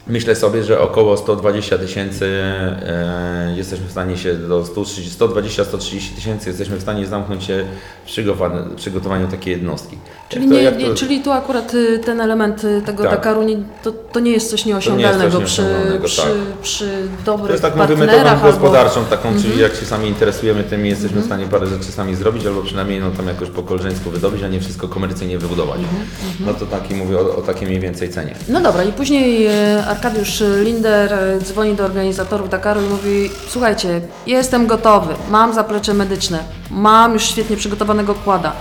[0.07, 6.77] Myślę sobie, że około 120 tysięcy e, jesteśmy w stanie się do 120-130 tysięcy jesteśmy
[6.77, 7.65] w stanie zamknąć się
[8.05, 9.97] w przygotowa- przygotowaniu takiej jednostki.
[10.33, 13.11] Czyli, to- nie, to- czyli tu akurat y, ten element y, tego Tak.
[13.11, 16.31] Dakaru nie, to, to nie jest coś nieosiągalnego, coś przy, nieosiągalnego, przy, tak.
[16.61, 16.89] przy
[17.25, 18.47] dobrych To jest tak mówimy partnerach metodą albo...
[18.47, 18.61] Mhm.
[18.61, 22.45] gospodarczą taką, czyli jak się sami interesujemy tym, jesteśmy w stanie parę rzeczy sami zrobić,
[22.45, 25.79] albo przynajmniej no, tam jakoś po koleżeńsku wydobyć, a nie wszystko komercyjnie wybudować.
[25.79, 26.05] Mhm,
[26.39, 28.35] No to taki mówię o, o takiej mniej więcej cenie.
[28.47, 31.13] No dobra, i później e, Arkadiusz Linder
[31.43, 36.39] dzwoni do organizatorów Dakaru i mówi: Słuchajcie, jestem gotowy, mam zaplecze medyczne,
[36.71, 38.51] mam już świetnie przygotowanego kłada,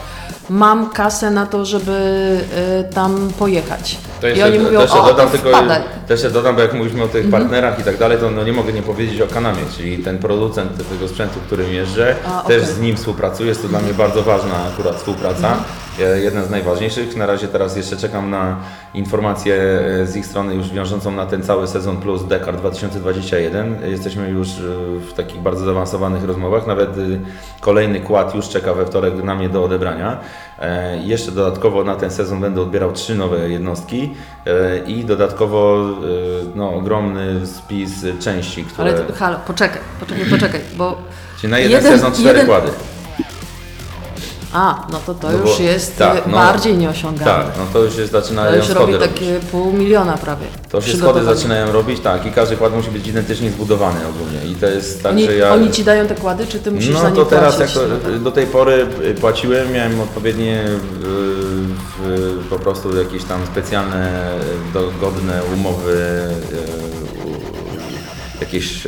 [0.50, 1.92] mam kasę na to, żeby
[2.80, 3.98] e, tam pojechać.
[4.20, 5.76] To I jeszcze, oni mówią: jeszcze O, dodam to tylko, wpadaj.
[5.76, 6.06] Mhm.
[6.06, 8.72] też dodam, bo jak mówiliśmy o tych partnerach i tak dalej, to no nie mogę
[8.72, 12.74] nie powiedzieć o Kanamie, czyli ten producent tego sprzętu, którym jeżdżę, A, też okej.
[12.74, 15.56] z nim współpracuję, jest to dla mnie bardzo ważna akurat współpraca,
[16.00, 17.16] E, jedna z najważniejszych.
[17.16, 18.56] Na razie teraz jeszcze czekam na
[18.94, 23.76] informację e, z ich strony już wiążącą na ten cały sezon plus Dakar 2021.
[23.90, 24.52] Jesteśmy już e,
[25.08, 26.90] w takich bardzo zaawansowanych rozmowach, nawet
[27.60, 30.20] kolejny kład już czeka we wtorek na mnie do odebrania.
[31.02, 34.14] Jeszcze dodatkowo na ten sezon będę odbierał trzy nowe jednostki
[34.86, 35.88] i dodatkowo
[36.54, 37.90] no, ogromny spis
[38.20, 38.90] części, które...
[38.90, 41.02] Ale halo, poczekaj, poczekaj, poczekaj, bo.
[41.40, 42.68] Czyli na jeden, jeden- sezon cztery jeden- kłady.
[44.52, 47.44] A, no to to No bo- już jest tak, no, bardziej nieosiągalne.
[47.44, 49.08] Tak, no to już jest, to zaczynają już schody robi robić.
[49.08, 50.46] takie pół miliona prawie.
[50.70, 54.52] To się schody zaczynają robić, tak, i każdy kład musi być identycznie zbudowany ogólnie.
[54.52, 55.52] I to jest tak, Oni, że ja...
[55.54, 57.74] oni ci dają te kłady, czy ty musisz za No nie to teraz, jak płacić?
[57.74, 58.22] to, No tak.
[58.22, 64.30] do tej pory y, płaciłem, miałem odpowiednie y, y, po prostu jakieś tam specjalne,
[64.74, 66.22] dogodne umowy
[68.40, 68.82] jakieś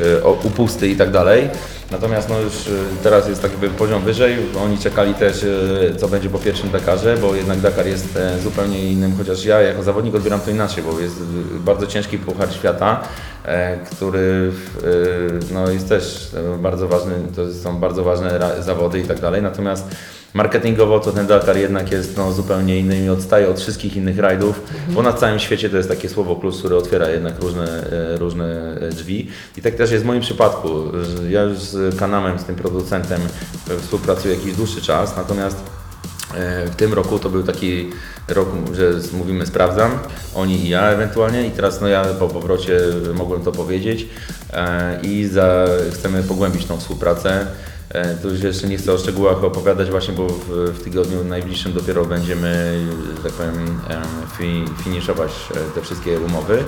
[0.45, 1.51] upusty i tak dalej.
[1.95, 2.71] Natomiast no już e,
[3.03, 4.37] teraz jest tak jakby poziom wyżej.
[4.65, 8.93] Oni czekali też, e, co będzie po pierwszym Dakarze, bo jednak Dakar jest e, zupełnie
[8.93, 13.01] innym, chociaż ja jako zawodnik odbieram to inaczej, bo jest e, bardzo ciężki puchar świata,
[13.45, 14.53] e, który
[15.53, 19.43] no, jest też e, bardzo ważny, to są bardzo ważne zawody i tak dalej.
[19.43, 19.87] Natomiast
[20.35, 24.61] marketingowo to ten Dakar jednak jest no, zupełnie inny i odstaje od wszystkich innych rajdów,
[24.89, 27.85] bo na całym świecie to jest takie słowo plus, które otwiera jednak różne,
[28.19, 29.29] różne drzwi.
[29.57, 30.69] I tak też jest w moim przypadku.
[31.31, 31.59] Ja już
[31.91, 33.21] z Kanamem, z tym producentem
[33.71, 35.57] e, współpracuję jakiś dłuższy czas, natomiast
[36.35, 37.91] e, w tym roku to był taki
[38.29, 39.99] rok, że mówimy sprawdzam,
[40.35, 42.81] oni i ja ewentualnie i teraz no ja po powrocie
[43.15, 44.09] mogłem to powiedzieć
[44.53, 47.47] e, i za, chcemy pogłębić tą współpracę.
[48.23, 52.05] Tu już jeszcze nie chcę o szczegółach opowiadać właśnie, bo w, w tygodniu najbliższym dopiero
[52.05, 52.81] będziemy,
[53.17, 54.05] że tak powiem, em,
[54.39, 55.31] fi, finiszować
[55.75, 56.65] te wszystkie umowy.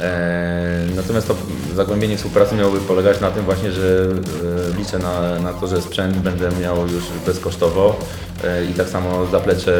[0.00, 1.34] E, Natomiast to
[1.74, 6.16] zagłębienie współpracy miałoby polegać na tym właśnie, że e, liczę na, na to, że sprzęt
[6.16, 7.96] będę miał już bezkosztowo
[8.44, 9.72] e, i tak samo zaplecze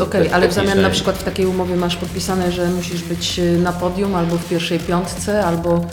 [0.00, 3.72] Okej, ale w zamian na przykład w takiej umowie masz podpisane, że musisz być na
[3.72, 5.84] podium albo w pierwszej piątce, albo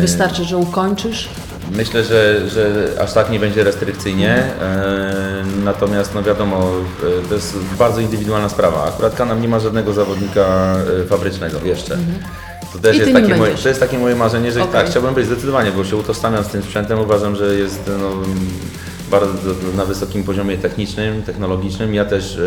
[0.00, 1.28] wystarczy, że ukończysz.
[1.70, 4.44] Myślę, że, że aż tak nie będzie restrykcyjnie,
[5.64, 6.70] natomiast no wiadomo,
[7.28, 8.84] to jest bardzo indywidualna sprawa.
[8.84, 10.76] Akurat Kanam nie ma żadnego zawodnika
[11.08, 11.98] fabrycznego jeszcze.
[12.72, 13.10] To też Mhm.
[13.10, 14.72] I jest takie, moje, to jest takie moje marzenie, że Okej.
[14.72, 18.10] tak, chciałbym być zdecydowanie, bo się utożsamiam z tym sprzętem, uważam, że jest no,
[19.12, 21.94] bardzo na wysokim poziomie technicznym, technologicznym.
[21.94, 22.38] Ja też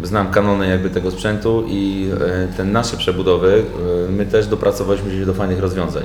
[0.00, 2.10] e, znam kanony jakby tego sprzętu i
[2.50, 3.64] e, te nasze przebudowy,
[4.08, 6.02] e, my też dopracowaliśmy się do fajnych rozwiązań.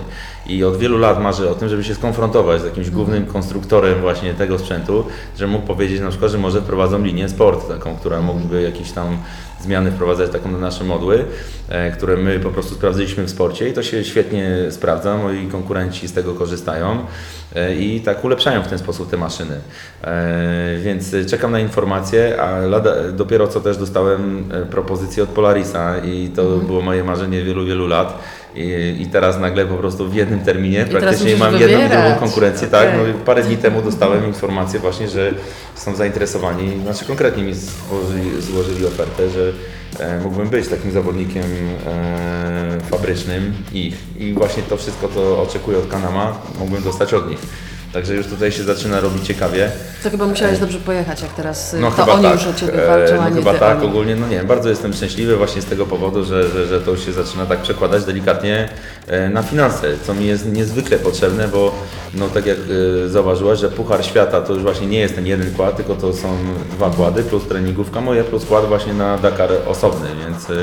[0.47, 4.33] I od wielu lat marzę o tym, żeby się skonfrontować z jakimś głównym konstruktorem właśnie
[4.33, 5.03] tego sprzętu,
[5.37, 9.17] że mógł powiedzieć na przykład, że może wprowadzą linię sport, taką, która mogłaby jakieś tam
[9.61, 11.25] zmiany wprowadzać taką na nasze modły,
[11.69, 16.07] e, które my po prostu sprawdziliśmy w sporcie i to się świetnie sprawdza, moi konkurenci
[16.07, 17.05] z tego korzystają
[17.55, 19.55] e, i tak ulepszają w ten sposób te maszyny.
[20.03, 26.29] E, Więc czekam na informacje, a lada, dopiero co też dostałem propozycję od Polarisa i
[26.35, 28.19] to było moje marzenie wielu, wielu lat.
[28.55, 31.87] I, I teraz nagle po prostu w jednym terminie teraz praktycznie mam jedną i drugą
[31.87, 32.19] wybierać.
[32.19, 32.67] konkurencję.
[32.67, 32.87] Tak?
[32.87, 32.99] Okej.
[32.99, 35.33] No, i parę dni temu dostałem informację właśnie, że
[35.75, 39.53] są zainteresowani, znaczy konkretnie mi złożyli, złożyli ofertę, że
[39.99, 41.43] e, mógłbym być takim zawodnikiem
[41.87, 47.39] e, fabrycznym ich i właśnie to wszystko, co oczekuję od Kanama, mógłbym dostać od nich.
[47.93, 49.71] Także już tutaj się zaczyna robić ciekawie.
[50.03, 52.33] To chyba musiałeś dobrze pojechać, jak teraz y, No to chyba oni tak.
[52.33, 53.89] już o Ciebie E, walczą, a no nie chyba tak, o nich.
[53.89, 56.91] ogólnie, no nie wiem, bardzo jestem szczęśliwy właśnie z tego powodu, że, że, że to
[56.91, 58.69] już się zaczyna tak przekładać delikatnie
[59.07, 61.75] e, na finanse, co mi jest niezwykle potrzebne, bo
[62.13, 62.57] no tak jak
[63.05, 66.13] e, zauważyłaś, że Puchar Świata to już właśnie nie jest ten jeden kład, tylko to
[66.13, 66.37] są
[66.71, 70.53] dwa kłady, plus treningówka moja, plus kład właśnie na Dakar osobny, więc e,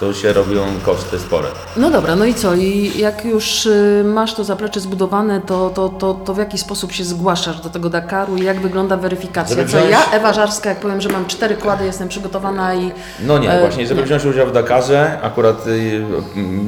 [0.00, 1.48] to się robią koszty spore.
[1.76, 2.54] No dobra, no i co?
[2.54, 6.92] I jak już y, masz to zaplecze zbudowane, to, to, to, to w jaki sposób
[6.92, 9.56] się zgłaszasz do tego Dakaru i jak wygląda weryfikacja?
[9.56, 12.92] Żeby Co wziąć- ja, Ewa Żarska, jak powiem, że mam cztery kłady, jestem przygotowana i...
[13.26, 14.06] No nie, E, właśnie, żeby nie.
[14.06, 16.04] wziąć udział w Dakarze, akurat y,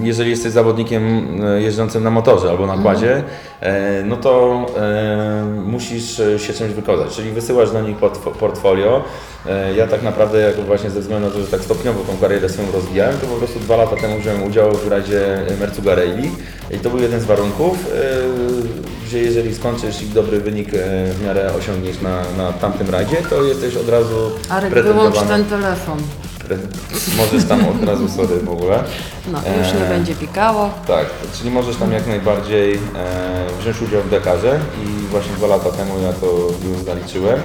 [0.02, 1.02] jeżeli jesteś zawodnikiem
[1.44, 2.82] y, jeżdżącym na motorze albo na Mhm.
[2.82, 3.22] kładzie,
[3.60, 9.02] e, no to e, musisz się czymś wykazać, czyli wysyłasz do nich portfo- portfolio.
[9.46, 12.48] E, Ja tak naprawdę, jak właśnie ze względu na to, że tak stopniowo tą karierę
[12.48, 16.30] swoją rozwijałem, to po prostu dwa lata temu wziąłem udział w rajdzie Mercuga Rally
[16.70, 17.78] i to był jeden z warunków,
[19.06, 23.42] gdzie jeżeli skończysz i dobry wynik e, w miarę osiągniesz na, na tamtym rajdzie, to
[23.44, 25.98] jesteś od razu Arek, wyłącz ten telefon.
[27.16, 28.84] Możesz tam od razu, sorry w ogóle.
[29.32, 30.70] No, już nie E, będzie pikało.
[30.86, 31.06] Tak,
[31.38, 32.78] czyli możesz tam jak najbardziej e,
[33.60, 36.26] wziąć udział w Dakarze i właśnie dwa lata temu ja to
[36.68, 37.40] już zaliczyłem.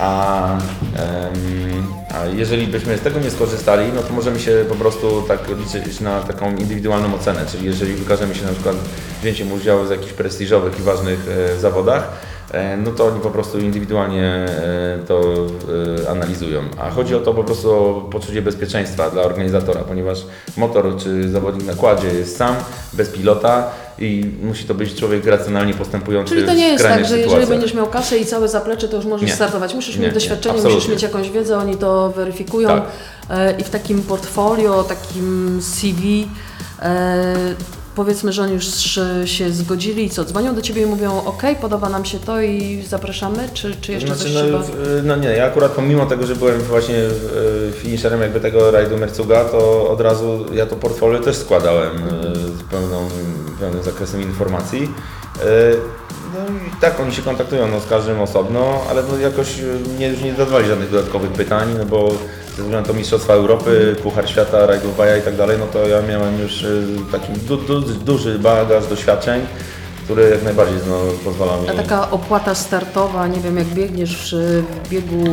[0.00, 5.22] A, em, a jeżeli byśmy z tego nie skorzystali, no to możemy się po prostu
[5.28, 8.76] tak liczyć na taką indywidualną ocenę, czyli jeżeli wykażemy się na przykład
[9.22, 12.10] wzięciem udziału w jakichś prestiżowych i ważnych e, zawodach,
[12.52, 15.20] e, no to oni po prostu indywidualnie e, to
[16.04, 16.62] e, analizują.
[16.78, 20.26] A chodzi o to po prostu o poczucie bezpieczeństwa dla organizatora, ponieważ
[20.56, 22.56] motor czy zawodnik na kładzie jest sam,
[22.92, 27.18] bez pilota i musi to być człowiek racjonalnie postępujący Czyli to nie jest tak, że
[27.18, 29.34] jeżeli będziesz miał kasę i całe zaplecze, to już możesz Nie.
[29.34, 29.74] startować.
[29.74, 30.74] Musisz Nie, mieć nie, doświadczenie, absolutnie.
[30.74, 32.68] musisz mieć jakąś wiedzę, oni to weryfikują.
[32.68, 32.82] Tak.
[33.30, 36.28] E, I w takim portfolio, takim CV,
[36.82, 37.34] e,
[37.96, 38.64] powiedzmy, że oni już
[39.24, 42.84] się zgodzili i co, dzwonią do Ciebie i mówią, ok, podoba nam się to i
[42.88, 44.58] zapraszamy, czy, czy jeszcze Znaczy, coś no, trzeba?
[44.58, 48.96] w- no nie, ja akurat pomimo tego, że byłem właśnie e, finisherem jakby tego rajdu
[48.98, 53.08] Mercuga, to od razu ja to portfolio też składałem e, z pełną,
[53.60, 54.90] pełnym zakresem informacji.
[56.34, 59.62] No i tak oni się kontaktują no, z każdym osobno, ale no jakoś e,
[59.98, 62.12] nie, już nie zadawali żadnych dodatkowych pytań, no bo
[62.56, 65.88] ze względu na to Mistrzostwa Europy, Puchar Świata, rajdów Baja i tak dalej, no to
[65.88, 66.68] ja miałem już e,
[67.12, 69.40] taki du, du, duży bagaż doświadczeń.
[70.04, 71.68] który jak najbardziej no, pozwala mi...
[71.68, 74.36] A taka opłata startowa, nie wiem, jak biegniesz
[74.84, 75.24] w biegu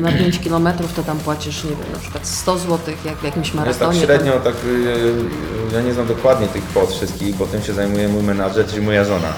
[0.00, 3.46] na 5 km, to tam płacisz, nie wiem, na przykład 100 zł, jak w jakimś
[3.46, 4.00] Jest tak maratonie.
[4.00, 8.22] średnio, tak, y, ja nie znam dokładnie tych kwot wszystkich, bo tym się zajmuje mój
[8.22, 9.32] menadżer, czyli moja żona.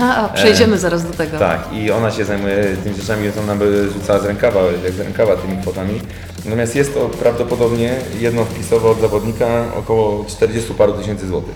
[0.00, 1.38] A, a przejdziemy zaraz do tego.
[1.38, 5.00] Tak, i ona się zajmuje tymi rzeczami, więc ona by rzucała z rękawa, jak z
[5.00, 6.00] rękawa tymi kwotami.
[6.44, 9.46] Natomiast jest to prawdopodobnie jedno wpisowe od zawodnika
[9.78, 11.54] około 40 paru tysięcy złotych.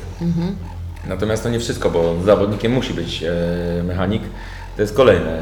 [1.09, 4.23] Natomiast to nie wszystko, bo zawodnikiem musi być e, mechanik.
[4.77, 5.39] To jest kolejne,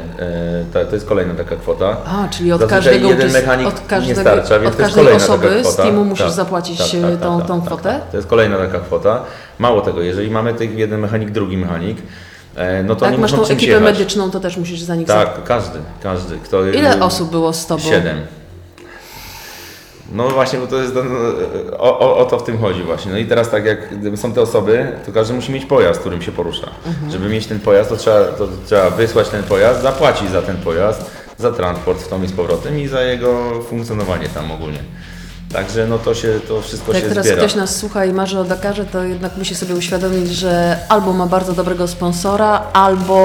[0.71, 1.97] e, to jest kolejna taka kwota.
[2.05, 4.95] A, czyli od Zazwyczaj każdego, jeden mechanik od każdego, nie starcza, więc od to jest
[4.95, 7.67] każdej osoby z teamu musisz Tak, zapłacić tak, tak, e, tak, tą, tak, tą tak,
[7.67, 7.89] kwotę?
[7.89, 8.09] tak.
[8.11, 9.23] To jest kolejna taka kwota.
[9.59, 11.97] Mało tego, jeżeli mamy tych jeden mechanik, drugi mechanik,
[12.83, 13.83] no to Tak, masz tą ekipę jechać.
[13.83, 15.07] medyczną, to też musisz za nich.
[15.07, 16.37] Tak, każdy, każdy.
[16.37, 17.83] Kto, Ile osób było z Tobą?
[17.83, 18.17] Siedem.
[20.11, 20.93] No właśnie, bo to jest,
[21.77, 23.11] o, o, o to w tym chodzi właśnie.
[23.11, 23.79] No i teraz tak jak
[24.15, 26.67] są te osoby, to każdy musi mieć pojazd, którym się porusza.
[26.87, 27.11] Mhm.
[27.11, 31.11] Żeby mieć ten pojazd, to trzeba, to trzeba wysłać ten pojazd, zapłacić za ten pojazd,
[31.37, 34.79] za transport w tą i z powrotem i za jego funkcjonowanie tam ogólnie.
[35.55, 37.41] Także no to się, to wszystko Jak się teraz zbiera.
[37.41, 41.25] ktoś nas słucha i marzy o Dakarze, to jednak musi sobie uświadomić, że albo ma
[41.25, 43.15] bardzo dobrego sponsora, albo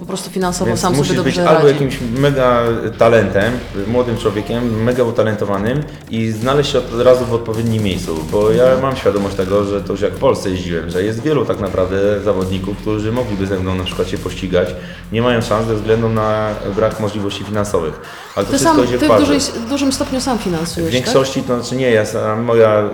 [0.00, 1.66] po prostu finansowo Więc sam sobie dobrze być albo radzi.
[1.66, 2.60] jakimś mega
[2.98, 3.52] talentem,
[3.86, 8.96] młodym człowiekiem, mega utalentowanym i znaleźć się od razu w odpowiednim miejscu, bo ja mam
[8.96, 12.76] świadomość tego, że to już jak w Polsce jeździłem, że jest wielu tak naprawdę zawodników,
[12.76, 14.68] którzy mogliby ze mną na przykład się pościgać,
[15.12, 18.00] nie mają szans ze względu na brak możliwości finansowych.
[18.36, 20.92] Ale to Ty, wszystko sam, idzie ty w dużej, w dużym stopniu sam finansujesz, W
[20.92, 22.04] większości to znaczy nie, ja,
[22.44, 22.84] moja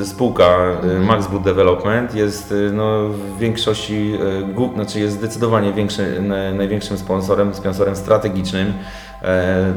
[0.00, 0.58] y, spółka
[0.96, 4.12] y, Maxboot Development jest y, no, w większości,
[4.74, 8.72] znaczy jest zdecydowanie większy, na- największym sponsorem, sponsorem strategicznym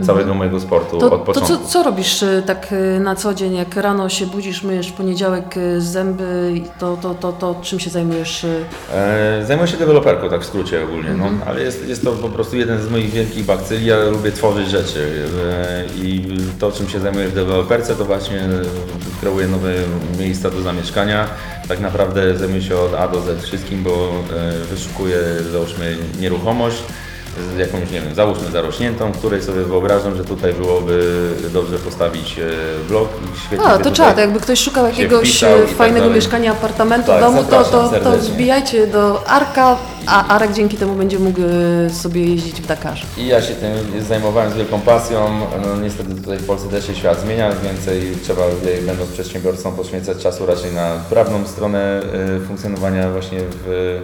[0.06, 0.98] całego mojego sportu?
[1.00, 1.58] To, od to początku.
[1.58, 4.94] co, co robisz y, tak y, na co dzień, jak rano się budzisz, myjesz w
[4.94, 8.46] poniedziałek zęby, to, to, to, to czym się zajmujesz?
[8.94, 11.40] E, Zajmuję się deweloperką, tak w skrócie ogólnie, Mhm.
[11.40, 13.86] no, ale jest, jest to po prostu jeden z moich wielkich bakcyli.
[13.86, 18.50] Ja lubię tworzyć rzeczy e, i to, czym się zajmuję w deweloperce, to właśnie e,
[19.22, 19.74] kreuję nowe
[20.20, 21.28] miejsca do zamieszkania.
[21.68, 25.18] Tak naprawdę zajmuję się od A do Z wszystkim, bo e, wyszukuję,
[25.52, 26.84] załóżmy, nieruchomość
[27.56, 32.44] z jakąś, nie wiem, załóżmy zarośniętą, której sobie wyobrażam, że tutaj byłoby dobrze postawić e,
[32.88, 36.16] blok i świetnie A, to trzeba, to jakby ktoś szukał jakiegoś i tak fajnego dalej.
[36.16, 39.78] mieszkania, apartamentu, Tak, domu, to, to, to wbijajcie do Arka,
[40.08, 43.06] a Arek dzięki temu będzie mógł y, sobie jeździć w Dakarze.
[43.18, 45.40] I ja się tym zajmowałem z wielką pasją.
[45.66, 48.42] No, niestety tutaj w Polsce też się świat zmienia, więcej trzeba,
[48.86, 52.02] będąc przedsiębiorcą, poświęcać czasu raczej na prawną stronę
[52.48, 54.02] funkcjonowania właśnie w,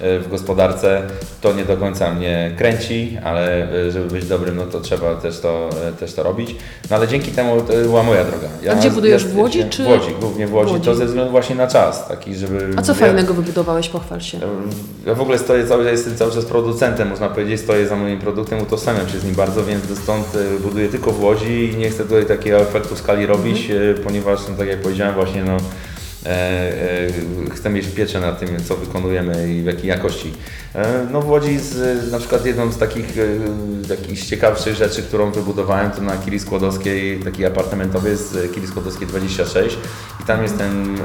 [0.00, 1.02] w gospodarce.
[1.40, 5.40] To nie do końca mnie kręci, ale y, żeby być dobrym, no to trzeba też
[5.40, 6.56] to, y, też to robić.
[6.90, 8.48] No ale dzięki temu to była moja droga.
[8.72, 10.72] A gdzie budujesz, w Łodzi, czy- W Łodzi, głównie w Łodzi.
[10.72, 10.84] Łodzi.
[10.84, 12.68] To ze względu właśnie na czas, taki żeby...
[12.76, 14.38] A co ja- fajnego wybudowałeś, pochwal się.
[15.06, 18.18] ja w ogóle stoję cały, ja jestem cały czas producentem, można powiedzieć, stoję za moim
[18.18, 21.90] produktem, utożsamiam się z nim bardzo, więc stąd e, buduję tylko w Łodzi i nie
[21.90, 25.56] chcę tutaj takiego efektu skali robić, e, ponieważ, no, tak jak powiedziałem właśnie, no,
[26.26, 30.32] e, e, chcę mieć pieczę nad tym, co wykonujemy i w jakiej jakości.
[30.74, 33.06] E, no w Łodzi z, na przykład jedną z takich,
[33.88, 39.06] takich z ciekawszych rzeczy, którą wybudowałem, to na Kili Skłodowskiej, taki apartamentowy jest Kili Skłodowskiej
[39.06, 39.78] 26
[40.22, 40.98] i tam jestem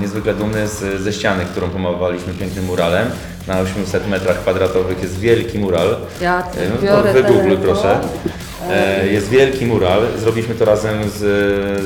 [0.00, 3.10] niezwykle dumny z, ze ściany, którą pomalowaliśmy pięknym muralem.
[3.50, 5.96] Na 800 metrach kwadratowych jest wielki mural.
[6.20, 8.00] Ja E, No biorę wygoogluj proszę.
[8.70, 10.02] E, Jest wielki mural.
[10.18, 11.18] Zrobiliśmy to razem z,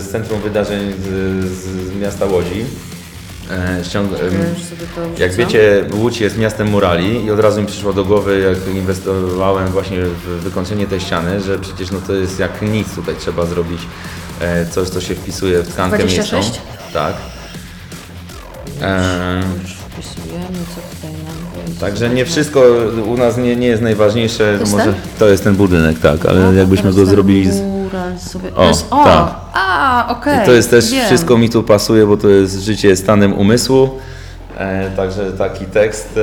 [0.05, 1.09] z Centrum Wydarzeń z,
[1.49, 2.65] z miasta Łodzi.
[3.51, 8.05] E, ściąg- już jak wiecie, Łódź jest miastem murali i od razu mi przyszło do
[8.05, 12.95] głowy, jak inwestowałem właśnie w wykończenie tej ściany, że przecież no to jest jak nic
[12.95, 13.81] tutaj trzeba zrobić
[14.71, 16.33] coś, co się wpisuje w tkankę 26?
[16.33, 16.63] miejską.
[16.93, 17.15] Tak.
[18.83, 21.44] E, Już wpisujemy, co tutaj mam.
[21.81, 22.63] Także nie wszystko
[23.07, 24.53] u nas nie, nie jest najważniejsze.
[24.61, 24.95] jest Może ten?
[25.19, 27.53] to jest ten budynek, tak, ale jakbyśmy teraz go zrobili.
[27.53, 27.63] Z...
[28.19, 28.55] Sobie.
[28.55, 29.35] O, to jest, o, tak.
[29.53, 30.43] a, okej.
[30.43, 31.07] I to jest też wiem.
[31.07, 33.91] wszystko mi tu pasuje, bo to jest życie stanem umysłu.
[34.57, 36.19] E, także taki tekst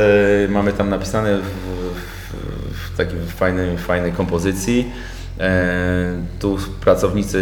[0.45, 4.91] e, mamy tam napisany w, w, w takiej fajnej, fajnej kompozycji.
[5.39, 7.37] E, tu pracownicy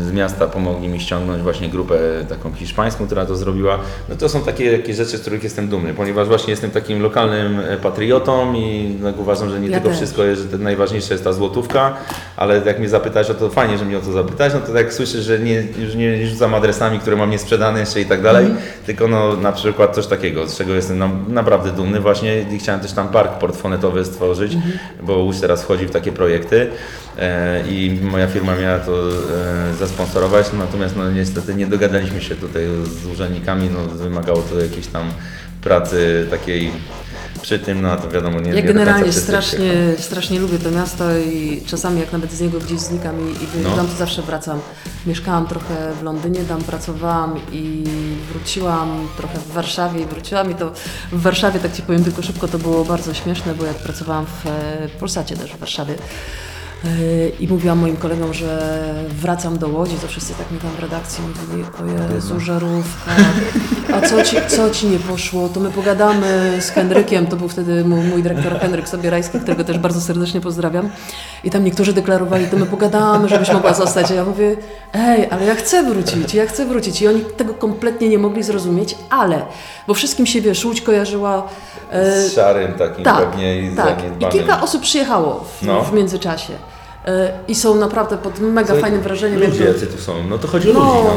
[0.00, 1.94] e, z miasta pomogli mi ściągnąć właśnie grupę
[2.28, 3.78] taką hiszpańską, która to zrobiła.
[4.08, 7.60] No to są takie jakieś rzeczy, z których jestem dumny, ponieważ właśnie jestem takim lokalnym
[7.60, 9.96] e, patriotą i tak uważam, że nie Ja tylko też.
[9.96, 11.96] wszystko jest, że najważniejsze jest ta złotówka,
[12.36, 14.92] ale jak mnie zapytać o to, fajnie, że mnie o to zapytać, no to tak
[14.94, 18.62] słyszę, że nie, już nie rzucam adresami, które mam niesprzedane jeszcze i tak dalej, Mhm.
[18.86, 22.80] tylko no na przykład coś takiego, z czego jestem nam, naprawdę dumny właśnie i chciałem
[22.80, 24.72] też tam park portfonetowy stworzyć, Mhm.
[25.02, 26.66] bo Łódź teraz wchodzi w takie projekty
[27.68, 32.64] i moja firma miała to e, zasponsorować, natomiast no niestety nie dogadaliśmy się tutaj
[33.02, 35.12] z urzędnikami, no wymagało to jakiejś tam
[35.60, 36.72] pracy takiej
[37.42, 42.00] przy tym, no to wiadomo, nie Ja generalnie strasznie, strasznie lubię to miasto i czasami
[42.00, 43.92] jak nawet z niego gdzieś znikam i, i wyjeżdżam, No.
[43.92, 44.60] to zawsze wracam.
[45.06, 47.84] Mieszkałam trochę w Londynie, tam pracowałam i
[48.32, 50.72] wróciłam trochę w Warszawie i wróciłam i to
[51.12, 54.46] w Warszawie, tak Ci powiem tylko szybko, to było bardzo śmieszne, bo jak pracowałam w
[54.46, 56.57] e, Polsacie też w Warszawie e,
[57.40, 61.24] i mówiłam moim kolegom, że wracam do Łodzi, to wszyscy tak mi tam w redakcji
[61.24, 63.10] mówili, o Jezu, żarówka,
[63.94, 67.84] a co ci, co ci nie poszło, to my pogadamy z Henrykiem, to był wtedy
[67.84, 70.88] mój, mój dyrektor Henryk Sobierajski, którego też bardzo serdecznie pozdrawiam.
[71.44, 74.10] I tam niektórzy deklarowali, to my pogadamy, żebyś mogła zostać.
[74.10, 74.56] A ja mówię,
[74.94, 77.02] ej, ale ja chcę wrócić, ja chcę wrócić.
[77.02, 79.42] I oni tego kompletnie nie mogli zrozumieć, ale,
[79.86, 81.42] bo wszystkim się, wiesz, Łódź kojarzyła...
[81.90, 83.98] e, Z szarym takim tak, pewnie i tak.
[84.20, 85.82] I kilka osób przyjechało w, No.
[85.82, 86.52] w międzyczasie.
[87.48, 89.40] I są naprawdę pod mega Co- fajnym wrażeniem.
[89.40, 90.80] Ludzie jacy tu są, no to chodzi o No.
[90.80, 91.16] ludzi, no.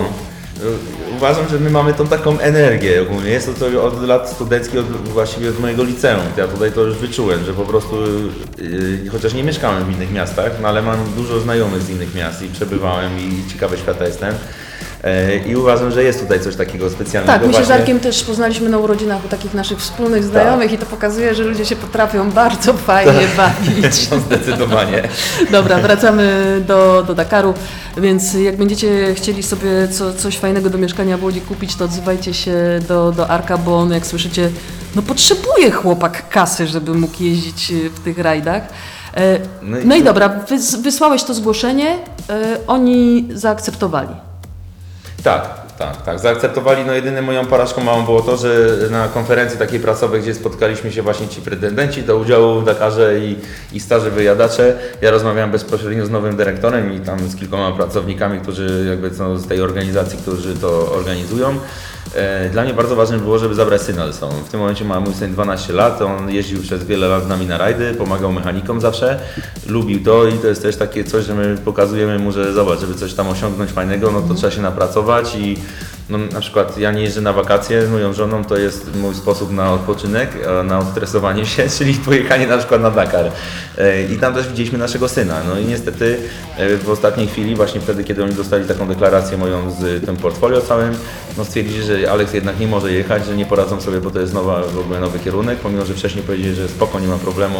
[1.18, 3.30] Uważam, że my mamy tą taką energię ogólnie.
[3.30, 6.22] Jest to, to od lat studenckich, od, właściwie od mojego liceum.
[6.38, 7.96] Ja tutaj to już wyczułem, że po prostu,
[8.58, 12.42] yy, chociaż nie mieszkałem w innych miastach, no ale mam dużo znajomych z innych miast
[12.42, 14.34] i przebywałem i ciekawe świata jestem.
[15.04, 17.40] Yy, I uważam, że jest tutaj coś takiego specjalnego.
[17.40, 17.72] Tak, my się z.
[17.72, 21.66] Arkiem też poznaliśmy na urodzinach u takich naszych wspólnych znajomych i to pokazuje, że ludzie
[21.66, 24.10] się potrafią bardzo fajnie bawić.
[24.12, 25.04] No, zdecydowanie.
[25.52, 26.32] Dobra, wracamy
[26.68, 27.54] do, do Dakaru,
[27.98, 32.34] więc jak będziecie chcieli sobie co, coś fajnego do mieszkania w Łodzi kupić, to odzywajcie
[32.34, 32.56] się
[32.88, 34.50] do, do Arka, bo on jak słyszycie,
[34.96, 38.64] no potrzebuje chłopak kasy, żeby mógł jeździć w tych rajdach.
[39.18, 41.96] E, No i- No i dobra, wys, wysłałeś to zgłoszenie,
[42.30, 44.16] e, oni zaakceptowali.
[45.24, 46.20] Tak, tak, tak.
[46.20, 46.86] Zaakceptowali.
[46.86, 51.02] No jedyną moją porażką małą było to, że na konferencji takiej prasowej, gdzie spotkaliśmy się
[51.02, 53.36] właśnie ci pretendenci do udziału w Dakarze i,
[53.74, 58.86] i starzy wyjadacze, ja rozmawiałem bezpośrednio z nowym dyrektorem i tam z kilkoma pracownikami, którzy
[58.90, 61.60] jakby no, z tej organizacji, którzy to organizują.
[62.16, 64.34] E, Dla mnie bardzo ważne było, żeby zabrać syna ze sobą.
[64.34, 67.46] W tym momencie ma mój syn 12 lat, on jeździł przez wiele lat z nami
[67.46, 69.20] na rajdy, pomagał mechanikom zawsze,
[69.68, 72.96] lubił to i to jest też takie coś, że my pokazujemy mu, że zobacz, żeby
[72.96, 75.58] coś tam osiągnąć fajnego, no to trzeba się napracować i
[76.12, 79.52] no, na przykład ja nie jeżdżę na wakacje z moją żoną, to jest mój sposób
[79.52, 83.32] na odpoczynek, a na odstresowanie się, czyli pojechanie na przykład na Dakar.
[83.78, 85.42] E, I tam też widzieliśmy naszego syna.
[85.48, 86.18] No i niestety
[86.58, 90.62] e, w ostatniej chwili, właśnie wtedy, kiedy oni dostali taką deklarację moją z tym portfolio
[90.62, 90.94] całym,
[91.38, 94.34] no stwierdzili, że Alex jednak nie może jechać, że nie poradzą sobie, bo to jest
[94.34, 97.58] nowa, w ogóle nowy kierunek, pomimo, że wcześniej powiedzieli, że spoko, nie ma problemu,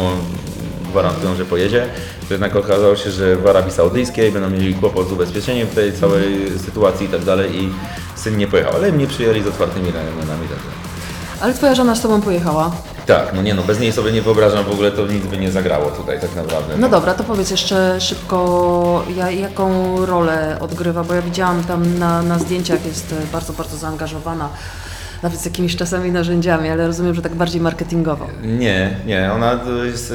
[0.92, 1.86] gwarantują, że pojedzie.
[2.28, 5.92] To jednak okazało się, że w Arabii Saudyjskiej będą mieli kłopot z ubezpieczeniem w tej
[5.92, 7.72] całej sytuacji i tak dalej i
[8.14, 10.48] syn nie pojechał, ale mnie przyjęli z otwartymi ramionami.
[11.40, 12.70] Ale twoja żona z tobą pojechała.
[13.06, 15.50] Tak, no nie no, bez niej sobie nie wyobrażam w ogóle, to nic by nie
[15.50, 16.76] zagrało tutaj tak naprawdę.
[16.76, 22.22] No dobra, to powiedz jeszcze szybko, ja, jaką rolę odgrywa, bo ja widziałam tam na,
[22.22, 24.48] na zdjęciach jest bardzo, bardzo zaangażowana,
[25.22, 28.26] nawet z jakimiś czasami narzędziami, ale rozumiem, że tak bardziej marketingowo.
[28.44, 30.14] Nie, nie, ona to jest e,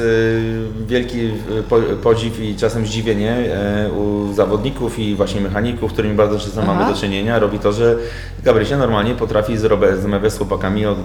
[0.86, 6.38] wielki e, po- podziw i czasem zdziwienie e, u zawodników i właśnie mechaników, którymi bardzo
[6.38, 6.74] często Aha.
[6.74, 7.96] mamy do czynienia, robi to, że
[8.44, 10.96] Gabrysia normalnie potrafi zrobić, rozmawiać z chłopakami o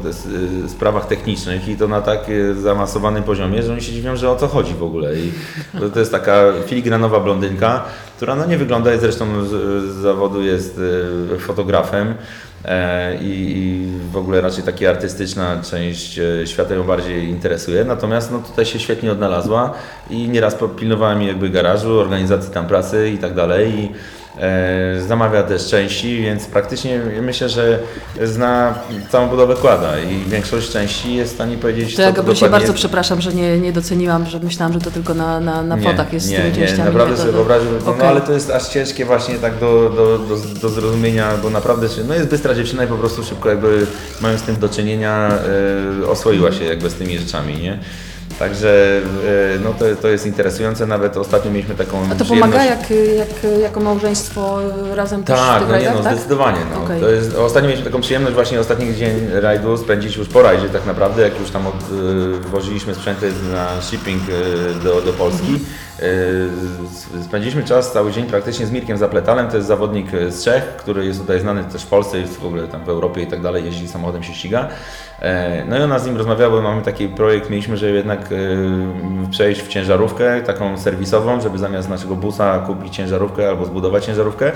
[0.68, 2.20] sprawach technicznych i to na tak
[2.62, 5.16] zaawansowanym poziomie, że oni się dziwią, że o co chodzi w ogóle.
[5.16, 5.32] I
[5.93, 7.84] to, jest taka filigranowa blondynka,
[8.18, 9.51] która no nie wygląda, zresztą z,
[9.93, 10.80] zawodu jest
[11.39, 12.16] fotografem.
[12.66, 17.86] E, I, w ogóle raczej taka artystyczna część e, świata ją bardziej interesuje.
[17.86, 19.74] Natomiast no, tutaj się świetnie odnalazła
[20.09, 23.80] i nieraz pilnowała mi jakby garażu, organizacji tam pracy i tak dalej.
[23.80, 23.91] I,
[25.07, 27.79] zamawia też części, więc praktycznie myślę, że
[28.23, 28.75] zna
[29.11, 32.73] całą budowę kłada i większość części jest w stanie powiedzieć, To ja co dokładnie- bardzo
[32.73, 36.25] przepraszam, że nie, nie doceniłam, że myślałam, że to tylko na, na, na fotach jest
[36.25, 36.84] z nie, tymi nie, częściami.
[36.86, 40.17] naprawdę to- sobie to- wyobraził, no, ale to jest aż ciężkie właśnie tak do, do,
[40.17, 43.86] do, do zrozumienia, bo naprawdę, się- no jest bystra dziewczyna i po prostu szybko jakby
[44.21, 45.29] mając z tym do czynienia
[46.03, 47.79] e, oswoiła się jakby z tymi rzeczami, nie?
[48.44, 49.02] Także
[49.56, 53.62] e, no to, to jest interesujące, nawet ostatnio mieliśmy taką A to pomaga jak, jak,
[53.62, 54.60] jako małżeństwo
[54.94, 56.14] razem też Tak, tych no nie rajdach, no, tak?
[56.14, 56.58] zdecydowanie.
[56.76, 56.84] No.
[56.84, 57.02] Okej.
[57.02, 60.86] To jest, ostatnio mieliśmy taką przyjemność właśnie ostatni dzień rajdu spędzić już po rajdzie tak
[60.86, 65.60] naprawdę, jak już tam odwoziliśmy sprzęty na shipping y, do, do Polski.
[67.22, 71.20] Spędziliśmy czas cały dzień praktycznie z Mirkiem Zapletalem, to jest zawodnik z Czech, który jest
[71.20, 73.88] tutaj znany też w Polsce, jest w ogóle tam w Europie i tak dalej, jeździ
[73.88, 74.68] samochodem, się ściga.
[75.22, 78.58] E, No i ona z nim rozmawiała, bo mamy taki projekt, mieliśmy, żeby jednak y,
[79.32, 84.51] przejść w ciężarówkę, taką serwisową, żeby zamiast naszego busa kupić ciężarówkę albo zbudować ciężarówkę.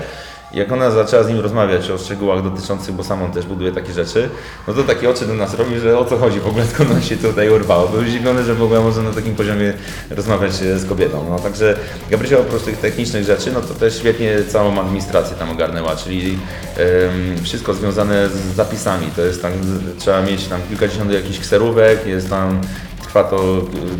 [0.52, 3.92] Jak ona zaczęła z nim rozmawiać o szczegółach dotyczących, bo sam on też buduje takie
[3.92, 4.28] rzeczy,
[4.68, 7.02] no to takie oczy do nas robi, że o co chodzi w ogóle, skąd on
[7.02, 7.88] się tutaj urwało.
[7.88, 9.72] Był zdziwiony, że w ogóle może na takim poziomie
[10.10, 11.26] rozmawiać e, z kobietą.
[11.30, 11.78] No także
[12.10, 16.38] Gabrysia oprócz tych technicznych rzeczy, no to też świetnie całą administrację tam ogarnęła, czyli
[16.76, 19.06] em, wszystko związane z zapisami.
[19.16, 19.52] To jest tam,
[19.98, 22.60] trzeba mieć tam kilkadziesiąt jakichś kserówek, jest tam
[23.08, 23.36] trwa to,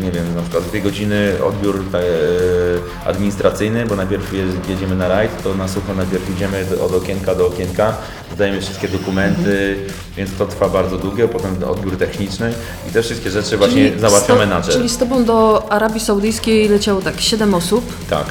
[0.01, 5.43] nie wiem, na przykład dwie godziny odbiór e, administracyjny, bo najpierw je- jedziemy na rajd,
[5.43, 7.93] to na sucho najpierw idziemy od okienka do okienka,
[8.33, 9.75] zdajemy wszystkie dokumenty,
[10.17, 12.53] więc to trwa bardzo długo, potem odbiór techniczny
[12.89, 14.73] i te wszystkie rzeczy właśnie Czyli załatwia to- menadżer.
[14.75, 18.25] Czyli z Tobą do Arabii Saudyjskiej leciało tak 7 osób, Tak.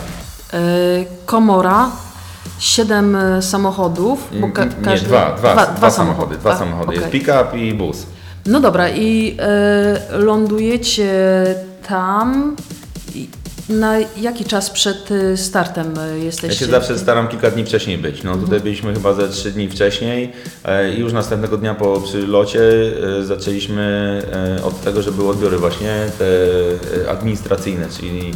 [0.52, 0.58] e,
[1.26, 1.90] komora,
[2.58, 4.28] 7 samochodów.
[4.40, 6.36] Bo ka- Nie, każdy- dwa, dwa, dwa, samochody.
[6.36, 6.92] Dwa samochody.
[6.94, 7.20] Jest okej.
[7.20, 8.06] pick-up i bus.
[8.48, 11.14] No dobra, i e, lądujecie
[11.88, 12.56] tam.
[13.14, 13.28] I
[13.68, 16.58] na jaki czas przed e, startem e, Ja jesteście?
[16.58, 18.22] się zawsze staram kilka dni wcześniej być.
[18.22, 20.32] No tutaj byliśmy chyba ze trzy dni wcześniej
[20.64, 22.60] e, i już następnego dnia po przylocie
[23.22, 24.22] zaczęliśmy
[24.64, 26.24] od tego, że były odbiory właśnie te
[27.10, 28.34] administracyjne, czyli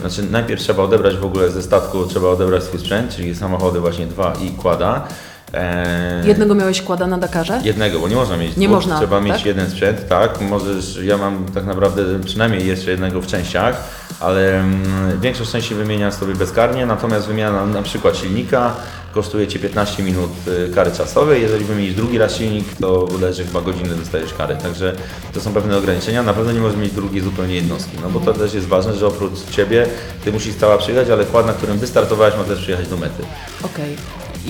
[0.00, 4.06] znaczy najpierw trzeba odebrać w ogóle ze statku, trzeba odebrać swój sprzęt, czyli samochody właśnie
[4.06, 5.08] dwa i kłada.
[5.54, 7.60] E, Jednego miałeś kłada na Dakarze?
[7.64, 9.24] Jednego, bo nie można mieć Nie dwóch, można, trzeba tak?
[9.24, 10.40] mieć jeden sprzęt, tak.
[10.40, 13.84] Możesz, ja mam tak naprawdę przynajmniej jeszcze jednego w częściach,
[14.20, 18.72] ale mm, większość części wymienia sobie bezkarnie, natomiast wymiana na przykład silnika
[19.14, 23.60] kosztuje Cię 15 minut y, kary czasowej, jeżeli wymienisz drugi raz silnik, to leży chyba
[23.60, 24.92] godzinę dostajesz kary, także
[25.32, 28.32] to są pewne ograniczenia, na pewno nie możesz mieć drugiej zupełnie jednostki, no bo to
[28.32, 29.86] też jest ważne, że oprócz Ciebie
[30.24, 33.22] Ty musisz cała przyjechać, ale kład, na którym wystartowałeś ma też przyjechać do mety.
[33.62, 33.96] Okej.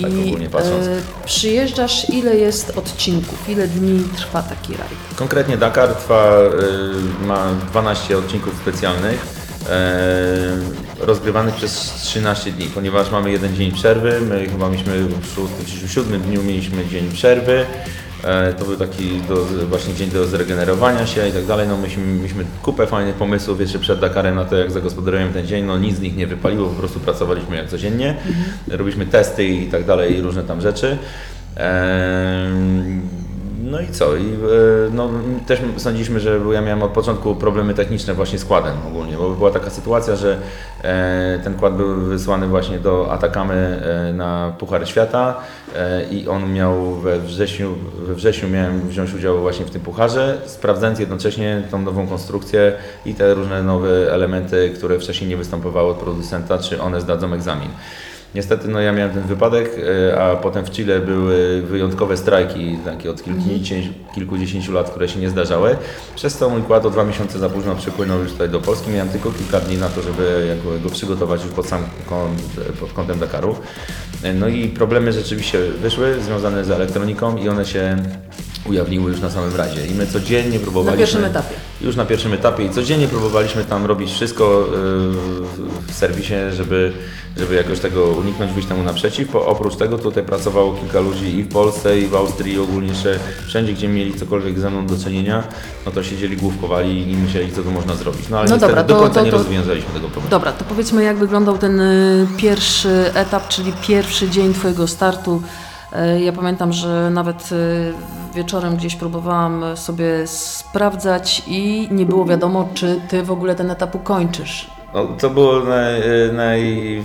[0.01, 0.87] Tak ogólnie patrząc.
[0.87, 3.49] e, przyjeżdżasz, ile jest odcinków?
[3.49, 4.91] Ile dni trwa taki rajd?
[5.15, 6.39] Konkretnie Dakar trwa,
[7.23, 9.25] y, ma 12 odcinków specjalnych,
[10.99, 15.25] y, rozgrywanych przez 13 dni, ponieważ mamy jeden dzień przerwy, my chyba mieliśmy w
[15.65, 17.65] 6 czy w 7 dniu mieliśmy dzień przerwy, e,
[18.59, 22.45] to był taki do, właśnie dzień do zregenerowania się i tak dalej, no myśmy, mieliśmy
[22.63, 26.01] kupę fajnych pomysłów jeszcze przed Dakarem na to, jak zagospodarujemy ten dzień, no nic z
[26.01, 28.15] nich nie wypaliło, po prostu pracowaliśmy jak codziennie,
[28.67, 30.97] robiliśmy testy i tak dalej, i różne tam rzeczy.
[33.63, 34.15] No i co?
[34.15, 34.37] I, e,
[34.91, 35.09] no,
[35.47, 39.51] też sądziliśmy, że ja miałem od początku problemy techniczne właśnie z kładem ogólnie, bo była
[39.51, 40.37] taka sytuacja, że
[40.83, 45.41] e, ten kład był wysłany właśnie do Atakamy e, na Puchar Świata
[46.11, 50.99] i on miał we wrześniu, we wrześniu miałem wziąć udział właśnie w tym pucharze, sprawdzając
[50.99, 52.73] jednocześnie tą nową konstrukcję
[53.05, 57.69] i te różne nowe elementy, które wcześniej nie występowały od producenta, czy one zdadzą egzamin.
[58.35, 59.71] Niestety no ja miałem ten wypadek,
[60.09, 65.19] e, a potem w Chile były wyjątkowe strajki, takie od kilkudziesięciu, kilkudziesięciu lat, które się
[65.19, 65.77] nie zdarzały.
[66.15, 68.89] Przez to mój kład o dwa miesiące za późno przypłynął już tutaj do Polski.
[68.91, 72.41] Miałem tylko kilka dni na to, żeby go przygotować już pod sam kąt,
[72.79, 73.55] pod kątem Dakaru.
[74.35, 77.97] No i problemy rzeczywiście wyszły związane z elektroniką i one się
[78.69, 79.87] ujawniły już na samym razie.
[79.87, 80.91] I my codziennie próbowaliśmy...
[80.91, 81.70] Na pierwszym etapie.
[81.83, 84.77] Już na pierwszym etapie i codziennie próbowaliśmy tam robić wszystko yy,
[85.87, 86.93] w serwisie, żeby,
[87.37, 89.35] żeby jakoś tego uniknąć, wyjść temu naprzeciw.
[89.35, 93.19] Oprócz tego tutaj pracowało kilka ludzi i w Polsce, i w Austrii, i ogólnie jeszcze
[93.47, 95.43] wszędzie, gdzie mieli cokolwiek ze mną do czynienia,
[95.85, 98.29] no to siedzieli, główkowali i myśleli, co tu można zrobić.
[98.29, 100.29] No ale No dobra, do końca to- nie to- rozwiązaliśmy tego problemu.
[100.29, 105.41] Dobra, to powiedzmy jak wyglądał ten y, pierwszy etap, czyli pierwszy dzień Twojego startu.
[106.15, 107.93] Y, Ja pamiętam, że nawet y,
[108.35, 113.95] wieczorem gdzieś próbowałam sobie sprawdzać i nie było wiadomo, czy Ty w ogóle ten etap
[113.95, 114.69] ukończysz.
[114.93, 116.01] No, to było naj,
[116.33, 117.03] naj,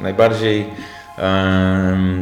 [0.00, 0.70] najbardziej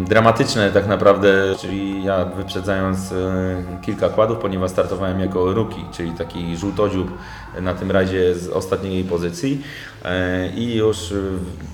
[0.05, 6.57] dramatyczne tak naprawdę, czyli ja wyprzedzając e, kilka kładów, ponieważ startowałem jako rookie, czyli taki
[6.57, 7.19] żółtodziób
[7.61, 9.63] na tym razie z ostatniej pozycji
[10.05, 11.15] e, i już e,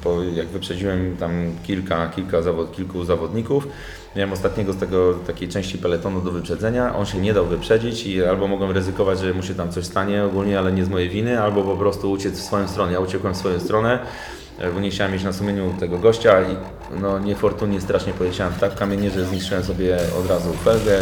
[0.03, 1.31] po, jak wyprzedziłem tam
[1.63, 3.67] kilka, kilka zawod, kilku zawodników,
[4.17, 6.97] Miałem ostatniego z tego takiej części peletonu do wyprzedzenia.
[6.97, 10.25] On się nie dał wyprzedzić i albo mogłem ryzykować, że mu się tam coś stanie
[10.25, 12.93] ogólnie, ale nie z mojej winy, albo po prostu uciec w swoją stronę.
[12.93, 13.99] Ja uciekłem w swoją stronę,
[14.75, 16.57] bo nie chciałem mieć na sumieniu tego gościa i
[17.01, 20.99] no niefortunnie strasznie poleciałem w tak kamienie, że zniszczyłem sobie od razu felgę,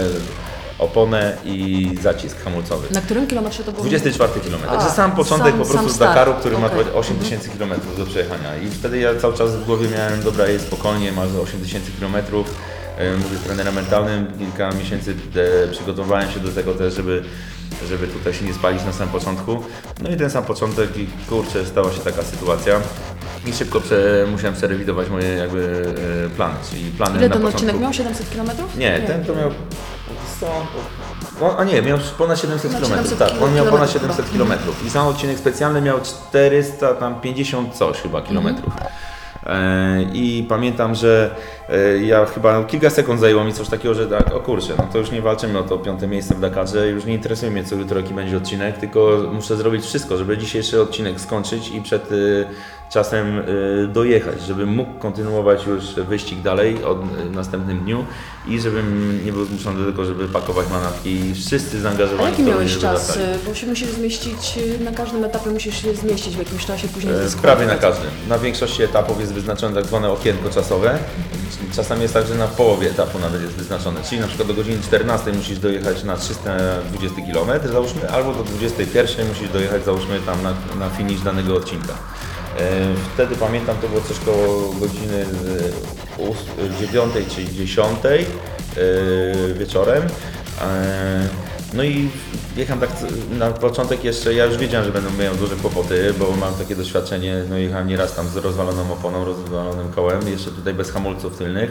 [0.78, 2.94] oponę i zacisk hamulcowy.
[2.94, 3.84] Na którym kilometrze to było?
[3.84, 4.60] 24 km.
[4.78, 5.98] Także sam początek sam- po prostu z.
[5.98, 6.84] Dakaru, który ma Okej.
[6.94, 8.56] 8 tysięcy km do przejechania.
[8.56, 12.12] I wtedy ja cały czas w głowie miałem, dobra, jest spokojnie, masz 8 tysięcy km.
[13.18, 15.14] Mówię z trenerem mentalnym, kilka miesięcy
[15.64, 17.24] e, przygotowałem się do tego też, żeby,
[17.88, 19.62] żeby tutaj się nie spalić na samym początku.
[20.02, 22.80] No i ten sam początek i kurczę, stała się taka sytuacja.
[23.46, 25.84] I szybko prze, musiałem przerewidować moje jakby
[26.26, 27.56] e, plany, czyli plany Ile na ten początku.
[27.66, 27.92] odcinek miał?
[27.92, 28.50] 700 km?
[28.78, 29.50] Nie, ten to miał.
[30.40, 30.46] co?
[31.40, 32.96] No, a nie, miał ponad 700 Ponad km.
[33.06, 34.44] 700 Tak, on miał ponad kilometrów 700 chyba.
[34.56, 34.86] km.
[34.86, 38.72] I sam odcinek specjalny miał 450 coś chyba kilometrów.
[39.46, 41.34] E, I pamiętam, że
[42.02, 45.10] ja chyba kilka sekund zajęło mi coś takiego, że tak, o kurczę, no to już
[45.10, 48.14] nie walczymy o to piąte miejsce w Dakarze, już nie interesuje mnie co jutro jaki
[48.14, 52.46] będzie odcinek, tylko muszę zrobić wszystko, żeby dzisiejszy odcinek skończyć i przed y,
[52.90, 56.98] czasem y, dojechać, żebym mógł kontynuować już wyścig dalej od
[57.32, 58.04] następnym dniu
[58.46, 62.42] i żebym nie był zmuszony do tego, żeby pakować manatki i wszyscy A zaangażowani jaki
[62.42, 63.18] w to, miałeś czas?
[63.46, 67.16] Bo się musisz zmieścić, na każdym etapie musisz się zmieścić w jakimś czasie, później E,
[67.16, 67.56] dyskutować.
[67.56, 68.10] Prawie na każdym.
[68.28, 70.98] Na większości etapów jest wyznaczone tak zwane okienko czasowe.
[71.76, 74.00] Czasami jest tak, że na połowie etapu nawet jest wyznaczone.
[74.08, 79.28] Czyli na przykład do godziny 14 musisz dojechać na 320 km, załóżmy, albo do 21
[79.28, 81.92] musisz dojechać, załóżmy, tam na, na finish danego odcinka.
[82.58, 82.70] E,
[83.14, 85.26] Wtedy pamiętam, to było coś koło godziny
[86.18, 88.18] e, ós- 9 czy 10 e,
[89.54, 90.02] wieczorem.
[91.74, 92.10] No i
[92.56, 92.90] jechałem tak
[93.30, 97.44] na początek jeszcze, ja już wiedziałem, że będą miał duże kłopoty, bo mam takie doświadczenie,
[97.50, 101.70] no jechałem nieraz tam z rozwaloną oponą, rozwalonym kołem, jeszcze tutaj bez hamulców tylnych.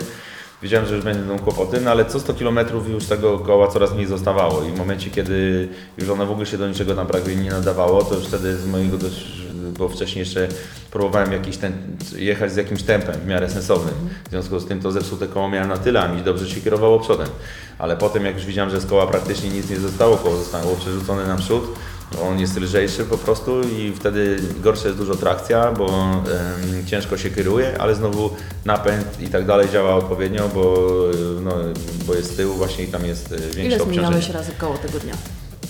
[0.61, 4.05] Wiedziałem, że już będą kłopoty, no ale co 100 km już tego koła coraz mniej
[4.05, 7.49] zostawało i w momencie, kiedy już ono w ogóle się do niczego tam prawie nie
[7.49, 9.41] nadawało, to już wtedy z mojego dość,
[9.77, 10.47] bo wcześniej jeszcze
[10.91, 11.73] próbowałem jakiś ten,
[12.15, 13.93] jechać z jakimś tempem w miarę sensownym.
[14.27, 16.99] W związku z tym to zepsute koło miałem na tyle, a mi dobrze się kierowało
[16.99, 17.27] przodem.
[17.79, 21.27] Ale potem jak już widziałem, że z koła praktycznie nic nie zostało, koło zostało przerzucone
[21.27, 21.96] naprzód, no
[22.29, 27.29] on jest lżejszy po prostu i wtedy gorsza jest dużo trakcja, bo em, ciężko się
[27.29, 28.29] kieruje, ale znowu
[28.65, 30.77] napęd i tak dalej działa odpowiednio, bo,
[31.41, 31.51] no,
[32.07, 33.93] bo jest z tyłu właśnie i tam jest e, większe Ile obciążenie.
[33.93, 35.13] zmieniałeś razy koło tego dnia?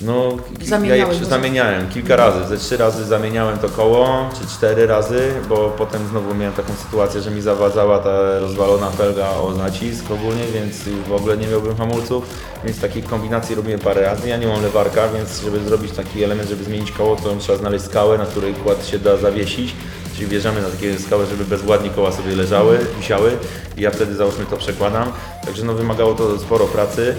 [0.02, 4.88] No, Zamieniałeś ja je zamieniałem kilka razy, ze trzy razy zamieniałem to koło, czy cztery
[4.88, 10.12] razy, bo potem znowu miałem taką sytuację, że mi zawadzała ta rozwalona felga o nacisk
[10.12, 10.76] ogólnie, więc
[11.08, 12.24] w ogóle nie miałbym hamulców,
[12.64, 14.30] więc takich kombinacji robiłem parę razy.
[14.30, 17.86] Ja nie mam lewarka, więc żeby zrobić taki element, żeby zmienić koło, to trzeba znaleźć
[17.86, 19.76] skałę, na której kład się da zawiesić.
[20.16, 23.32] Czyli wjeżdżamy na takie skałę, żeby bezładnie koła sobie leżały, wisiały
[23.78, 25.12] i ja wtedy załóżmy to przekładam.
[25.45, 27.16] Także no wymagało to sporo pracy.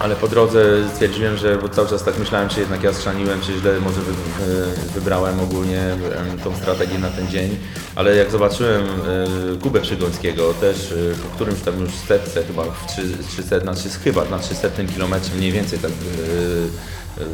[0.00, 3.52] Ale po drodze stwierdziłem, że bo cały czas tak myślałem, czy jednak ja schrzaniłem, czy
[3.58, 5.96] źle może wy, wy, wybrałem ogólnie
[6.44, 7.58] tą strategię na ten dzień.
[7.94, 12.86] Ale jak zobaczyłem e, Kubę Przygońskiego, też e, po którymś tam już setce, chyba w
[13.28, 17.26] 300, znaczy chyba na 300 kilometrze mniej więcej, tak, e, e,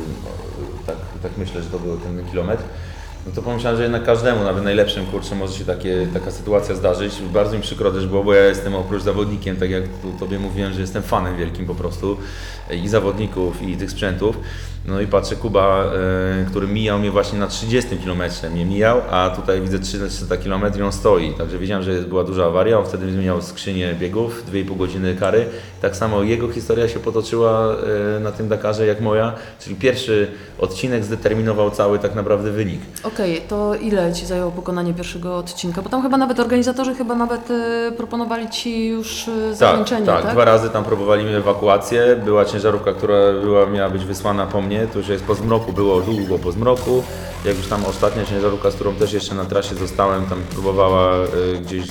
[0.86, 2.64] tak, tak myślę, że to był ten kilometr.
[3.26, 7.22] No to pomyślałem, że jednak każdemu, nawet najlepszym kurczę, może się takie, taka sytuacja zdarzyć.
[7.32, 9.84] Bardzo mi przykro też było, bo ja jestem oprócz zawodnikiem, tak jak
[10.18, 12.16] Tobie mówiłem, że jestem fanem wielkim po prostu
[12.70, 14.38] i zawodników, i tych sprzętów.
[14.88, 18.22] No i patrzę, Kuba, e, który mijał mnie właśnie na 30 km,
[18.52, 21.34] mnie mijał, a tutaj widzę 300 km i on stoi.
[21.34, 25.46] Także wiedziałem, że była duża awaria, on wtedy zmieniał skrzynię biegów, 2,5 godziny kary.
[25.82, 27.76] Tak samo jego historia się potoczyła
[28.16, 30.28] e, na tym Dakarze jak moja, czyli pierwszy
[30.58, 32.80] odcinek zdeterminował cały tak naprawdę wynik.
[33.02, 35.82] Okej, to ile Ci zajęło pokonanie pierwszego odcinka?
[35.82, 40.22] Bo tam chyba nawet organizatorzy chyba nawet y, proponowali Ci już y, zakończenie, tak?
[40.22, 42.20] tak, dwa razy tam próbowaliśmy ewakuację.
[42.24, 44.75] Była ciężarówka, która była, miała być wysłana po mnie.
[44.92, 47.02] To już jest po zmroku, było długo po zmroku.
[47.44, 51.58] Jak już tam ostatnia ciężarówka, z którą też jeszcze na trasie zostałem, tam próbowała y,
[51.58, 51.86] gdzieś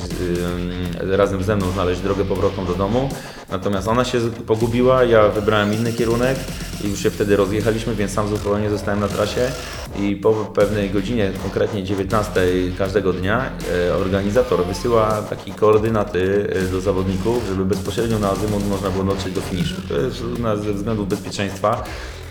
[1.00, 3.10] razem ze mną znaleźć drogę powrotną do domu.
[3.52, 6.38] Natomiast ona się pogubiła, ja wybrałem inny kierunek
[6.84, 9.52] i już się wtedy rozjechaliśmy, więc sam zupełnie zostałem na trasie.
[10.00, 12.32] I po pewnej godzinie, konkretnie 19
[12.78, 13.52] każdego dnia,
[13.90, 19.34] e, organizator wysyła takie koordynaty e, do zawodników, żeby bezpośrednio na azymut można było dotrzeć
[19.34, 19.76] do finiszu.
[19.90, 21.84] To jest na, ze względów bezpieczeństwa.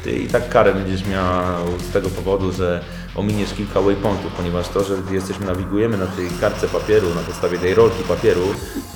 [0.05, 2.81] Ty i tak karę będziesz miał z tego powodu, że
[3.15, 7.75] ominiesz kilka waypointów, ponieważ to, że jesteśmy, nawigujemy na tej kartce papieru, na podstawie tej
[7.75, 8.41] rolki papieru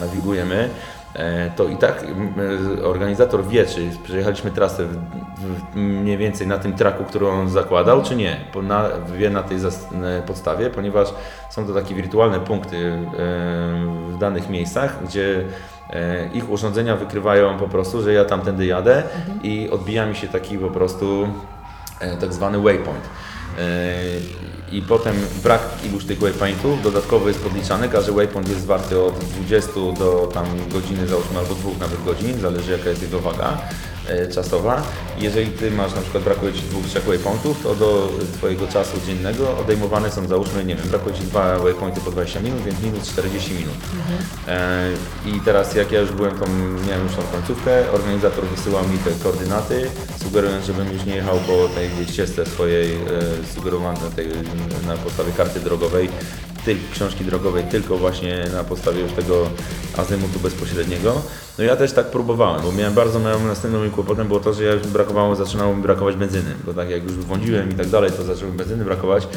[0.00, 0.70] nawigujemy,
[1.14, 2.04] e, to i tak
[2.78, 4.96] e, organizator wie, czy przejechaliśmy trasę w,
[5.38, 8.36] w, mniej więcej na tym traku, który on zakładał, czy nie.
[8.52, 8.88] Po, na,
[9.18, 11.08] wie na tej e, podstawie, ponieważ
[11.50, 12.92] są to takie wirtualne punkty
[14.08, 15.44] w danych miejscach, gdzie
[16.34, 19.02] ich urządzenia wykrywają po prostu, że ja tamtędy jadę
[19.42, 21.28] i odbija mi się taki po prostu
[22.00, 23.04] e, tak zwany waypoint.
[23.58, 23.94] E,
[24.72, 27.88] I potem brak iluś tych waypointów dodatkowo jest podliczany.
[27.88, 32.72] Każdy waypoint jest warty od 20 do tam godziny, załóżmy, albo dwóch nawet godzin, zależy
[32.72, 33.97] jaka jest jego waga e,
[34.34, 34.82] czasowa.
[35.18, 39.58] Jeżeli Ty masz na przykład brakuje Ci dwóch, trzech waypointów, to do Twojego czasu dziennego
[39.58, 43.54] odejmowane są załóżmy, nie wiem, brakuje Ci dwa waypointy po 20 minut, więc minut 40
[43.54, 43.74] minut.
[44.48, 44.90] E,
[45.26, 46.46] I teraz jak ja już byłem tą,
[46.88, 49.90] miałem już tą końcówkę, organizator wysyłał mi te koordynaty,
[50.22, 52.98] sugerując, żebym już nie jechał po tej ścieżce swojej e,
[53.54, 53.88] sugerowanej
[54.86, 56.08] na podstawie karty drogowej,
[56.68, 59.50] tej książki drogowej, tylko właśnie na podstawie już tego
[59.96, 61.22] azymutu bezpośredniego.
[61.58, 64.64] No ja też tak próbowałem, bo miałem bardzo miałem następnym moim kłopotem było to, że
[64.64, 68.24] ja brakowało, zaczynało mi brakować benzyny, bo tak jak już wądziłem i tak dalej, to
[68.24, 69.28] zaczęło mi benzyny brakować.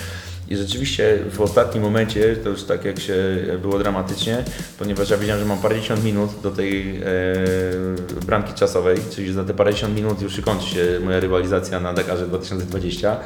[0.49, 3.16] I rzeczywiście w ostatnim momencie, to już tak jak się
[3.62, 4.44] było dramatycznie,
[4.80, 7.03] ponieważ ja wiedziałem, że mam parędziesiąt minut do tej e,
[8.26, 13.18] bramki czasowej, czyli za te parędziesiąt minut już kończy się moja rywalizacja na Dakarze 2020.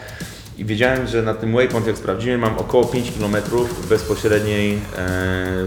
[0.57, 3.35] I wiedziałem, że na tym waypoint, jak sprawdziłem, mam około 5 km
[3.89, 4.79] bezpośredniej e,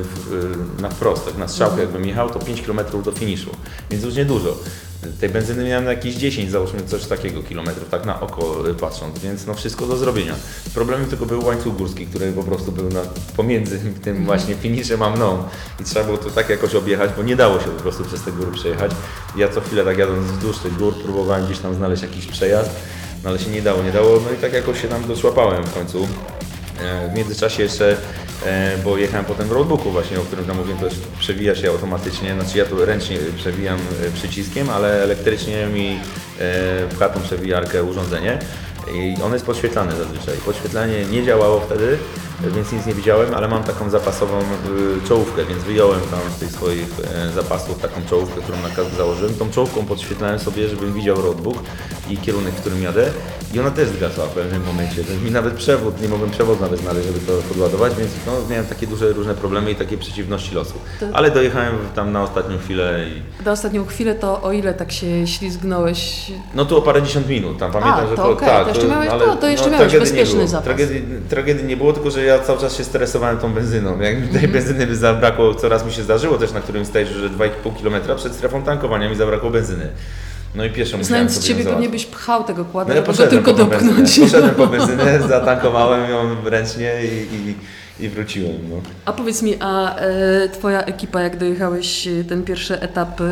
[0.02, 3.50] w, e, na wprost, tak na strzałkę jakbym jechał, to 5 km do finiszu,
[3.90, 4.56] więc już niedużo.
[5.20, 9.18] Tej benzyny miałem na jakieś 10, załóżmy coś takiego kilometrów, tak na oko e, patrząc,
[9.18, 10.34] więc no wszystko do zrobienia.
[10.74, 13.00] Problemem tylko był łańcuch górski, który po prostu był na,
[13.36, 15.42] pomiędzy tym właśnie finiszem a mną
[15.80, 18.32] i trzeba było to tak jakoś objechać, bo nie dało się po prostu przez te
[18.32, 18.92] góry przejechać.
[19.36, 22.70] Ja co chwilę tak jadąc wzdłuż tych gór próbowałem gdzieś tam znaleźć jakiś przejazd,
[23.24, 25.74] no ale się nie dało, nie dało, no i tak jakoś się tam doszłapałem w
[25.74, 26.08] końcu.
[26.82, 27.96] E, W międzyczasie jeszcze,
[28.46, 30.86] e, bo jechałem potem w roadbooku właśnie, o którym tam mówiłem, to
[31.18, 35.98] przewija się automatycznie, znaczy ja tu ręcznie przewijam e, przyciskiem, ale elektrycznie mi
[36.90, 38.38] pcha tą przewijarkę urządzenie
[38.94, 40.34] i ono jest podświetlane zazwyczaj.
[40.44, 41.98] Podświetlanie nie działało wtedy,
[42.54, 46.50] więc nic nie widziałem, ale mam taką zapasową y, czołówkę, więc wyjąłem tam z tych
[46.52, 49.34] swoich e, zapasów taką czołówkę, którą na kask założyłem.
[49.34, 51.56] Tą czołówką podświetlałem sobie, żebym widział roadbook
[52.10, 53.10] i kierunek, w którym jadę
[53.54, 55.02] i ona też zgasła w pewnym momencie.
[55.24, 58.86] Mi nawet przewód, nie mogłem przewód nawet znaleźć, żeby to podładować, więc no, miałem takie
[58.86, 60.74] duże różne problemy i takie przeciwności losu.
[61.00, 63.04] To- Ale dojechałem tam na ostatnią chwilę
[63.40, 66.32] i Na ostatnią chwilę to o ile tak się ślizgnąłeś?
[66.54, 69.08] no tu o parędziesiąt minut, tam pamiętam, A, że to po- okej, to jeszcze miałeś-
[69.08, 70.64] to- to jeszcze miałeś tragedii nie bezpieczny zapas.
[70.64, 74.00] Tragedii, tragedii nie było, tylko że ja cały czas się stresowałem tą benzyną.
[74.00, 74.52] Jak mi tej Mhm.
[74.52, 78.34] benzyny by zabrakło, coraz mi się zdarzyło też na którymś stage'u, że 2,5 km przed
[78.34, 79.88] strefą tankowania mi zabrakło benzyny.
[80.54, 82.06] No i pieszo Znając Ciebie ją pewnie załatwić.
[82.06, 83.96] byś pchał tego kłada, No ja żeby tylko dopchnąć.
[83.96, 84.26] benzynę.
[84.26, 87.54] Poszedłem po benzynę, zatankowałem ją ręcznie i, i,
[88.04, 88.52] i wróciłem.
[88.70, 88.76] No.
[89.04, 93.24] A powiedz mi, a e, Twoja ekipa, jak dojechałeś e, ten pierwszy etap, e,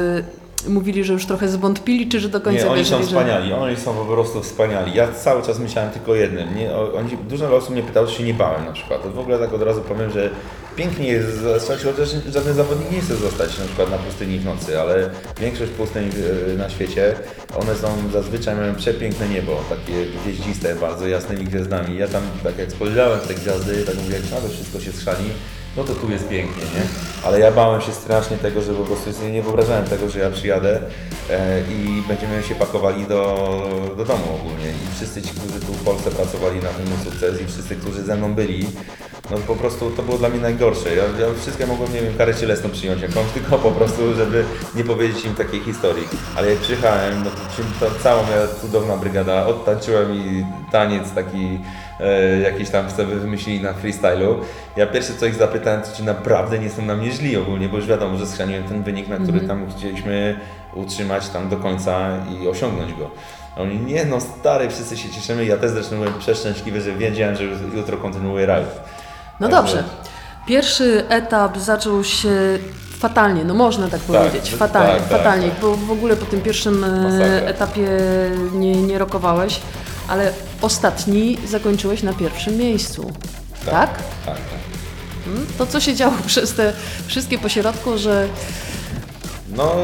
[0.69, 3.07] mówili, że już trochę zwątpili, czy że do końca Nie, oni wierzyli, są że...
[3.07, 4.95] wspaniali, oni są po prostu wspaniali.
[4.95, 6.57] Ja cały czas myślałem tylko o jednym.
[6.57, 9.03] Nie, oni, dużo osób mnie pytało, czy się nie bałem na przykład.
[9.03, 10.31] To w ogóle tak od razu powiem, że
[10.77, 14.81] pięknie jest zostać, chociaż żaden zawodnik nie chce zostać na przykład na pustyni w nocy,
[14.81, 15.11] ale
[15.41, 16.11] większość pustyni
[16.53, 17.15] e, na świecie,
[17.61, 21.99] one są zazwyczaj mają przepiękne niebo, takie gwieździste, bardzo jasnymi gwiazdami.
[21.99, 25.31] Ja tam tak jak spojrzałem w te gwiazdy, tak mówię, jak wszystko się schrzani,
[25.77, 26.83] no to tu jest pięknie, nie?
[27.25, 30.81] Ale ja bałem się strasznie tego, że po prostu nie wyobrażałem tego, że ja przyjadę
[31.31, 34.71] e, i będziemy się pakowali do, do domu ogólnie.
[34.71, 38.17] I wszyscy ci, którzy tu w Polsce pracowali na ten sukces i wszyscy, którzy ze
[38.17, 38.67] mną byli,
[39.31, 40.97] no po prostu to było dla mnie najgorsze.
[40.97, 44.45] Ja, ja wszystkie mogłem, nie wiem, karę cielesną przyjąć jakąś, tylko po prostu, żeby
[44.75, 46.09] nie powiedzieć im takiej historii.
[46.37, 51.59] Ale jak przyjechałem, no to, to cała moja cudowna brygada, odtańczyła mi taniec taki
[52.01, 54.39] e, jakiś tam sobie wymyślili na freestylu.
[54.77, 57.77] Ja pierwsze co ich zapytałem, to czy naprawdę nie są na mnie źli ogólnie, bo
[57.77, 60.41] już wiadomo, że schrzaniłem ten wynik, na który tam chcieliśmy
[60.75, 62.09] utrzymać tam do końca
[62.41, 63.11] i osiągnąć go.
[63.57, 67.37] A Oni, nie no stary, wszyscy się cieszymy, ja też zresztą byłem przeszczęśliwy, że wiedziałem,
[67.37, 67.45] że
[67.75, 68.69] jutro kontynuuję rajd.
[69.41, 69.85] No dobrze.
[70.47, 72.59] Pierwszy etap zaczął się
[72.99, 75.61] fatalnie, no można tak powiedzieć, tak, fatalnie, tak, tak, fatalnie, tak.
[75.61, 77.27] bo w ogóle po tym pierwszym e, Masakra.
[77.27, 77.89] etapie
[78.53, 79.61] nie, nie rokowałeś,
[80.09, 83.13] ale ostatni zakończyłeś na pierwszym miejscu,
[83.65, 83.73] tak?
[83.73, 84.37] Tak, tak.
[85.27, 86.73] Mm, To co się działo przez te
[87.07, 88.29] wszystkie pośrodku, że
[89.57, 89.75] No,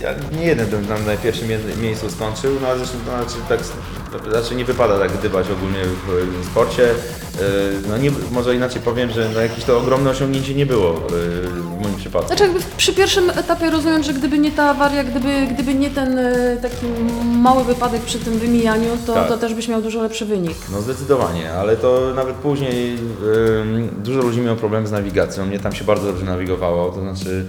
[0.00, 3.10] y, ja nie jeden bym tam na pierwszym mie- miejscu skończył, no ale zresztą to
[3.10, 3.60] znaczy, tak,
[4.24, 6.82] to znaczy nie wypada tak gdybać ogólnie w, w sporcie.
[6.90, 6.92] Y,
[7.88, 11.00] no nie, może inaczej powiem, że no jakieś to ogromne osiągnięcie nie było y,
[11.48, 12.28] w moim przypadku.
[12.28, 16.18] Znaczy jakby przy pierwszym etapie rozumiem, że gdyby nie ta awaria, gdyby, gdyby nie ten
[16.62, 16.86] taki
[17.24, 19.28] mały wypadek przy tym wymijaniu, to, Tak.
[19.28, 20.56] to też byś miał dużo lepszy wynik.
[20.72, 22.98] No zdecydowanie, ale to nawet później
[24.04, 25.46] dużo ludzi miało problem z nawigacją.
[25.46, 27.44] Mnie tam się bardzo dobrze nawigowało, to znaczy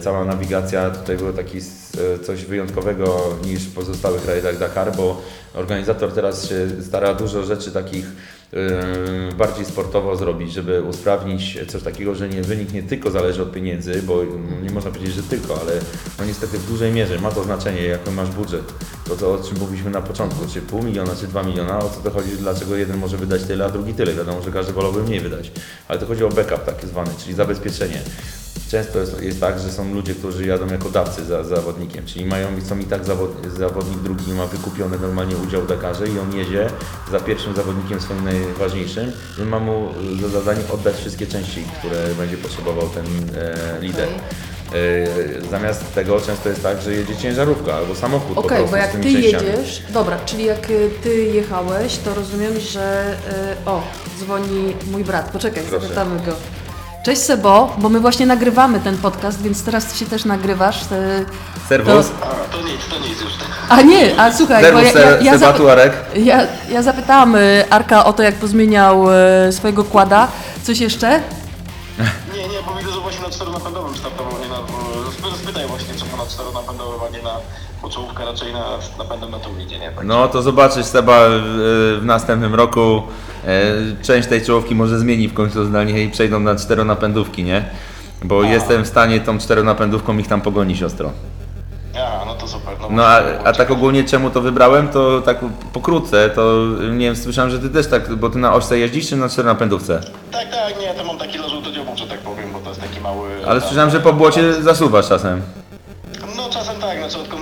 [0.00, 5.22] cała nawigacja tutaj było taki y, coś wyjątkowego niż w pozostałych rajdach Dakar, bo
[5.54, 12.14] organizator teraz się stara dużo rzeczy takich y, bardziej sportowo zrobić, żeby usprawnić coś takiego,
[12.14, 15.60] że nie wynik nie tylko zależy od pieniędzy, bo mm, nie można powiedzieć, że tylko,
[15.60, 15.72] ale
[16.18, 18.72] no niestety w dużej mierze ma to znaczenie, jaki masz budżet.
[19.08, 22.00] To, to o czym mówiliśmy na początku, czy pół miliona, czy dwa miliona, o co
[22.00, 24.14] to chodzi, dlaczego jeden może wydać tyle, a drugi tyle.
[24.14, 25.52] Wiadomo, że każdy wolałby mniej wydać,
[25.88, 28.00] ale to chodzi o backup tak zwany, czyli zabezpieczenie.
[28.68, 32.48] Często jest, jest tak, że są ludzie, którzy jadą jako dawcy za zawodnikiem, czyli mają,
[32.68, 36.70] są i tak zawod, zawodnik drugi ma wykupiony normalnie udział w Dakarze i on jedzie
[37.10, 39.88] za pierwszym zawodnikiem swoim najważniejszym, że ma mu
[40.20, 44.08] za zadanie oddać wszystkie części, które będzie potrzebował ten e, lider.
[44.08, 48.90] E, zamiast tego często jest tak, że jedzie ciężarówka albo samochód Okej, prostu bo jak
[48.92, 49.46] ty częściami.
[49.46, 53.16] jedziesz, dobra, czyli jak y, ty jechałeś, to rozumiem, że
[53.64, 53.82] y, o,
[54.18, 55.82] dzwoni mój brat, poczekaj, Proszę.
[55.82, 56.32] zapytamy go.
[57.02, 60.82] Cześć Sebo, bo my właśnie nagrywamy ten podcast, więc teraz ty się też nagrywasz.
[60.82, 61.24] e,
[61.68, 62.06] Serwus.
[62.22, 63.32] A, to nic, to nic już.
[63.68, 65.92] A nie, a słuchaj, bo Serwus, ja, ja, ja, Seba zap- Tuarek.
[66.16, 70.28] ja, ja zapytałam e, Arka o to, jak pozmieniał e, swojego kłada.
[70.62, 71.20] Coś jeszcze?
[72.34, 74.56] Nie, nie, bo widzę, że właśnie na czteronapędowym startował, nie na...
[75.16, 77.30] sp- Spytaj właśnie, czemu na czteronapędowym, a nie na
[77.82, 78.64] poczołówkę, raczej na
[78.98, 79.90] napędem na tulidzie, nie?
[79.90, 80.04] Tak.
[80.04, 83.02] No to zobaczysz Seba w, w następnym roku.
[83.46, 83.72] E,
[84.02, 87.64] część tej czołówki może zmieni w końcu zdanie i przejdą na czteronapędówki, nie?
[88.24, 91.10] Bo jestem w stanie tą czteronapędówką ich tam pogonić ostro.
[91.96, 92.74] A, no to super.
[92.90, 95.38] No a, a tak ogólnie czemu to wybrałem, to tak
[95.72, 99.16] pokrótce, to nie wiem, słyszałem, że ty też tak, bo ty na ośce jeździsz czy
[99.16, 100.00] na czteronapędówce?
[100.32, 103.00] Tak, tak, nie, to mam taki żółty dziobuk, że tak powiem, bo to jest taki
[103.00, 103.28] mały...
[103.46, 105.42] Ale słyszałem, że po błocie zasuwasz czasem.
[106.36, 107.37] No czasem tak, znaczy odkąd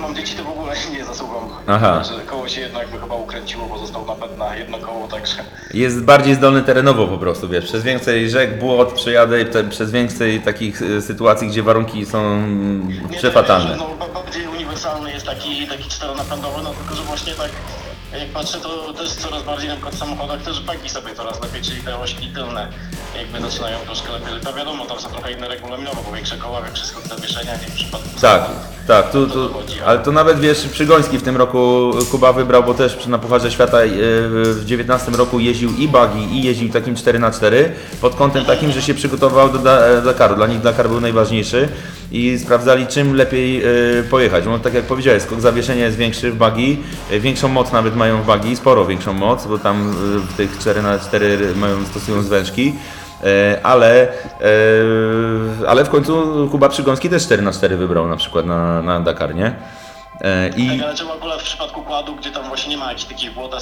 [1.67, 2.03] Aha.
[2.03, 5.35] Że koło się jednak by chyba ukręciło, bo został napęd na jedno koło, także...
[5.73, 10.81] Jest bardziej zdolny terenowo po prostu, wiesz, przez więcej rzek, błot przejadę, przez więcej takich
[10.81, 13.69] y, sytuacji, gdzie warunki są mm, Nie, przefatalne.
[13.69, 17.51] tak, że No, ba- bardziej uniwersalny jest taki, taki czteronapędowy, no tylko że właśnie tak
[18.13, 21.61] jak patrzę to też coraz bardziej na przykład w samochodach też bagi sobie coraz lepiej,
[21.61, 22.67] czyli te ośki tylne
[23.17, 24.27] jakby zaczynają troszkę lepiej.
[24.43, 27.75] To wiadomo, tam są trochę inne regulaminowe, bo większe koła, większy skok zawieszenia, nie w
[27.75, 28.45] przypadku Tak,
[28.87, 29.49] tak, tu, tu,
[29.85, 33.81] ale to nawet wiesz, Przygoński w tym roku Kuba wybrał, bo też na Pucharze Świata
[33.83, 33.89] y,
[34.53, 37.69] w 19 roku jeździł i buggy i jeździł takim 4x4
[38.01, 40.35] pod kątem takim, że się przygotował do Da- Dakaru.
[40.35, 41.69] Dla nich Dakar był najważniejszy
[42.11, 43.65] i sprawdzali czym lepiej
[43.99, 44.45] y, pojechać.
[44.45, 46.77] No, tak jak powiedziałeś, skok zawieszenia jest większy w buggy,
[47.11, 50.59] y, większą moc nawet mają w buggy, sporo większą moc, bo tam y, w tych
[50.59, 52.73] 4x4 mają, stosują zwężki.
[53.23, 58.45] E, ale, e, ale w końcu Kuba Przygoński też 4 na 4 wybrał na przykład
[58.45, 59.55] na, na Dakar, nie?
[60.21, 63.07] E, I Tak, ale czemu akurat w przypadku kładu, gdzie tam właśnie nie ma jakichś
[63.07, 63.57] takich błota,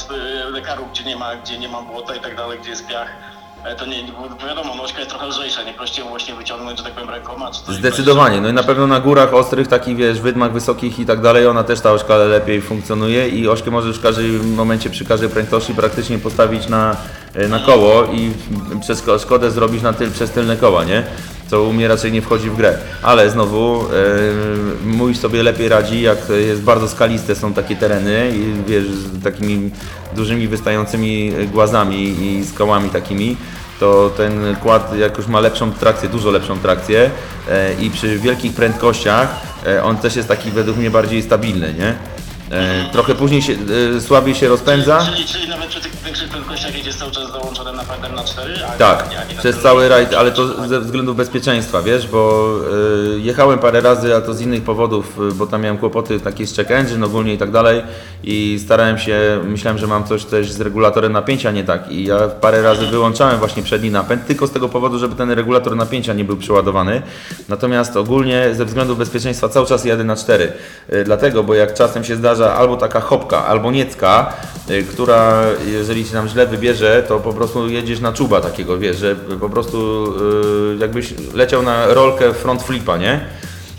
[0.52, 3.35] lekaru, gdzie nie ma, gdzie nie ma błota i tak dalej, gdzie jest piach, e,
[3.78, 3.96] to nie,
[4.40, 7.62] bo wiadomo, nożka jest trochę lżejsza, nie prościej właśnie wyciągnąć, że tak powiem, rękoma, czy
[7.66, 7.76] coś.
[7.76, 11.48] zdecydowanie, no i na pewno na górach ostrych, takich wiesz, wydmach wysokich i tak dalej,
[11.48, 15.74] ona też ta ośka lepiej funkcjonuje i ośkę możesz w każdym momencie, przy każdej prędkości
[15.76, 16.96] praktycznie postawić na,
[17.36, 18.32] e, na koło i
[18.82, 21.04] przez ko- szkodę zrobić na tyl, przez tylne koła, nie?
[21.48, 22.78] Co u mnie raczej nie wchodzi w grę.
[23.02, 23.86] Ale znowu e,
[24.86, 26.18] mój sobie lepiej radzi, jak
[26.48, 29.72] jest bardzo skaliste są takie tereny i wiesz, z takimi
[30.16, 33.38] dużymi wystającymi głazami i skałami takimi
[33.80, 37.12] to ten kład jakoś ma lepszą trakcję, dużo lepszą trakcję
[37.50, 41.96] e, i przy wielkich prędkościach e, on też jest taki według mnie bardziej stabilny, nie?
[42.56, 43.54] E, trochę później się,
[43.98, 45.06] e, słabiej się rozpędza.
[45.12, 48.54] Czyli, czyli nawet przy tych większych prędkościach jedziesz cały czas załączonym napędem na 4?
[48.68, 52.08] A Tak, nie, a nie na przez cały rajd, ale to ze względów bezpieczeństwa, wiesz,
[52.08, 52.52] bo
[53.16, 56.48] y, jechałem parę razy, a to z innych powodów, y, bo tam miałem kłopoty takie
[56.48, 57.82] z check engine ogólnie i tak dalej
[58.24, 62.18] i starałem się, myślałem, że mam coś też z regulatorem napięcia nie tak i ja
[62.28, 66.24] parę razy wyłączałem właśnie przedni napęd, tylko z tego powodu, żeby ten regulator napięcia nie
[66.24, 67.02] był przeładowany,
[67.50, 70.52] natomiast ogólnie ze względów bezpieczeństwa cały czas jadę na 4,
[70.94, 74.34] y, dlatego, bo jak czasem się zdarza albo taka hopka, albo niecka,
[74.70, 78.98] y, która jeżeli się nam źle wybierze, to po prostu jedziesz na czuba takiego, wiesz,
[78.98, 80.08] że po prostu
[80.76, 83.26] y, jakbyś leciał na rolkę front flipa, nie?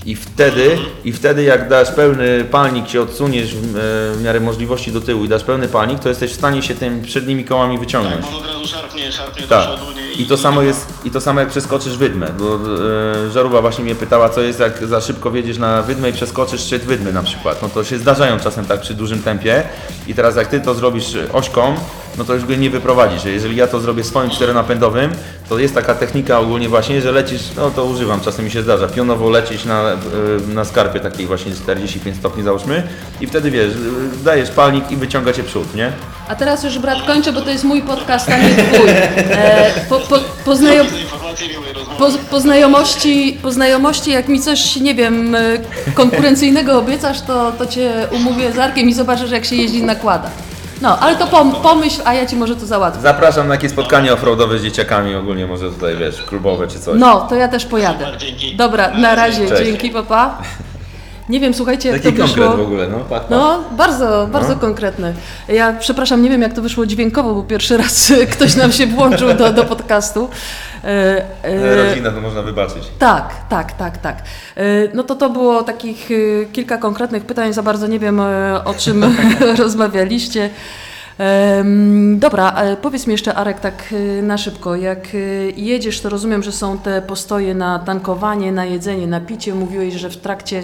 [0.06, 3.80] I wtedy, I wtedy jak dasz pełny palnik, się odsuniesz w, e,
[4.18, 7.02] w miarę możliwości do tyłu i dasz pełny palnik, to jesteś w stanie się tym
[7.02, 8.22] przednimi kołami wyciągnąć.
[8.22, 9.66] Tak, bo od razu szarpnie, szarpnie do Tak.
[9.66, 9.92] przodu.
[9.92, 13.84] Nie, I to samo jest, i to samo jak przeskoczysz wydmę, bo e, Żarówa właśnie
[13.84, 17.22] mnie pytała, co jest jak za szybko wjedziesz na wydmę i przeskoczysz szczyt wydmy na
[17.22, 17.62] przykład.
[17.62, 19.62] No to się zdarzają czasem tak przy dużym tempie
[20.06, 21.74] i teraz jak ty to zrobisz ośką,
[22.18, 23.24] no to już go nie wyprowadzisz.
[23.24, 25.10] Jeżeli ja to zrobię swoim czteronapędowym,
[25.48, 28.88] to jest taka technika ogólnie właśnie, że lecisz, no to używam, czasem mi się zdarza,
[28.88, 29.96] pionowo lecieć na, e,
[30.54, 32.82] na skarpie takiej właśnie 45 stopni załóżmy
[33.20, 35.92] i wtedy wiesz, e, dajesz palnik i wyciąga cię przód, nie?
[36.28, 38.88] A teraz już brat kończę, bo to jest mój podcast, a nie twój.
[38.88, 40.56] E, po, po, po,
[41.98, 45.58] po, po, znajomości, po znajomości, jak mi coś, nie wiem, e,
[45.94, 50.55] konkurencyjnego obiecasz, to, to cię umówię z Arkiem i zobaczysz, jak się jeździ na kładach.
[50.82, 53.00] No, ale to pom, pomyśl, a ja ci może to załatwię.
[53.00, 56.98] Zapraszam na jakieś spotkanie offroadowe z dzieciakami ogólnie, może tutaj wiesz, klubowe czy coś.
[56.98, 58.06] No, to ja też pojadę.
[58.56, 59.64] Dobra, na razie, Cześć.
[59.64, 60.38] dzięki, papa.
[61.28, 62.36] Nie wiem, słuchajcie, jak Taki to wyszło.
[62.44, 62.98] konkret w ogóle, no.
[62.98, 63.30] Pat, pat.
[63.30, 65.14] No, bardzo, bardzo konkretny.
[65.48, 69.34] Ja przepraszam, nie wiem jak to wyszło dźwiękowo, bo pierwszy raz ktoś nam się włączył
[69.34, 70.28] do, do podcastu.
[70.84, 72.82] E, e, Rodzina to można wybaczyć.
[72.98, 74.16] tak, tak, tak, tak.
[74.56, 74.62] E,
[74.94, 76.08] No to to było takich
[76.52, 78.20] kilka konkretnych pytań, za bardzo nie wiem
[78.64, 79.04] o czym
[79.58, 80.50] rozmawialiście.
[82.16, 84.98] Dobra, powiedz mi jeszcze Arek tak na szybko, jak
[85.56, 89.54] jedziesz, to rozumiem, że są te postoje na tankowanie, na jedzenie, na picie.
[89.54, 90.62] Mówiłeś, że w trakcie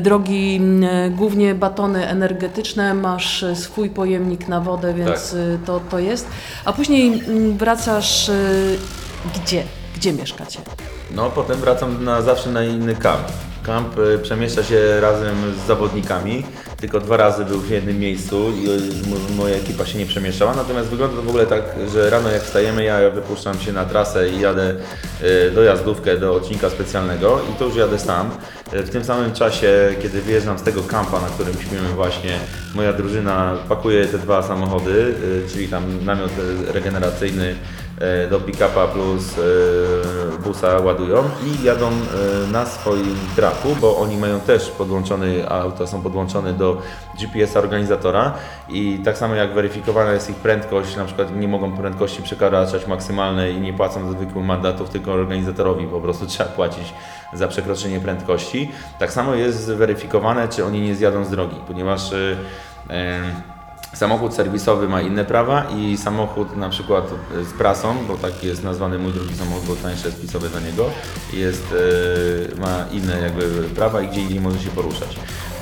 [0.00, 5.40] drogi m, e, głównie batony energetyczne, masz e, swój pojemnik na wodę, więc Tak.
[5.40, 6.26] e, to, to jest.
[6.64, 7.22] A później
[7.56, 8.34] wracasz e,
[9.34, 9.62] gdzie?
[9.96, 10.60] Gdzie mieszkacie?
[11.10, 13.22] No, potem wracam na, zawsze na inny kamp.
[13.62, 16.44] Kamp przemieszcza się razem z zawodnikami.
[16.80, 18.66] Tylko dwa razy był w jednym miejscu i
[19.36, 20.54] moja ekipa się nie przemieszczała.
[20.54, 24.28] Natomiast wygląda to w ogóle tak, że rano jak wstajemy, ja wypuszczam się na trasę
[24.30, 24.74] i jadę
[25.22, 28.30] y, dojazdówkę do odcinka specjalnego i to już jadę sam.
[28.74, 32.38] Y, W tym samym czasie, kiedy wyjeżdżam z tego kampa, na którym śpimy właśnie,
[32.74, 35.14] moja drużyna pakuje te dwa samochody,
[35.46, 36.32] y, czyli tam namiot
[36.66, 37.87] regeneracyjny e,
[38.30, 44.40] do pick-upa plus e, busa ładują i jadą e, na swoim traku, bo oni mają
[44.40, 46.82] też podłączony, auta są podłączone do
[47.20, 48.34] GPS-a organizatora
[48.68, 53.54] i tak samo jak weryfikowana jest ich prędkość, na przykład nie mogą prędkości przekraczać maksymalnej
[53.54, 56.94] i nie płacą zwykłych mandatów, tylko organizatorowi po prostu trzeba płacić
[57.32, 58.72] za przekroczenie prędkości.
[58.98, 62.36] Tak samo jest weryfikowane, czy oni nie zjadą z drogi, ponieważ e,
[62.90, 63.57] e,
[63.94, 67.04] Samochód serwisowy ma inne prawa i samochód na przykład
[67.50, 70.84] z prasą, bo tak jest nazwany mój drugi samochód, bo tańsze jest pisowy dla niego,
[71.32, 71.64] jest,
[72.56, 73.44] e, ma inne jakby
[73.74, 75.16] prawa i gdzie indziej może się poruszać.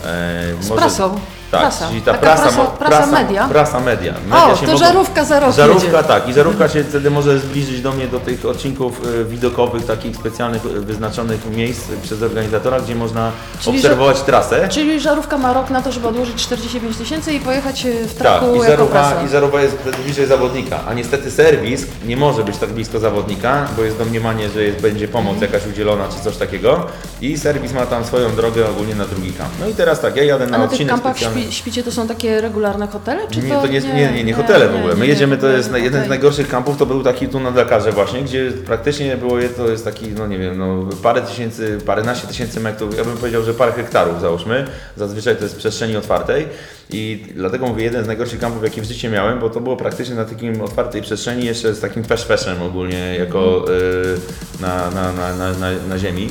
[0.04, 1.20] E, Z prasą?
[1.50, 1.88] Tak, Prasa.
[1.88, 3.48] czyli ta Taka prasa, prasa- mo- prasa media?
[3.48, 4.14] Prasa media.
[4.30, 6.02] media O, to żarówka za rok Żarówka jedzie.
[6.08, 10.16] tak i żarówka się wtedy może zbliżyć do mnie do tych odcinków e, widokowych, takich
[10.16, 14.68] specjalnych e, wyznaczonych miejsc przez organizatora, gdzie można Czyli, obserwować trasę.
[14.68, 18.18] Czyli żarówka ma rok na to, żeby odłożyć 45 tysięcy i pojechać e, w Tak,
[18.18, 19.22] traku i jako żarówa, prasa.
[19.22, 23.66] i żarówa jest wtedy bliżej zawodnika, a niestety serwis nie może być tak blisko zawodnika,
[23.76, 26.86] bo jest domniemanie, że jest, będzie pomoc jakaś udzielona czy coś takiego
[27.20, 29.50] i serwis ma tam swoją drogę ogólnie na drugi kamp.
[29.60, 31.35] No i teraz tak, ja jadę na na odcinek specjalny.
[31.42, 33.22] Śpi, śpicie to są takie regularne hotele?
[33.30, 34.94] Czy Nie, to, to nie, nie, nie, nie hotele w ogóle.
[34.94, 36.08] My nie, jedziemy, to nie, jest jeden z okej.
[36.08, 40.08] najgorszych kampów, to był taki tu na Dakarze właśnie, gdzie praktycznie było, to jest taki,
[40.08, 44.20] no nie wiem, no parę tysięcy, paręnaście tysięcy metrów, ja bym powiedział, że parę hektarów
[44.20, 44.64] załóżmy,
[44.96, 46.48] zazwyczaj to jest w przestrzeni otwartej
[46.90, 50.14] i dlatego mówię, jeden z najgorszych kampów, jaki w życiu miałem, bo to było praktycznie
[50.14, 55.52] na takim otwartej przestrzeni, jeszcze z takim pesz-peszem ogólnie, jako y, na, na, na, na,
[55.52, 56.28] na, na ziemi.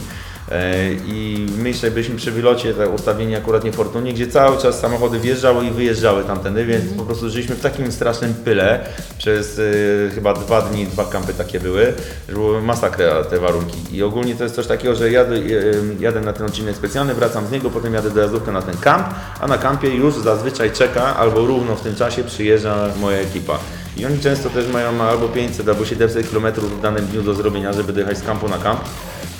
[0.51, 5.19] E, I my jeszcze byliśmy przy wylocie, tak ustawieni akurat niefortunnie, gdzie cały czas samochody
[5.19, 8.79] wjeżdżały i wyjeżdżały tamtędy, więc po prostu żyliśmy w takim strasznym pyle
[9.17, 11.93] przez e, chyba dwa dni, dwa kampy takie były,
[12.29, 13.77] że było masakra te warunki.
[13.91, 15.41] I ogólnie to jest coś takiego, że jadę, e,
[15.99, 19.07] jadę na ten odcinek specjalny, wracam z niego, potem jadę dojazdówkę na ten kamp,
[19.41, 23.59] a na kampie już zazwyczaj czeka albo równo w tym czasie przyjeżdża moja ekipa.
[23.97, 27.73] I oni często też mają albo 500 albo 700 km w danym dniu do zrobienia,
[27.73, 28.79] żeby dojechać z kampu na kamp.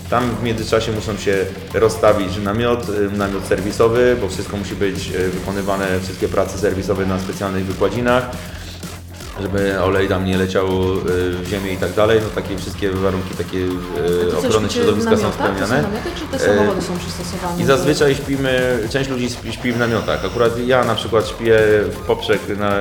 [0.10, 5.30] Tam w międzyczasie muszą się rozstawić namiot, y, namiot serwisowy, bo wszystko musi być y,
[5.30, 8.30] wykonywane, wszystkie prace serwisowe na specjalnych wykładzinach,
[9.41, 10.99] żeby olej tam nie leciał y,
[11.32, 12.20] w ziemię i tak dalej.
[12.24, 15.38] No takie wszystkie warunki takie y, ochrony środowiska są namiotach?
[15.38, 15.82] To są spełniane.
[15.82, 17.62] namioty, czy te samochody są przystosowane?
[17.62, 20.26] I zazwyczaj śpimy, część ludzi śpi, w namiotach.
[20.26, 21.60] Akurat ja na przykład śpię
[21.91, 22.72] w poprzek na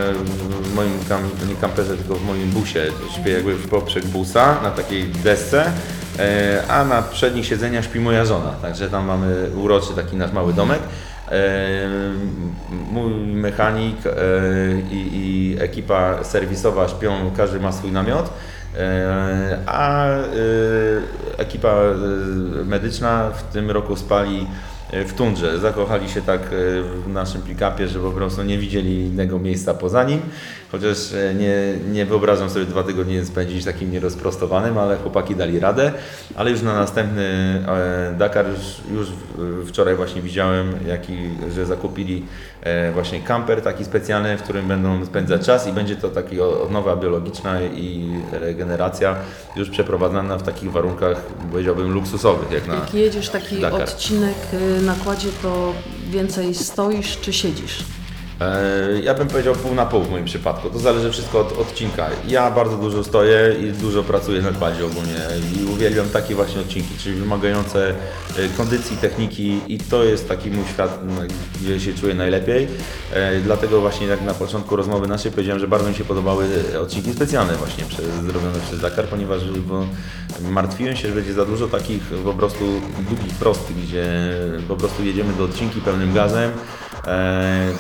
[0.63, 2.87] w moim kam, nie kamperze, tylko w moim busie.
[3.15, 5.73] Śpię jakby w poprzek busa na takiej desce,
[6.69, 8.51] a na przednich siedzeniach śpi moja żona.
[8.63, 10.81] Także tam mamy uroczy taki nasz mały domek.
[12.91, 13.97] Mój mechanik
[14.91, 18.31] i, i ekipa serwisowa śpią, każdy ma swój namiot.
[19.67, 20.21] A e,
[21.39, 21.95] ekipa e,
[22.65, 24.47] medyczna w tym roku spali
[24.93, 25.59] w tundrze.
[25.59, 26.47] Zakochali się tak e,
[26.83, 30.21] w naszym pick-upie, że po prostu nie widzieli innego miejsca poza nim.
[30.73, 31.57] Chociaż e, nie,
[31.93, 35.93] nie wyobrażam sobie dwa tygodnie spędzić takim nierozprostowanym, ale chłopaki dali radę.
[36.35, 39.09] Ale już na następny e, Dakar już, już
[39.67, 41.13] wczoraj właśnie widziałem, jaki,
[41.55, 42.27] że zakupili
[42.63, 46.97] e, właśnie kamper taki specjalny, w którym będą spędzać czas i będzie to taki odnowa
[46.97, 49.17] biologiczna i regeneracja
[49.57, 51.21] już przeprowadzana w takich warunkach,
[51.51, 52.75] powiedziałbym, luksusowych, jak na...
[52.75, 53.83] Jak jedziesz taki Dakar.
[53.83, 54.37] odcinek
[54.85, 55.73] y, na kładzie, to
[56.11, 57.85] więcej stoisz czy siedzisz?
[58.45, 60.71] E, Ja bym powiedział pół na pół w moim przypadku.
[60.71, 62.07] To zależy wszystko od odcinka.
[62.29, 65.17] Ja bardzo dużo stoję i dużo pracuję na kładzie ogólnie
[65.61, 67.95] i uwielbiam takie właśnie odcinki, czyli wymagające e,
[68.57, 71.01] kondycji, techniki i to jest taki mój świat,
[71.63, 72.69] gdzie się czuję najlepiej.
[73.13, 76.47] E, Dlatego właśnie jak na początku rozmowy naszej powiedziałem, że bardzo mi się podobały
[76.83, 79.43] odcinki specjalne właśnie przez, zrobione przez Dakar, ponieważ
[80.41, 82.65] martwiłem się, że będzie za dużo takich po prostu
[83.09, 84.05] długich prostych, gdzie
[84.69, 86.51] po prostu jedziemy do odcinki pełnym gazem,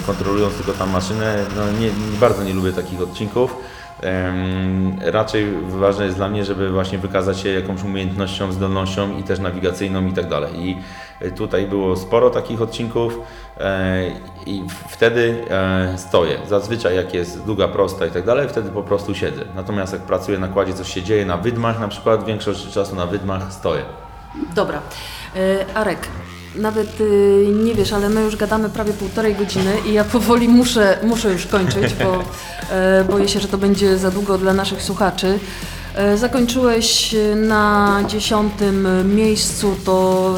[0.06, 1.44] kontrolując tylko tam maszynę.
[1.56, 1.90] No, nie,
[2.20, 3.56] bardzo nie lubię takich odcinków.
[5.00, 10.06] Raczej ważne jest dla mnie, żeby właśnie wykazać się jakąś umiejętnością, zdolnością i też nawigacyjną
[10.06, 10.52] i tak dalej.
[10.58, 10.78] I
[11.20, 13.20] e, tutaj było sporo takich odcinków
[13.60, 14.10] e,
[14.46, 16.38] i wtedy e, stoję.
[16.48, 19.42] Zazwyczaj jak jest długa, prosta i tak dalej, wtedy po prostu siedzę.
[19.54, 23.06] Natomiast jak pracuję na kładzie, coś się dzieje na wydmach na przykład, większość czasu na
[23.06, 23.82] wydmach stoję.
[24.54, 24.82] Dobra.
[25.74, 26.08] Arek,
[26.56, 30.98] nawet y, nie wiesz, ale my już gadamy prawie półtorej godziny i ja powoli muszę,
[31.02, 32.20] muszę już kończyć, bo
[33.00, 35.38] y, boję się, że to będzie za długo dla naszych słuchaczy.
[35.94, 40.30] E, Zakończyłeś e, na dziesiątym miejscu, to...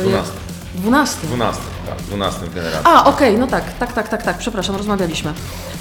[0.74, 1.28] Dwunastym.
[1.28, 1.28] Dwunastym.
[1.28, 2.80] 12, tak, 12 generacji.
[2.84, 5.32] A, okej, no tak, tak, tak, tak, tak, przepraszam, rozmawialiśmy.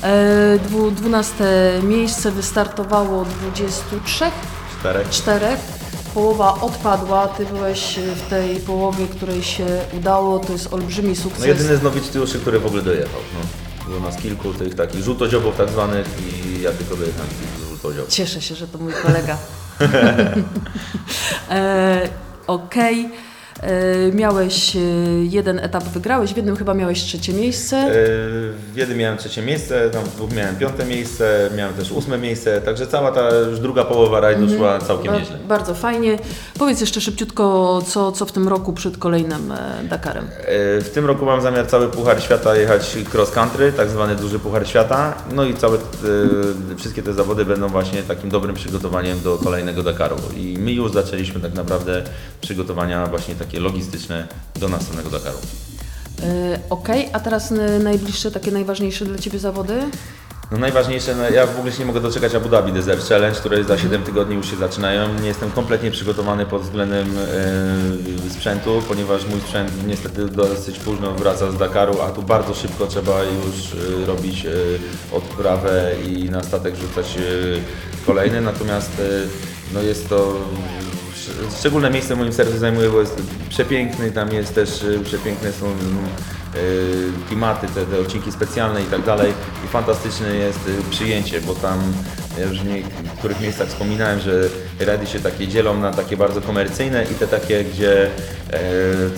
[0.04, 1.46] E, dwu, dwunaste
[1.84, 4.26] miejsce wystartowało 23,
[4.80, 5.10] Czterech.
[5.10, 5.60] czterech.
[6.16, 9.66] Połowa odpadła, ty byłeś w tej połowie, której się
[9.98, 11.40] udało, to jest olbrzymi sukces.
[11.40, 13.20] No jedyny z nowicjuszy, który w ogóle dojechał.
[13.34, 13.40] No.
[13.90, 18.10] Było nas kilku tych takich żółtodziobów tak zwanych i ja tylko dojechałem z tych żółtodziobów.
[18.10, 19.38] Cieszę się, że to mój kolega.
[21.50, 22.10] e,
[22.48, 23.06] Okej.
[23.06, 23.35] E,
[24.14, 24.80] Miałeś e,
[25.30, 27.78] jeden etap, wygrałeś, w jednym chyba miałeś trzecie miejsce.
[27.78, 32.18] E, W jednym miałem trzecie miejsce, tam w dwóch miałem piąte miejsce, miałem też ósme
[32.18, 35.38] miejsce, także cała ta już druga połowa rajdu szła całkiem Ba- nieźle.
[35.48, 36.18] Bardzo fajnie.
[36.60, 40.26] Powiedz jeszcze szybciutko, co, co w tym roku przed kolejnym e, Dakarem.
[40.26, 44.40] E, W tym roku mam zamiar cały Puchar Świata jechać cross country, tak zwany duży
[44.40, 45.14] Puchar Świata.
[45.36, 45.80] No i całe, e,
[46.78, 50.16] wszystkie te zawody będą właśnie takim dobrym przygotowaniem do kolejnego Dakaru.
[50.38, 52.04] I my już zaczęliśmy tak naprawdę
[52.42, 54.28] przygotowania właśnie takie logistyczne
[54.60, 55.38] do następnego Dakaru.
[56.24, 59.74] E, Okej, a teraz e, najbliższe, takie najważniejsze dla Ciebie zawody?
[60.52, 63.64] No najważniejsze, no ja w ogóle się nie mogę doczekać Abu Dhabi Desert Challenge, które
[63.64, 65.20] za 7 tygodni już się zaczynają.
[65.20, 67.08] Nie jestem kompletnie przygotowany pod względem
[68.28, 72.88] e, sprzętu, ponieważ mój sprzęt niestety dosyć późno wraca z Dakaru, a tu bardzo szybko
[72.88, 74.50] trzeba już e, robić e,
[75.12, 77.22] odprawę i na statek rzucać e,
[78.06, 78.42] kolejny.
[78.42, 79.04] Natomiast e,
[79.74, 80.34] no jest to
[81.60, 85.66] szczególne miejsce w moim sercu zajmuje, bo jest przepiękny, tam jest też e, przepiękne są
[85.66, 85.72] e,
[87.28, 89.34] klimaty, te, te odcinki specjalne i tak dalej.
[89.66, 91.94] I fantastyczne jest e, przyjęcie, bo tam
[92.40, 94.50] ja już w niektórych miejscach wspominałem, że
[94.80, 98.60] rady się takie dzielą na takie bardzo komercyjne i te takie, gdzie e,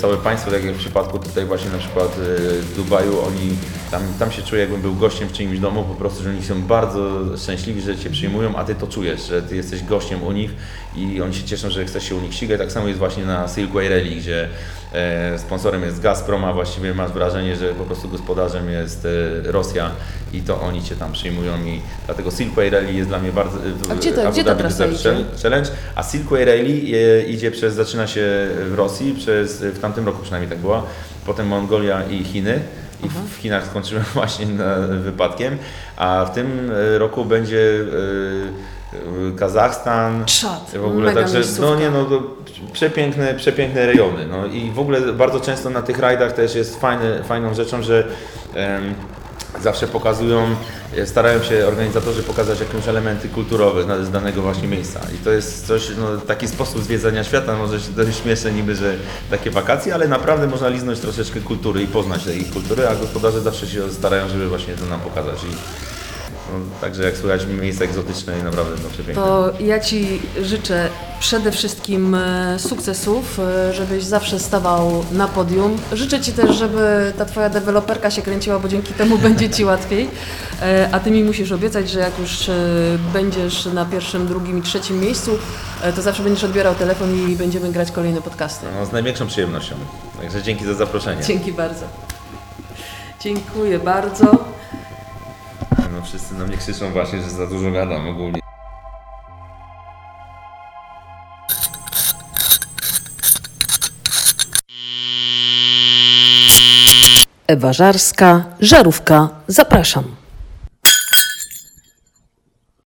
[0.01, 3.57] całe państwo, tak jak w przypadku tutaj właśnie na przykład e, Dubaju, oni
[3.91, 6.61] tam, tam się czuję jakbym był gościem w czyimś domu, po prostu, że oni są
[6.61, 10.51] bardzo szczęśliwi, że Cię przyjmują, a Ty to czujesz, że Ty jesteś gościem u nich
[10.95, 12.59] i oni się cieszą, że chcesz się u nich ścigać.
[12.59, 14.47] Tak samo jest właśnie na Silkway Rally, gdzie
[14.93, 19.07] e, sponsorem jest Gazprom, a właściwie masz wrażenie, że po prostu gospodarzem jest
[19.45, 19.91] e, Rosja
[20.33, 23.57] i to oni Cię tam przyjmują i dlatego Silkway Rally jest dla mnie bardzo...
[23.91, 24.43] A gdzie to- Abu gdzie
[24.91, 25.41] idzie?
[25.43, 30.21] Challenge, a Silkway Rally e, idzie przez, zaczyna się w Rosji, przez, w tamtym roku
[30.21, 30.83] przynajmniej tak było,
[31.25, 32.59] potem Mongolia i Chiny.
[33.03, 34.45] I w- Chinach skończyłem właśnie
[35.01, 35.57] wypadkiem,
[35.97, 37.79] a w tym e, roku będzie
[39.33, 40.25] e, Kazachstan.
[40.25, 41.65] Czad, W ogóle mega także, miejscówka.
[41.71, 42.23] no nie no, to
[42.73, 44.27] przepiękne, przepiękne rejony.
[44.27, 48.07] No i w ogóle bardzo często na tych rajdach też jest fajne, fajną rzeczą, że
[48.55, 48.93] em,
[49.63, 50.55] zawsze pokazują,
[50.97, 54.99] e, starają się organizatorzy pokazać jakieś elementy kulturowe z- danego właśnie miejsca.
[55.15, 58.95] I to jest coś, no, taki sposób zwiedzania świata, może się dość śmieszne niby, że
[59.31, 63.67] takie wakacje, ale naprawdę można liznąć troszeczkę kultury i poznać tej kultury, a gospodarze zawsze
[63.67, 65.43] się starają, żeby właśnie to nam pokazać.
[65.43, 65.47] I,
[66.53, 69.23] no, także jak słychać, miejsca egzotyczne i naprawdę no, przepiękne.
[69.23, 75.77] To ja Ci życzę przede wszystkim e, sukcesów, e, żebyś zawsze stawał na podium.
[75.93, 80.09] Życzę Ci też, żeby ta Twoja deweloperka się kręciła, bo dzięki temu będzie Ci łatwiej.
[80.61, 82.51] E, A Ty mi musisz obiecać, że jak już
[83.13, 85.31] będziesz na pierwszym, drugim i trzecim miejscu,
[85.95, 88.65] to zawsze będziesz odbierał telefon i będziemy grać kolejne podcasty.
[88.79, 89.75] No, z największą przyjemnością.
[90.21, 91.23] Także dzięki za zaproszenie.
[91.23, 91.85] Dzięki bardzo.
[93.19, 94.56] Dziękuję bardzo.
[95.97, 98.39] No, wszyscy na mnie krzyczą właśnie, że za dużo gadam ogólnie.
[107.47, 110.03] Ewa Żarska, Żarówka, zapraszam.